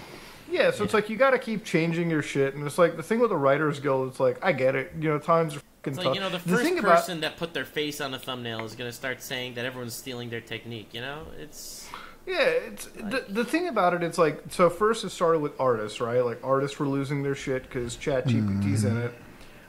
[0.51, 3.03] Yeah, so it's like you got to keep changing your shit, and it's like the
[3.03, 4.09] thing with the Writers Guild.
[4.09, 4.93] It's like I get it.
[5.01, 6.05] You know, times are fucking It's tough.
[6.07, 8.75] like you know, the first thing person that put their face on a thumbnail is
[8.75, 10.89] gonna start saying that everyone's stealing their technique.
[10.93, 11.89] You know, it's
[12.27, 14.03] Yeah, it's the, the thing about it.
[14.03, 14.69] It's like so.
[14.69, 16.25] First, it started with artists, right?
[16.25, 19.15] Like artists were losing their shit because Chat GPT's in it.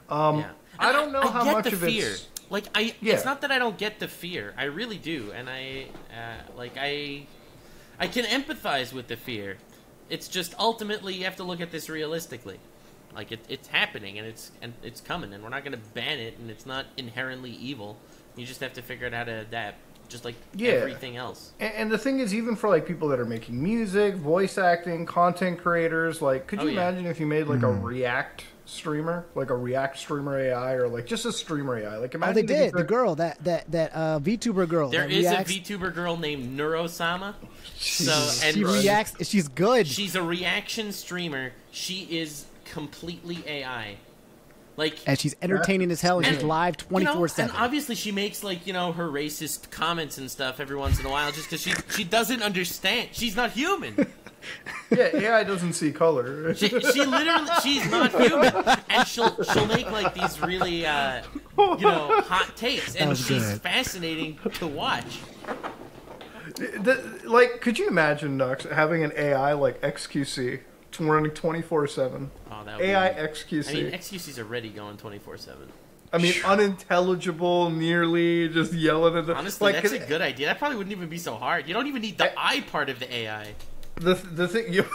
[0.10, 0.50] Um, yeah.
[0.82, 2.10] I don't know how get much the of fear.
[2.12, 2.28] it's.
[2.50, 3.14] Like I, Yeah.
[3.14, 4.54] it's not that I don't get the fear.
[4.58, 7.28] I really do, and I, uh, like I,
[8.00, 9.58] I can empathize with the fear.
[10.10, 12.60] It's just ultimately you have to look at this realistically.
[13.16, 16.20] Like it, it's happening and it's and it's coming, and we're not going to ban
[16.20, 17.98] it, and it's not inherently evil.
[18.36, 19.78] You just have to figure out how to adapt,
[20.10, 20.72] just like Yeah.
[20.72, 21.52] everything else.
[21.60, 25.06] And, and the thing is, even for like people that are making music, voice acting,
[25.06, 26.90] content creators, like, could Oh, you yeah.
[26.90, 31.06] imagine if you made like a React streamer, like a React streamer AI, or like
[31.06, 31.98] just a streamer AI?
[31.98, 32.74] Like, oh, imagine they did.
[32.74, 34.90] The girl that that that uh, VTuber girl.
[34.90, 37.36] There that is reacts, a VTuber girl named Neuro-sama.
[37.78, 38.12] So
[38.46, 39.28] and She reacts.
[39.28, 39.88] She's good.
[39.88, 41.52] She's a reaction streamer.
[41.72, 43.98] She is completely AI.
[44.78, 46.20] Like and she's entertaining as hell.
[46.20, 47.56] And she's live you twenty know, four And seven.
[47.58, 51.10] obviously, she makes like you know her racist comments and stuff every once in a
[51.10, 53.10] while, just because she she doesn't understand.
[53.12, 54.08] She's not human.
[54.90, 56.54] Yeah, AI doesn't see color.
[56.62, 58.54] She, she literally she's not human,
[58.90, 61.24] and she'll she'll make like these really uh,
[61.58, 63.62] you know hot takes, and she's good.
[63.62, 65.20] fascinating to watch.
[66.56, 70.60] The, like, could you imagine Nux having an AI like XQC
[71.00, 72.30] running twenty four seven?
[72.52, 73.70] Oh, that would AI be, XQC.
[73.70, 75.72] I mean, XQC's already going twenty four seven.
[76.14, 79.36] I mean, unintelligible, nearly just yelling at the.
[79.36, 80.48] Honestly, like, that's a good idea.
[80.48, 81.68] That probably wouldn't even be so hard.
[81.68, 83.56] You don't even need the I part of the AI.
[84.02, 84.86] The the thing you.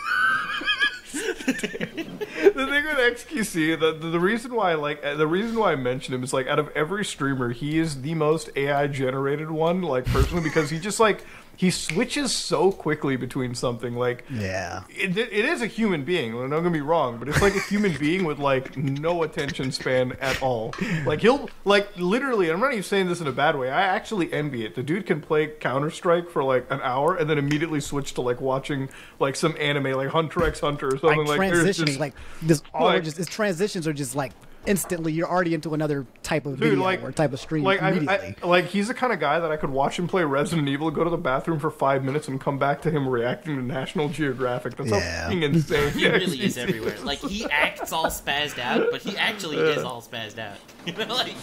[1.47, 5.73] the thing with XQC, the, the the reason why I like uh, the reason why
[5.73, 9.51] I mention him is like out of every streamer, he is the most AI generated
[9.51, 9.83] one.
[9.83, 11.25] Like personally, because he just like
[11.57, 14.83] he switches so quickly between something like yeah.
[14.91, 16.33] it, it is a human being.
[16.35, 19.73] i'm not gonna be wrong, but it's like a human being with like no attention
[19.73, 20.75] span at all.
[21.05, 22.51] Like he'll like literally.
[22.51, 23.71] I'm not even saying this in a bad way.
[23.71, 24.75] I actually envy it.
[24.75, 28.21] The dude can play Counter Strike for like an hour and then immediately switch to
[28.21, 28.89] like watching
[29.19, 31.53] like some anime, like Hunter x Hunter or something Like like.
[31.53, 32.63] transitioning, just- like this.
[32.75, 34.33] All like- just his transitions are just like
[34.67, 35.13] instantly.
[35.13, 38.37] You're already into another type of Dude, video like, or type of stream like immediately.
[38.43, 40.91] I, like he's the kind of guy that I could watch him play Resident Evil,
[40.91, 44.09] go to the bathroom for five minutes, and come back to him reacting to National
[44.09, 44.77] Geographic.
[44.77, 45.01] That's Yeah.
[45.23, 46.97] how fucking insane He really is everywhere.
[47.03, 50.57] Like he acts all spazzed out, but he actually is all spazzed out.
[50.87, 51.35] You know, like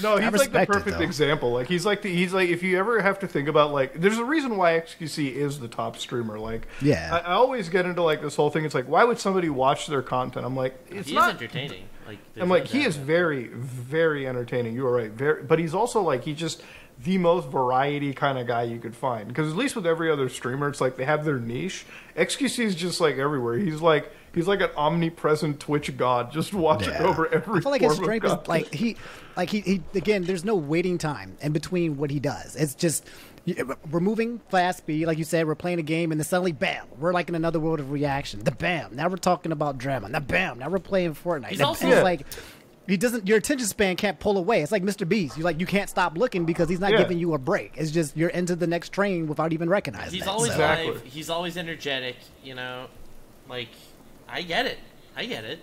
[0.00, 1.50] No, he's like the respect it, perfect example.
[1.50, 4.18] Like he's like the, he's like if you ever have to think about like there's
[4.18, 6.38] a reason why XQC is the top streamer.
[6.38, 7.08] Like Yeah.
[7.12, 8.64] I, I always get into like this whole thing.
[8.64, 10.46] It's like why would somebody watch their content?
[10.46, 11.30] I'm like it's he not.
[11.30, 11.82] entertaining.
[12.12, 14.74] Like there's I'm like he is very very entertaining.
[14.74, 15.10] You are right.
[15.10, 16.62] Very, but he's also like he just
[17.04, 19.26] the most variety kind of guy you could find.
[19.28, 21.84] Because at least with every other streamer, it's like they have their niche.
[22.16, 23.56] XQC is just like everywhere.
[23.56, 27.04] He's like he's like an omnipresent Twitch god, just watching Yeah.
[27.04, 27.58] over every.
[27.58, 28.96] I feel like his form of strength is like he,
[29.36, 30.22] like he, he again.
[30.24, 32.54] There's no waiting time in between what he does.
[32.56, 33.12] It's just you-
[33.90, 35.46] we're moving fast speed, like you said.
[35.46, 38.40] We're playing a game, and then suddenly, bam, we're like in another world of reaction.
[38.44, 40.08] The bam, now we're talking about drama.
[40.10, 41.48] The bam, now we're playing Fortnite.
[41.48, 42.02] He's The- also- it's Yeah.
[42.02, 42.26] like.
[42.88, 43.28] He doesn't.
[43.28, 44.60] Your attention span can't pull away.
[44.60, 45.08] It's like Mr.
[45.08, 45.36] Beast.
[45.38, 46.98] You like you can't stop looking because he's not Yeah.
[46.98, 47.74] giving you a break.
[47.76, 50.28] It's just you're into the next train without even recognizing He's it.
[50.28, 51.08] always So- Exactly.
[51.08, 52.16] He's always energetic.
[52.42, 52.86] You know,
[53.48, 53.68] like
[54.28, 54.78] I get it.
[55.16, 55.60] I get it.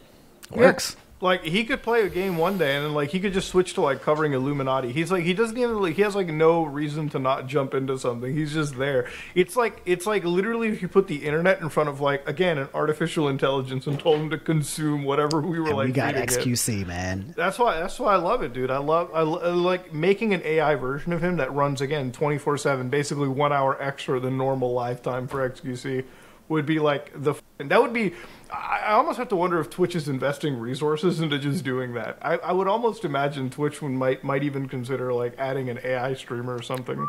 [0.52, 0.96] works.
[1.22, 3.74] Like he could play a game one day and then like he could just switch
[3.74, 4.94] to like covering Illuminati.
[4.94, 8.00] He's like he doesn't even like he has like no reason to not jump into
[8.00, 8.34] something.
[8.34, 9.10] He's just there.
[9.36, 12.58] It's like it's like literally if you put the internet in front of like again
[12.58, 15.88] an artificial intelligence and told him to consume whatever we were And like.
[15.88, 16.30] we got feeding it.
[16.30, 17.34] XQC, man.
[17.36, 17.78] That's why.
[17.82, 18.72] That's why I love it, dude.
[18.72, 19.10] I love.
[19.14, 22.88] I, I like making an AI version of him that runs again twenty four seven,
[22.90, 26.06] basically one hour extra than normal lifetime for XQC.
[26.50, 27.36] Would be like the.
[27.60, 28.14] And that would be.
[28.52, 32.18] I, I almost have to wonder if Twitch is investing resources into just doing that.
[32.22, 36.56] I, I would almost imagine Twitch might might even consider like adding an AI streamer
[36.56, 37.08] or something.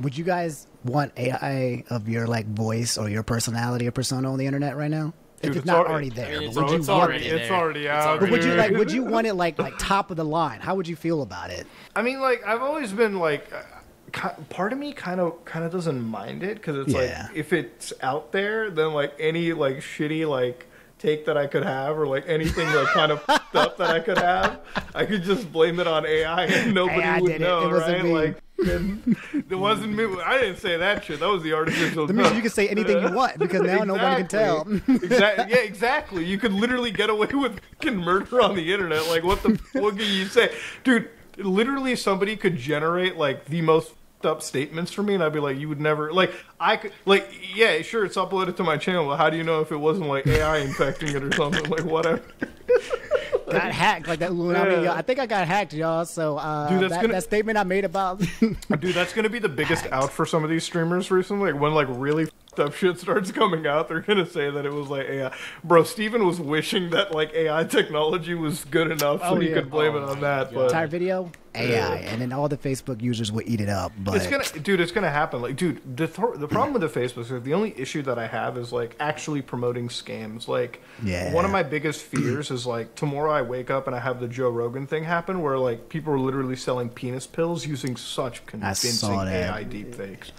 [0.00, 4.38] Would you guys want AI of your like voice or your personality or persona on
[4.38, 5.12] the internet right now?
[5.42, 6.78] Dude, if it's it's not already- already there, I mean, it's but would al- you
[6.80, 7.32] it's want already it?
[7.34, 7.58] It's there.
[7.58, 8.06] already It's out.
[8.06, 8.70] already But would you like?
[8.72, 10.60] Would you want it like like top of the line?
[10.60, 11.66] How would you feel about it?
[11.94, 13.66] I mean, like I've always been like, uh, ki-
[14.12, 17.26] part of me kind of kind of doesn't mind it because it's Yeah.
[17.28, 20.66] like if it's out there, then like any like shitty like
[20.98, 24.18] take that I could have or like anything like kind of up that I could
[24.18, 24.60] have,
[24.94, 27.40] I could just blame it on AI and nobody AI would it.
[27.40, 28.04] know, It wasn't right?
[28.04, 28.12] me.
[28.12, 28.42] Like.
[29.50, 30.04] it wasn't me.
[30.24, 31.20] I didn't say that shit.
[31.20, 32.08] That was the artificial.
[32.08, 34.62] That means you can say anything you want because now nobody can tell.
[34.88, 35.44] exactly.
[35.54, 36.24] Yeah, exactly.
[36.24, 39.06] You could literally get away with fucking murder on the internet.
[39.06, 40.52] Like, what the what can you say,
[40.82, 41.08] dude?
[41.36, 43.92] Literally, somebody could generate like the most
[44.24, 46.32] up statements for me, and I'd be like, you would never like.
[46.60, 49.60] I could like, yeah, sure, it's uploaded to my channel, but how do you know
[49.60, 51.64] if it wasn't like AI infecting it or something?
[51.70, 52.22] Like, whatever.
[53.50, 54.30] got hacked like that.
[54.30, 54.92] I mean, Yeah.
[54.92, 56.04] I think I got hacked, y'all.
[56.04, 58.56] So uh, Dude, that's that, gonna- that statement I made about Dude,
[58.94, 61.52] that's gonna be the biggest out for some of these streamers recently.
[61.52, 62.28] Like when like really
[62.58, 65.32] fucked up shit starts coming out, they're gonna say that it was like AI.
[65.64, 69.54] Bro, Steven was wishing that like AI technology was good enough so Oh, he yeah.
[69.54, 70.46] could blame Oh it on that.
[70.48, 70.54] God.
[70.54, 73.90] But entire video AI, and then all the Facebook users would eat it up.
[73.98, 74.80] But It's gonna, dude.
[74.80, 75.42] It's gonna happen.
[75.42, 78.26] Like, dude, the th- the problem with the Facebook is the only issue that I
[78.28, 80.46] have is like actually promoting scams.
[80.46, 81.32] Like, Yeah.
[81.32, 84.28] one of my biggest fears is like tomorrow I wake up and I have the
[84.28, 88.92] Joe Rogan thing happen where like people are literally selling penis pills using such convincing
[88.92, 89.32] saw that.
[89.56, 90.30] AI deepfakes.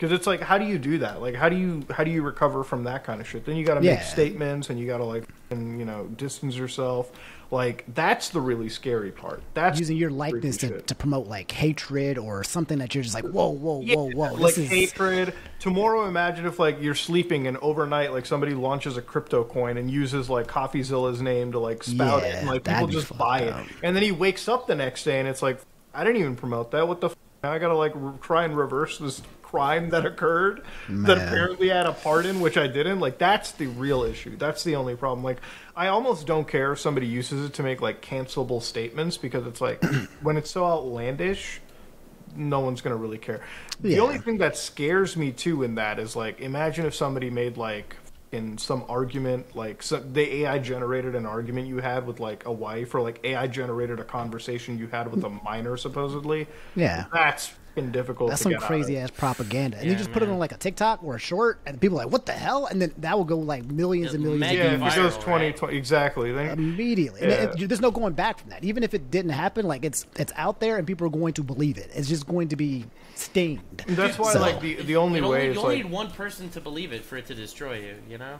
[0.00, 1.20] Because it's like, how do you do that?
[1.20, 3.44] Like, how do you how do you recover from that kind of shit?
[3.44, 4.00] Then you got to make Yeah.
[4.00, 7.12] statements and you got to like, and you know, distance yourself.
[7.50, 9.42] Like, that's the really scary part.
[9.52, 13.24] That's using your likeness to, to promote like hatred or something that you're just like,
[13.26, 14.32] whoa, whoa, Yeah, whoa, whoa.
[14.34, 15.34] like this is hatred.
[15.58, 19.90] Tomorrow, imagine if like you're sleeping and overnight, like somebody launches a crypto coin and
[19.90, 23.66] uses like CoffeeZilla's name to like spout it, and like people just buy up.
[23.66, 25.60] it, and then he wakes up the next day and it's like,
[25.92, 26.88] I didn't even promote that.
[26.88, 27.08] What the?
[27.10, 27.16] F-?
[27.42, 31.86] Now I gotta like re- try and reverse this crime that occurred that apparently had
[31.86, 33.00] a part in, which I didn't.
[33.00, 34.36] Like that's the real issue.
[34.36, 35.24] That's the only problem.
[35.24, 35.38] Like
[35.74, 39.60] I almost don't care if somebody uses it to make like cancelable statements because it's
[39.60, 39.82] like
[40.22, 41.60] when it's so outlandish
[42.36, 43.40] no one's gonna really care.
[43.80, 44.00] The Yeah.
[44.02, 47.96] only thing that scares me too in that is like, imagine if somebody made like
[48.32, 52.52] in some argument, like so the AI generated an argument you had with like a
[52.52, 56.46] wife, or like AI generated a conversation you had with a minor, supposedly.
[56.76, 57.06] Yeah.
[57.12, 58.30] that's fucking difficult.
[58.30, 59.04] That's to some get out crazy of.
[59.04, 59.76] ass propaganda.
[59.78, 61.98] And you Yeah, just put it on like a TikTok or a short, and people
[62.00, 62.66] are like, what the hell?
[62.66, 65.16] And then that will go like millions and millions Yeah, of if views it goes
[65.18, 65.56] 20, right?
[65.56, 66.32] 20 exactly.
[66.32, 67.20] Then immediately.
[67.22, 67.64] And Yeah.
[67.64, 68.64] it- there's no going back from that.
[68.64, 71.42] Even if it didn't happen, like it's it's out there and people are going to
[71.42, 71.90] believe it.
[71.94, 72.84] It's just going to be
[73.14, 73.60] stained.
[73.88, 75.92] that's why So- like the the only You way only, is you only like need
[75.92, 77.94] one person to believe it for it to destroy you.
[78.08, 78.38] You know.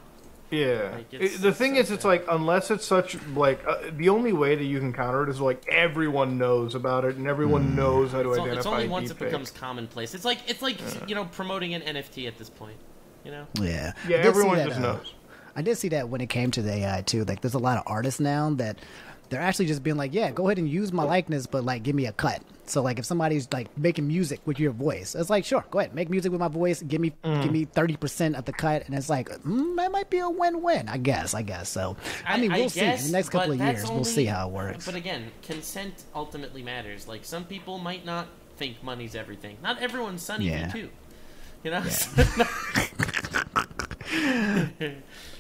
[0.51, 0.91] Yeah.
[0.95, 4.09] Like, it's- It- the thing it's is, it's like unless it's such like uh, the
[4.09, 7.77] only way that you can counter it is like everyone knows about it and everyone
[7.77, 8.59] knows how to It's, o- identify.
[8.59, 10.15] it's only once it becomes commonplace.
[10.15, 10.79] It's like it's like
[11.09, 12.77] you know promoting an NFT at this point.
[13.25, 13.47] You know.
[13.61, 13.93] Yeah.
[14.09, 15.15] Yeah, I did see everyone that, just uh, knows.
[15.55, 17.25] I did see that when it came to the AI too.
[17.25, 18.79] Like, there's a lot of artists now that
[19.29, 21.95] they're actually just being like, yeah, go ahead and use my likeness, but like, give
[21.95, 22.41] me a cut.
[22.71, 25.95] So like, if somebody's like making music with your voice, it's like, sure, go ahead,
[25.95, 26.83] make music with my voice.
[26.83, 27.43] Give me, Mm.
[27.43, 30.29] give me thirty percent of the cut, and it's like, mm, that might be a
[30.31, 31.35] win-win, I guess.
[31.35, 31.97] I guess so.
[32.27, 32.81] I, mean, we'll see.
[32.81, 34.87] In the next couple of years, we'll see how it works.
[34.87, 37.07] But again, consent ultimately matters.
[37.09, 39.57] Like some people might not think money's everything.
[39.63, 40.69] Not everyone's Sunny Yeah.
[40.69, 40.89] too.
[41.65, 41.83] You know.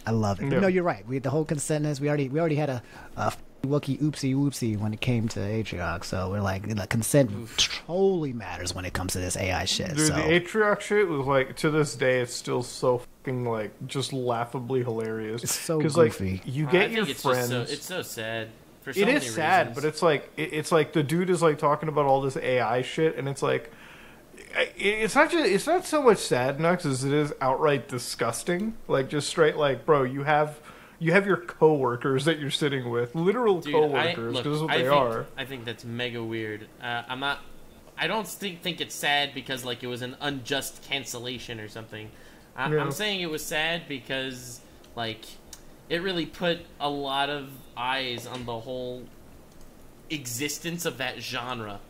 [0.06, 0.50] I love it.
[0.52, 0.60] Yeah.
[0.60, 1.06] No, you're right.
[1.06, 2.00] We had the whole consentness.
[2.00, 2.82] We already we already had a,
[3.16, 3.32] a
[3.62, 6.04] wookie oopsie whoopsie when it came to Atrioc.
[6.04, 9.88] So we're like, the consent totally matters when it comes to this AI shit.
[9.96, 13.72] Dude, so the Atrioc shit was like to this day, it's still so fucking like
[13.86, 15.42] just laughably hilarious.
[15.42, 16.42] It's so like goofy.
[16.44, 17.50] you I get think your it's friends.
[17.50, 18.48] Just so, it's so sad.
[18.82, 19.82] For so It many is sad, reasons.
[19.82, 22.80] but it's like it, it's like the dude is like talking about all this AI
[22.82, 23.70] shit, and it's like
[24.56, 28.78] I- it's not just it's not so much sad Nux as it is outright disgusting.
[28.88, 30.58] Like just straight like, bro, you have
[31.00, 33.78] you have your coworkers that you're sitting with, literal Dude, I,
[34.12, 35.26] coworkers, look, because is what I they think, are.
[35.36, 36.68] I think that's mega weird.
[36.80, 37.40] Uh, I'm not.
[37.98, 42.10] I don't think think it's sad because like it was an unjust cancellation or something.
[42.56, 42.80] I, Yeah.
[42.80, 44.60] I'm saying it was sad because
[44.94, 45.24] like
[45.88, 49.04] it really put a lot of eyes on the whole
[50.10, 51.80] existence of that genre.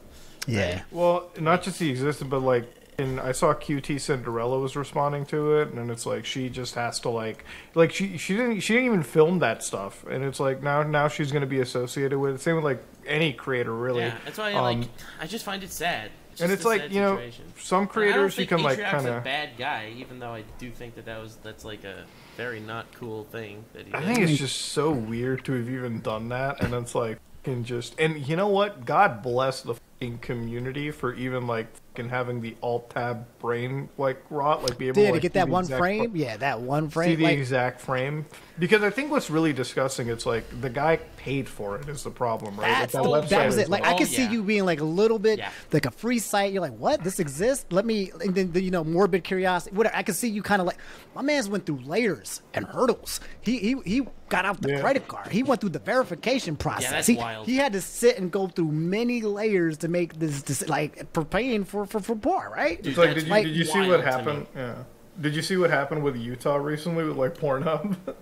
[0.46, 0.82] Yeah.
[0.90, 2.64] Well, not just the existence, but like,
[3.00, 7.00] and I saw QT Cinderella was responding to it, and it's like she just has
[7.00, 7.44] to like,
[7.74, 11.08] like she she didn't she didn't even film that stuff, and it's like now now
[11.08, 12.40] she's going to be associated with it.
[12.40, 14.02] Same with like any creator really.
[14.02, 14.88] Yeah, that's why I Um, like.
[15.20, 16.10] I just find it sad.
[16.40, 17.44] and it's like you know situation.
[17.58, 19.24] some creators you can like kind a of.
[19.24, 22.04] bad guy, even though I do think that that was that's like a
[22.36, 23.94] very not cool thing that he did.
[23.94, 27.64] I think it's just so weird to have even done that, and it's like can
[27.64, 28.84] just and you know what?
[28.84, 34.22] God bless the fucking community for even like fucking having the alt tab brain like
[34.30, 36.12] rot, like be able Yeah, to, to get that one frame.
[36.12, 37.10] fu- Yeah, that one frame.
[37.10, 38.26] See the Like, exact frame,
[38.58, 40.08] because I think what's really disgusting.
[40.08, 42.68] It's like the guy paid for it is the problem, right?
[42.70, 43.68] Like, That's that the, website that was it.
[43.68, 45.50] Like like- I could Oh, see you being like a little bit Yeah.
[45.72, 46.52] like a free site.
[46.52, 47.02] You're like, what?
[47.02, 47.66] This exists?
[47.70, 48.12] Let me.
[48.24, 49.74] And then the, you know, morbid curiosity.
[49.76, 49.96] Whatever.
[49.96, 50.78] I could see you kind of like
[51.14, 53.20] my man's went through layers and hurdles.
[53.40, 54.80] He he he got out the Yeah.
[54.80, 55.26] credit card.
[55.32, 56.90] He went through the verification process.
[56.90, 57.46] that's he, wild.
[57.46, 61.24] He had to sit and go through many layers to make this, this like for
[61.24, 62.80] paying for for for porn, right?
[62.84, 64.46] It's like, did you, like did you see what happened?
[64.54, 64.74] Yeah.
[65.20, 67.96] Did you see what happened with Utah recently with like Pornhub?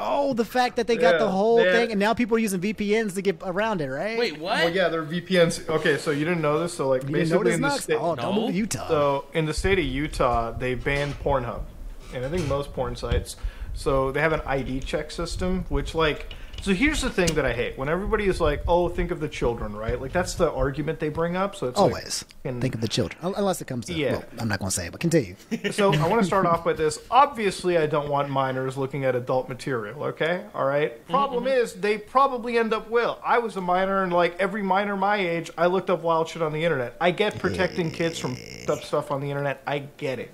[0.00, 2.40] Oh, the fact that they got the whole they had- thing, and now people are
[2.40, 4.18] using VPNs to get around it, right?
[4.18, 4.64] Wait, what?
[4.64, 5.68] well, yeah, they're VPNs.
[5.68, 6.74] Okay, so you didn't know this?
[6.74, 7.84] So like you basically in the Knox?
[7.84, 8.32] state, Oh, No.
[8.32, 8.88] move to Utah.
[8.88, 11.62] So in the state of Utah, they banned Pornhub,
[12.12, 13.36] and I think most porn sites.
[13.72, 16.34] So they have an ID check system, which like.
[16.64, 19.28] So here's the thing that I hate when everybody is like, "Oh, think of the
[19.28, 20.00] children," right?
[20.00, 21.54] Like that's the argument they bring up.
[21.54, 23.92] So it's like- Always and- think of the children, unless it comes to.
[23.92, 24.12] Yeah.
[24.12, 25.36] Well, I'm not going to say it, but continue.
[25.72, 26.98] so I want to start off with this.
[27.10, 30.04] Obviously, I don't want minors looking at adult material.
[30.04, 30.98] Okay, all right.
[31.02, 31.12] Mm-hmm.
[31.12, 33.18] Problem is, they probably end up will.
[33.22, 36.40] I was a minor, and like every minor my age, I looked up wild shit
[36.40, 36.96] on the internet.
[36.98, 39.60] I get protecting kids from f***ed up stuff on the internet.
[39.66, 40.30] I get it.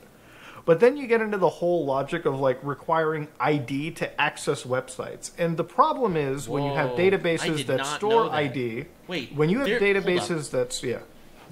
[0.70, 5.32] But then you get into the whole logic of like requiring ID to access websites.
[5.36, 8.34] And the problem is when you have databases that store that.
[8.34, 8.84] ID.
[9.08, 10.04] Wait, when you have there- hold up.
[10.04, 11.00] databases that's yeah.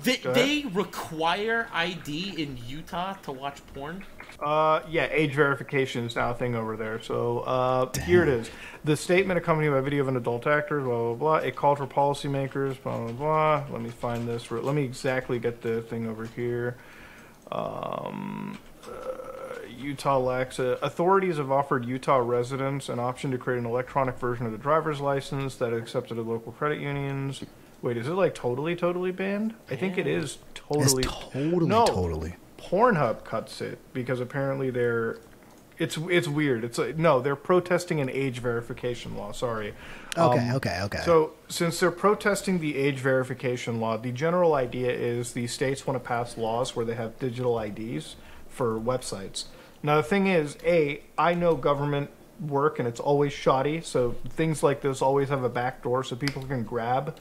[0.04, 4.04] They, they require ID in Utah to watch porn.
[4.38, 7.02] Uh, yeah, age verification is now a thing over there.
[7.02, 8.48] So uh, here it is.
[8.84, 11.36] The statement accompanied by video of an adult actor, blah, blah, blah.
[11.38, 13.64] It called for policymakers, blah, blah, blah.
[13.72, 14.48] Let me find this.
[14.48, 16.76] Let me exactly get the thing over here.
[17.50, 18.58] Um,
[19.78, 24.46] Utah lacks a, authorities have offered Utah residents an option to create an electronic version
[24.46, 27.44] of the driver's license that is accepted at local credit unions.
[27.80, 29.54] Wait, is it like totally, totally banned?
[29.70, 30.48] I think it is Yeah.
[30.54, 31.04] totally.
[31.04, 32.34] It's totally, no, totally.
[32.58, 35.18] Pornhub cuts it because apparently they're.
[35.78, 36.64] It's it's weird.
[36.64, 39.30] It's like no, they're protesting an age verification law.
[39.30, 39.74] Sorry.
[40.16, 40.98] Okay, Um, okay, okay.
[41.04, 45.94] So, since they're protesting the age verification law, the general idea is the states want
[46.02, 48.16] to pass laws where they have digital IDs
[48.48, 49.44] for websites.
[49.82, 52.10] Now, the thing is, A, I know government
[52.40, 56.16] work and it's always shoddy, so things like this always have a back door so
[56.16, 57.16] people can grab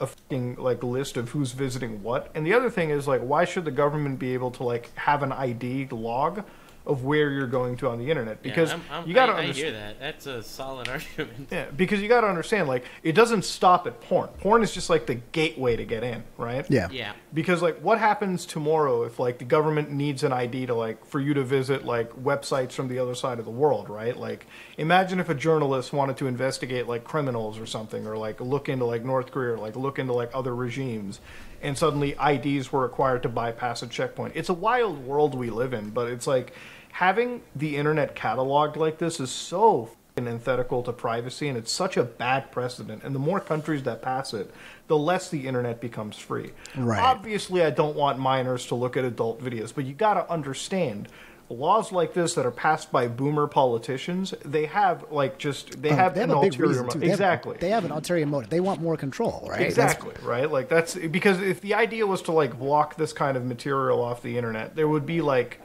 [0.00, 2.30] a fucking like list of who's visiting what.
[2.34, 5.22] And the other thing is like why should the government be able to like have
[5.22, 6.44] an ID log
[6.86, 8.42] of where you're going to on the internet?
[8.42, 10.00] Because yeah, I'm, I'm, you got to I, I understand hear that.
[10.00, 11.48] That's a solid argument.
[11.50, 14.28] yeah, because you got to understand, like, it doesn't stop at porn.
[14.40, 16.66] Porn is just like the gateway to get in, right?
[16.70, 16.90] Yeah.
[16.90, 17.12] Yeah.
[17.32, 21.20] Because like, what happens tomorrow if like the government needs an ID to like for
[21.20, 24.16] you to visit like websites from the other side of the world, right?
[24.16, 24.46] Like,
[24.76, 28.84] imagine if a journalist wanted to investigate like criminals or something, or like look into
[28.84, 31.20] like North Korea, or like look into like other regimes,
[31.62, 34.34] and suddenly IDs were required to bypass a checkpoint.
[34.36, 36.52] It's a wild world we live in, but it's like
[36.98, 41.96] having the internet cataloged like this is so f***ing antithetical to privacy, and it's such
[41.96, 43.02] a bad precedent.
[43.02, 44.52] And the more countries that pass it,
[44.86, 46.52] the less the internet becomes free.
[46.76, 47.02] Right.
[47.02, 51.08] Obviously, I don't want minors to look at adult videos, but you got to understand.
[51.50, 55.96] Laws like this that are passed by boomer politicians, they have like just they Um,
[55.96, 56.98] have they have an ulterior reason mo- too.
[57.00, 57.56] They have- exactly.
[57.60, 58.48] they have an ulterior motive.
[58.48, 59.58] They want more control, right?
[59.58, 60.50] That's- Exactly, right?
[60.50, 64.22] Like that's because if the idea was to like block this kind of material off
[64.22, 65.60] the internet, there would be like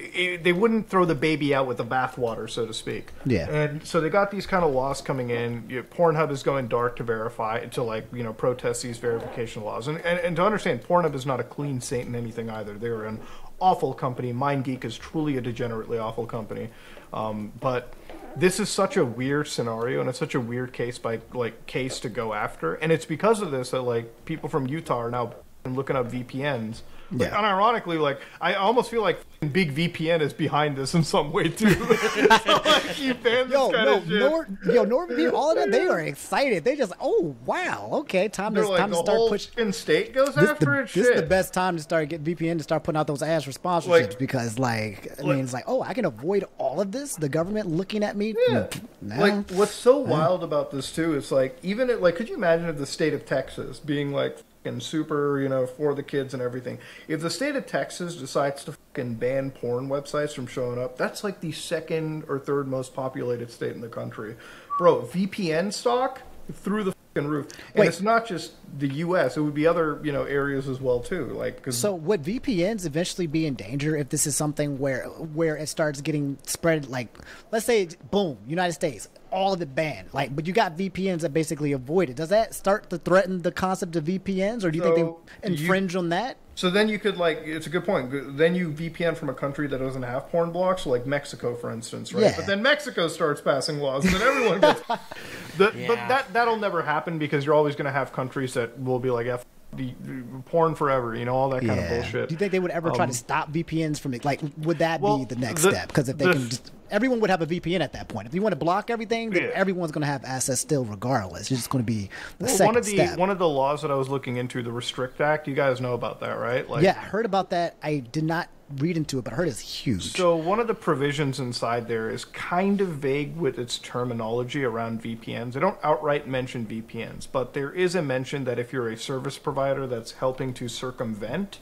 [0.00, 3.10] i they wouldn't throw the baby out with the bathwater, so to speak.
[3.24, 3.48] Yeah.
[3.50, 5.64] And so they got these kind of laws coming in.
[5.68, 9.88] You Pornhub is going dark to verify to like you know protest these verification laws.
[9.88, 12.74] And, and and to understand, Pornhub is not a clean saint in anything either.
[12.74, 13.20] They're an
[13.60, 14.32] awful company.
[14.32, 16.70] MindGeek is truly a degenerately awful company.
[17.12, 17.94] Um, but
[18.36, 21.98] this is such a weird scenario and it's such a weird case by like case
[22.00, 25.34] to go after and it's because of this that like people from utah are now
[25.66, 26.82] looking up vpns
[27.12, 27.36] Like, Yeah.
[27.42, 29.20] unironically, like I almost feel like
[29.52, 31.70] Big VPN is behind this in some way too.
[32.44, 34.20] so, like, you ban this Yo, kind no, of shit.
[34.20, 36.62] Nor, yo, NordVPN, all of them, they are excited.
[36.62, 39.72] They just, oh wow, okay, time to They're like time to start pushing.
[39.72, 40.82] state goes This, after the, it.
[40.82, 41.06] this Shit.
[41.16, 43.50] is the best time to start get VPN to start putting out those ads for
[43.52, 47.16] sponsorships Like- because, like, I mean, it's like, oh, I can avoid all of this.
[47.16, 48.34] The government looking at me.
[48.48, 48.66] Yeah.
[49.00, 49.20] now?
[49.20, 52.68] Like what's so wild about this too is like even it like could you imagine
[52.68, 56.42] if the state of Texas being like fucking super, you know, for the kids and
[56.42, 56.78] everything.
[57.08, 61.24] If the state of Texas decides to fucking ban porn websites from showing up, that's
[61.24, 64.36] like the second or third most populated state in the country.
[64.78, 66.22] Bro, VPN stock
[66.52, 67.46] through the fucking roof.
[67.74, 67.88] And Wait.
[67.88, 71.26] it's not just the US, it would be other, you know, areas as well too.
[71.26, 75.56] Like cuz So would VPNs eventually be in danger if this is something where where
[75.56, 76.88] it starts getting spread?
[76.88, 77.08] Like,
[77.52, 80.08] let's say, boom, United States, all of it banned.
[80.12, 82.16] Like, but you got VPNs that basically avoid it.
[82.16, 85.48] Does that start to threaten the concept of VPNs, or do you think So, they
[85.48, 86.36] you- infringe on that?
[86.56, 88.36] So then you could like it's a good point.
[88.36, 92.12] Then you VPN from a country that doesn't have porn blocks, like Mexico, for instance,
[92.12, 92.22] right?
[92.24, 92.34] Yeah.
[92.36, 94.80] But then Mexico starts passing laws, and then everyone gets.
[95.56, 98.98] the, But that that'll never happen because you're always going to have countries that will
[98.98, 102.28] be like F the, the porn forever, you know, all that kind of bullshit.
[102.28, 104.24] Do you think they would ever try Um, to stop VPNs from it?
[104.24, 105.88] Like, would that well, be the next the- step?
[105.88, 108.26] Because if they the- can just, everyone would have a VPN at that point.
[108.26, 109.50] If you want to block everything, then Yeah.
[109.54, 111.42] everyone's going to have access still, regardless.
[111.42, 113.18] It's just going to be the Well, second one of the step.
[113.18, 115.48] one of the laws that I was looking into, the Restrict Act.
[115.48, 116.68] You guys know about that, right?
[116.68, 117.76] Like, yeah, I heard about that.
[117.82, 118.48] I did not
[118.78, 120.12] read into it, but I heard it's huge.
[120.16, 125.02] So one of the provisions inside there is kind of vague with its terminology around
[125.02, 125.54] VPNs.
[125.54, 129.38] They don't outright mention VPNs, but there is a mention that if you're a service
[129.38, 131.58] provider that's helping to circumvent,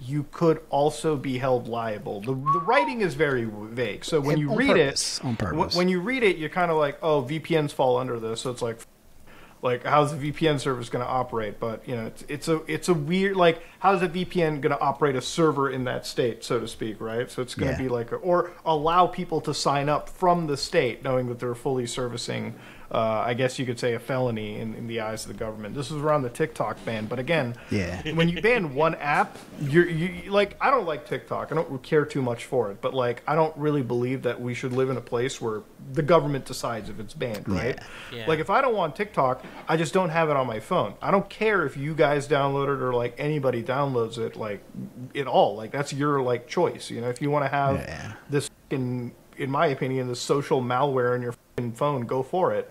[0.00, 2.20] you could also be held liable.
[2.20, 4.04] The, the writing is very vague.
[4.04, 5.76] So when And you read purpose, it, on purpose.
[5.76, 8.40] when you read it, you're kind of like, oh, VPNs fall under this.
[8.40, 8.78] So it's like,
[9.62, 11.60] like how's the VPN service going to operate?
[11.60, 14.80] But you know, it's it's a it's a weird like how's a VPN going to
[14.80, 17.30] operate a server in that state, so to speak, right?
[17.30, 17.88] So it's going to Yeah.
[17.88, 21.54] be like a, or allow people to sign up from the state, knowing that they're
[21.54, 22.54] fully servicing.
[22.92, 25.76] Uh, I guess you could say a felony in, in the eyes of the government.
[25.76, 28.02] This is around the TikTok ban, but again, Yeah.
[28.14, 31.52] when you ban one app, you're you like I don't like TikTok.
[31.52, 34.54] I don't care too much for it, but like I don't really believe that we
[34.54, 35.62] should live in a place where
[35.92, 37.78] the government decides if it's banned, right?
[38.12, 38.26] Yeah.
[38.26, 40.94] Like if I don't want TikTok, I just don't have it on my phone.
[41.00, 44.64] I don't care if you guys download it or like anybody downloads it, like
[45.14, 45.54] at all.
[45.54, 46.90] Like that's your like choice.
[46.90, 48.12] You know, if you want to have Yeah.
[48.28, 51.34] this, in in my opinion, the social malware in your
[51.74, 52.70] phone, go for it.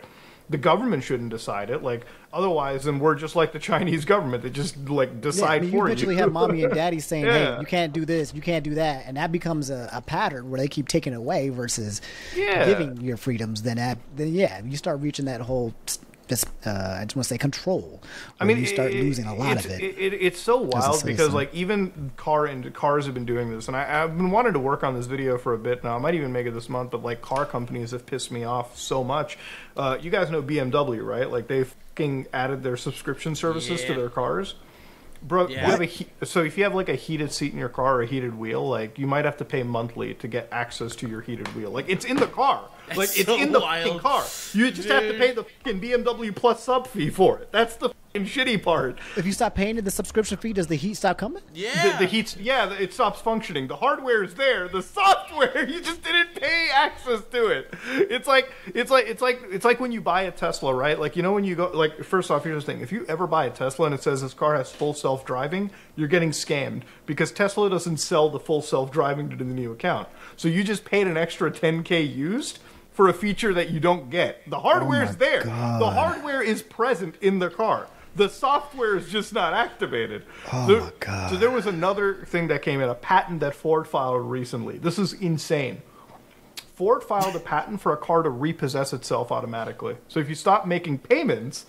[0.50, 1.84] The government shouldn't decide it.
[1.84, 4.42] Like otherwise, then we're just like the Chinese government.
[4.42, 6.22] They just like Yeah, decide I mean, you for eventually you.
[6.22, 7.54] have mommy and daddy saying, Yeah.
[7.56, 10.50] "Hey, you can't do this, you can't do that," and that becomes a, a pattern
[10.50, 12.02] where they keep taking away versus
[12.36, 12.66] Yeah.
[12.66, 13.62] giving your freedoms.
[13.62, 15.74] Then, that, then yeah, you start reaching that whole,
[16.30, 18.02] this, uh, I just want to say control.
[18.40, 19.82] I mean, you start it- losing a lot it's, of it.
[19.98, 24.04] It's so wild because, like, even car and cars have been doing this, and I,
[24.04, 25.96] I've been wanting to work on this video for a bit now.
[25.96, 28.78] I might even make it this month, but like, car companies have pissed me off
[28.78, 29.38] so much.
[29.76, 31.30] Uh, you guys know BMW, right?
[31.30, 34.56] Like, they fucking added their subscription services to their cars.
[35.22, 35.72] Bro, you Yeah.
[35.72, 38.02] have a he- so if you have like a heated seat in your car or
[38.04, 41.20] a heated wheel, like you might have to pay monthly to get access to your
[41.20, 41.72] heated wheel.
[41.72, 42.62] Like it's in the car,
[42.98, 44.02] like it's so in the fucking wild.
[44.02, 44.26] car.
[44.54, 47.52] You just have to pay the fucking BMW Plus sub fee for it.
[47.52, 48.98] That's the fucking shitty part.
[49.16, 51.44] if you stop paying the subscription fee, does the heat stop coming?
[51.54, 51.94] Yeah.
[51.94, 53.68] The, the heat's yeah, it stops functioning.
[53.68, 54.68] The hardware is there.
[54.68, 57.74] The software, you just didn't pay access to it.
[57.88, 61.00] It's like it's like it's like it's like when you buy a Tesla, right?
[61.00, 63.28] Like you know when you go like first off, here's the thing: if you ever
[63.28, 66.84] buy a Tesla and it says this car has full self driving, you're getting scammed
[67.06, 70.08] because Tesla doesn't sell the full self driving to the new account.
[70.36, 72.60] So you just paid an extra 10k used.
[73.00, 75.42] For a feature that you don't get, the hardware is there.
[75.44, 77.88] The hardware is present in the car.
[78.18, 80.24] The software is just not activated.
[80.52, 81.30] Oh So- my God.
[81.30, 84.80] So there was another thing that came in, a patent that Ford filed recently.
[84.80, 85.82] This is insane.
[86.76, 89.96] Ford filed a patent for a car to repossess itself automatically.
[90.10, 91.68] So if you stop making payments,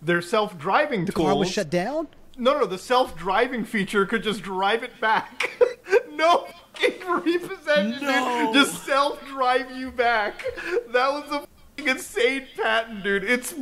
[0.00, 1.26] their self-driving The tools.
[1.28, 2.08] car was shut down.
[2.38, 5.50] No, no, the self-driving feature could just drive it back.
[6.10, 6.46] no
[6.80, 8.52] fucking repossession, No.
[8.52, 8.54] dude.
[8.54, 10.44] Just self-drive you back.
[10.92, 11.40] That was a
[11.76, 13.24] fucking insane patent, dude.
[13.24, 13.54] It's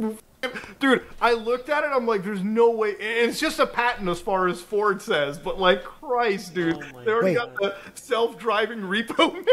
[0.78, 1.89] Dude, I looked at it.
[1.93, 5.36] I'm like, "There's no way." It's just a patent, as far as Ford says.
[5.36, 7.57] But like, Christ, dude, Oh they already God.
[7.57, 9.45] got the self-driving repo man.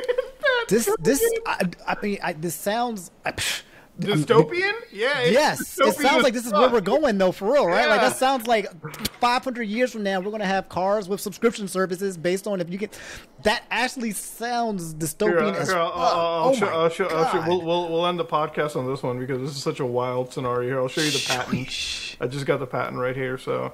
[0.69, 3.09] This, this, I, I mean, I, this sounds.
[3.25, 3.63] I, psh,
[3.99, 4.73] dystopian?
[4.91, 5.25] Yeah.
[5.25, 7.87] Yes, it sounds like this is where we're going, though, for real, right?
[7.87, 8.67] Like that sounds like
[9.19, 12.77] 500 years from now, we're gonna have cars with subscription services based on if you
[12.77, 12.99] get.
[13.43, 15.91] That actually sounds Here, dystopian uh, as here, I'll.
[15.91, 17.47] I'll, oh I'll I'll show, God.
[17.47, 20.33] we'll, we'll, we'll end the podcast on this one because this is such a wild
[20.33, 20.69] scenario.
[20.69, 22.17] Here, I'll show you the patent.
[22.19, 23.37] I just got the patent right here.
[23.37, 23.73] So,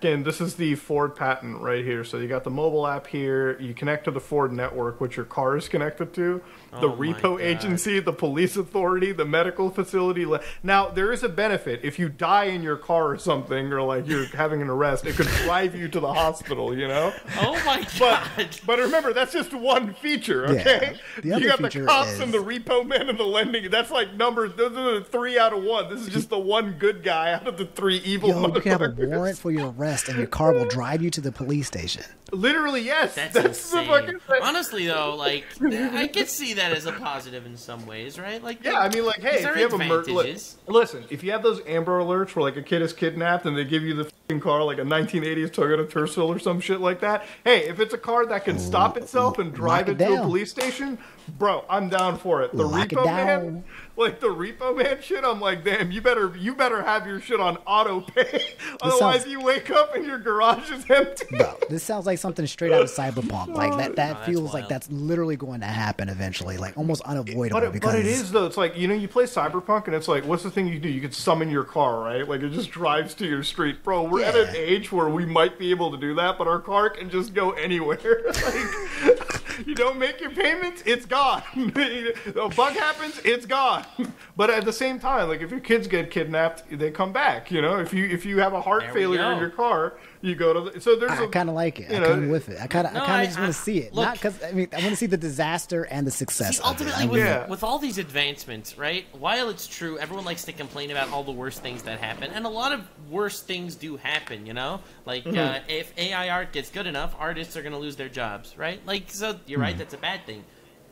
[0.00, 2.04] Again, this is the Ford patent right here.
[2.04, 3.60] So you got the mobile app here.
[3.60, 6.40] You connect to the Ford network, which your car is connected to.
[6.72, 10.24] The Oh repo agency, the police authority, the medical facility.
[10.62, 11.80] Now, there is a benefit.
[11.82, 15.16] If you die in your car or something, or like you're having an arrest, it
[15.16, 17.12] could drive you to the hospital, you know?
[17.38, 18.48] Oh my But, god!
[18.64, 20.96] but remember, that's just one feature, okay?
[21.22, 23.68] The other you got the feature cops and the repo man and the lending.
[23.68, 24.54] That's like numbers.
[24.54, 25.90] Those are the three out of one.
[25.90, 28.28] This is just the one good guy out of the three evil.
[28.28, 31.10] Yo, you can have a warrant for your arrest, and your car will drive you
[31.10, 32.04] to the police station.
[32.32, 33.16] Literally, yes.
[33.16, 33.88] That's, the insane.
[33.88, 34.40] fucking thing.
[34.40, 38.42] Honestly, though, like I could see that as a positive in some ways, right?
[38.42, 40.26] Like, Yeah, I mean, like, hey, if you have a mur- look,
[40.66, 43.64] listen, if you have those Amber Alerts where like a kid is kidnapped and they
[43.64, 47.24] give you the fing car like a 1980s Toyota Tercel or some shit like that,
[47.44, 50.14] hey, if it's a car that can stop itself and drive Lock it it to
[50.14, 50.98] a police station,
[51.38, 52.52] bro, I'm down for it.
[52.56, 53.26] The Lock it repo down.
[53.26, 53.64] man,
[53.96, 57.40] like the repo man shit, I'm like, damn, you better you better have your shit
[57.40, 58.42] on auto pay,
[58.82, 61.36] otherwise sounds- you wake up and your garage is empty.
[61.36, 63.54] Bro, this sounds like something straight out of Cyberpunk.
[63.60, 67.02] Like that, that oh, that's feels like that's literally going to happen eventually, like almost
[67.02, 67.60] unavoidable.
[67.60, 68.46] But it, because but it is though.
[68.46, 70.88] It's like you know, you play Cyberpunk, and it's like, what's the thing you do?
[70.88, 72.26] You can summon your car, right?
[72.26, 74.02] Like it just drives to your street, bro.
[74.02, 76.90] We're at an age where we might be able to do that, but our car
[76.90, 78.22] can just go anywhere.
[78.26, 81.19] like you don't make your payments, it's gone.
[81.20, 83.84] A bug happens, it's gone.
[84.36, 87.50] But at the same time, like if your kids get kidnapped, they come back.
[87.50, 90.34] You know, if you if you have a heart There failure in your car, you
[90.34, 90.70] go to.
[90.70, 91.90] The, so there's I a kind of like it.
[91.90, 92.58] you I know, come with it.
[92.58, 93.92] I kind of, No, I kind of just want to see it.
[93.92, 96.56] look- Not because I mean, I want to see the disaster and the success.
[96.56, 97.46] See, ultimately, with, Yeah.
[97.48, 99.04] with all these advancements, right?
[99.12, 102.46] While it's true, everyone likes to complain about all the worst things that happen, and
[102.46, 102.80] a lot of
[103.10, 104.46] worse things do happen.
[104.46, 105.36] You know, like Mm-hmm.
[105.38, 108.80] uh, if AI art gets good enough, artists are going to lose their jobs, right?
[108.86, 109.64] Like, so you're Hmm.
[109.64, 110.44] right, that's a bad thing.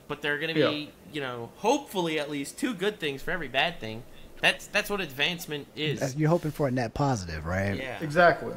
[0.08, 0.70] But there are going to Yeah.
[0.70, 4.02] be, you know, hopefully at least two good things for every bad thing.
[4.40, 6.16] That's that's what advancement is.
[6.16, 7.76] You're hoping for a net positive, right?
[7.76, 7.98] Yeah.
[8.00, 8.54] exactly.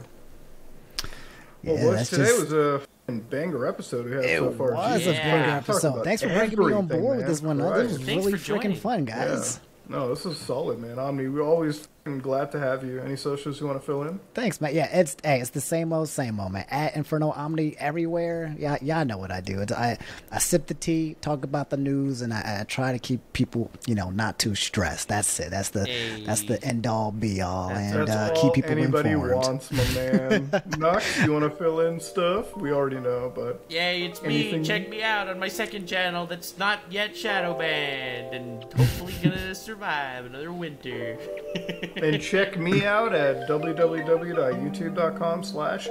[1.63, 2.81] Well, Yeah, boys, that's today just- was a
[3.29, 4.71] banger episode we had It so far.
[4.73, 5.23] was Jesus a Yeah.
[5.41, 6.03] banger episode.
[6.03, 7.57] Thanks for bringing me on everything, board with this one.
[7.57, 7.87] This Christ.
[7.89, 8.77] was Thanks really for freaking joining.
[8.77, 9.59] fun, guys.
[9.89, 9.97] Yeah.
[9.97, 10.97] No, this is solid, man.
[10.97, 12.99] Omni, we're always f***ing glad to have you.
[12.99, 14.19] Any socials you want to fill in?
[14.33, 14.73] Thanks, man.
[14.75, 16.65] Yeah, it's hey, it's the same old, same old, man.
[16.69, 18.55] At Inferno Omni everywhere.
[18.57, 19.59] Yeah, y'all know what I do.
[19.61, 19.97] It's, I
[20.31, 23.71] I sip the tea, talk about the news, and I, I try to keep people,
[23.87, 25.07] you know, not too stressed.
[25.07, 25.51] That's it.
[25.51, 25.87] That's the
[26.25, 29.35] that's the end all be all, That's and That's uh, all keep people anybody informed.
[29.35, 30.49] wants, my man.
[30.77, 32.55] Nux, you want to fill in stuff?
[32.57, 34.67] We already know, but Yay, it's Anything- me.
[34.67, 39.53] Check me out on my second channel that's not yet shadow banned and hopefully gonna
[39.61, 41.17] survive another winter.
[41.95, 45.87] and check me out at www.youtube.com slash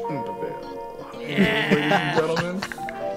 [1.14, 2.62] Ladies and gentlemen,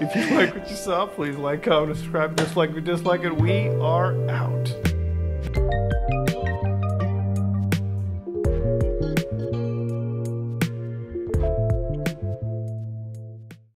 [0.02, 3.36] if you like what you saw, please like, comment, subscribe, dislike, you dislike it.
[3.36, 6.23] We are out.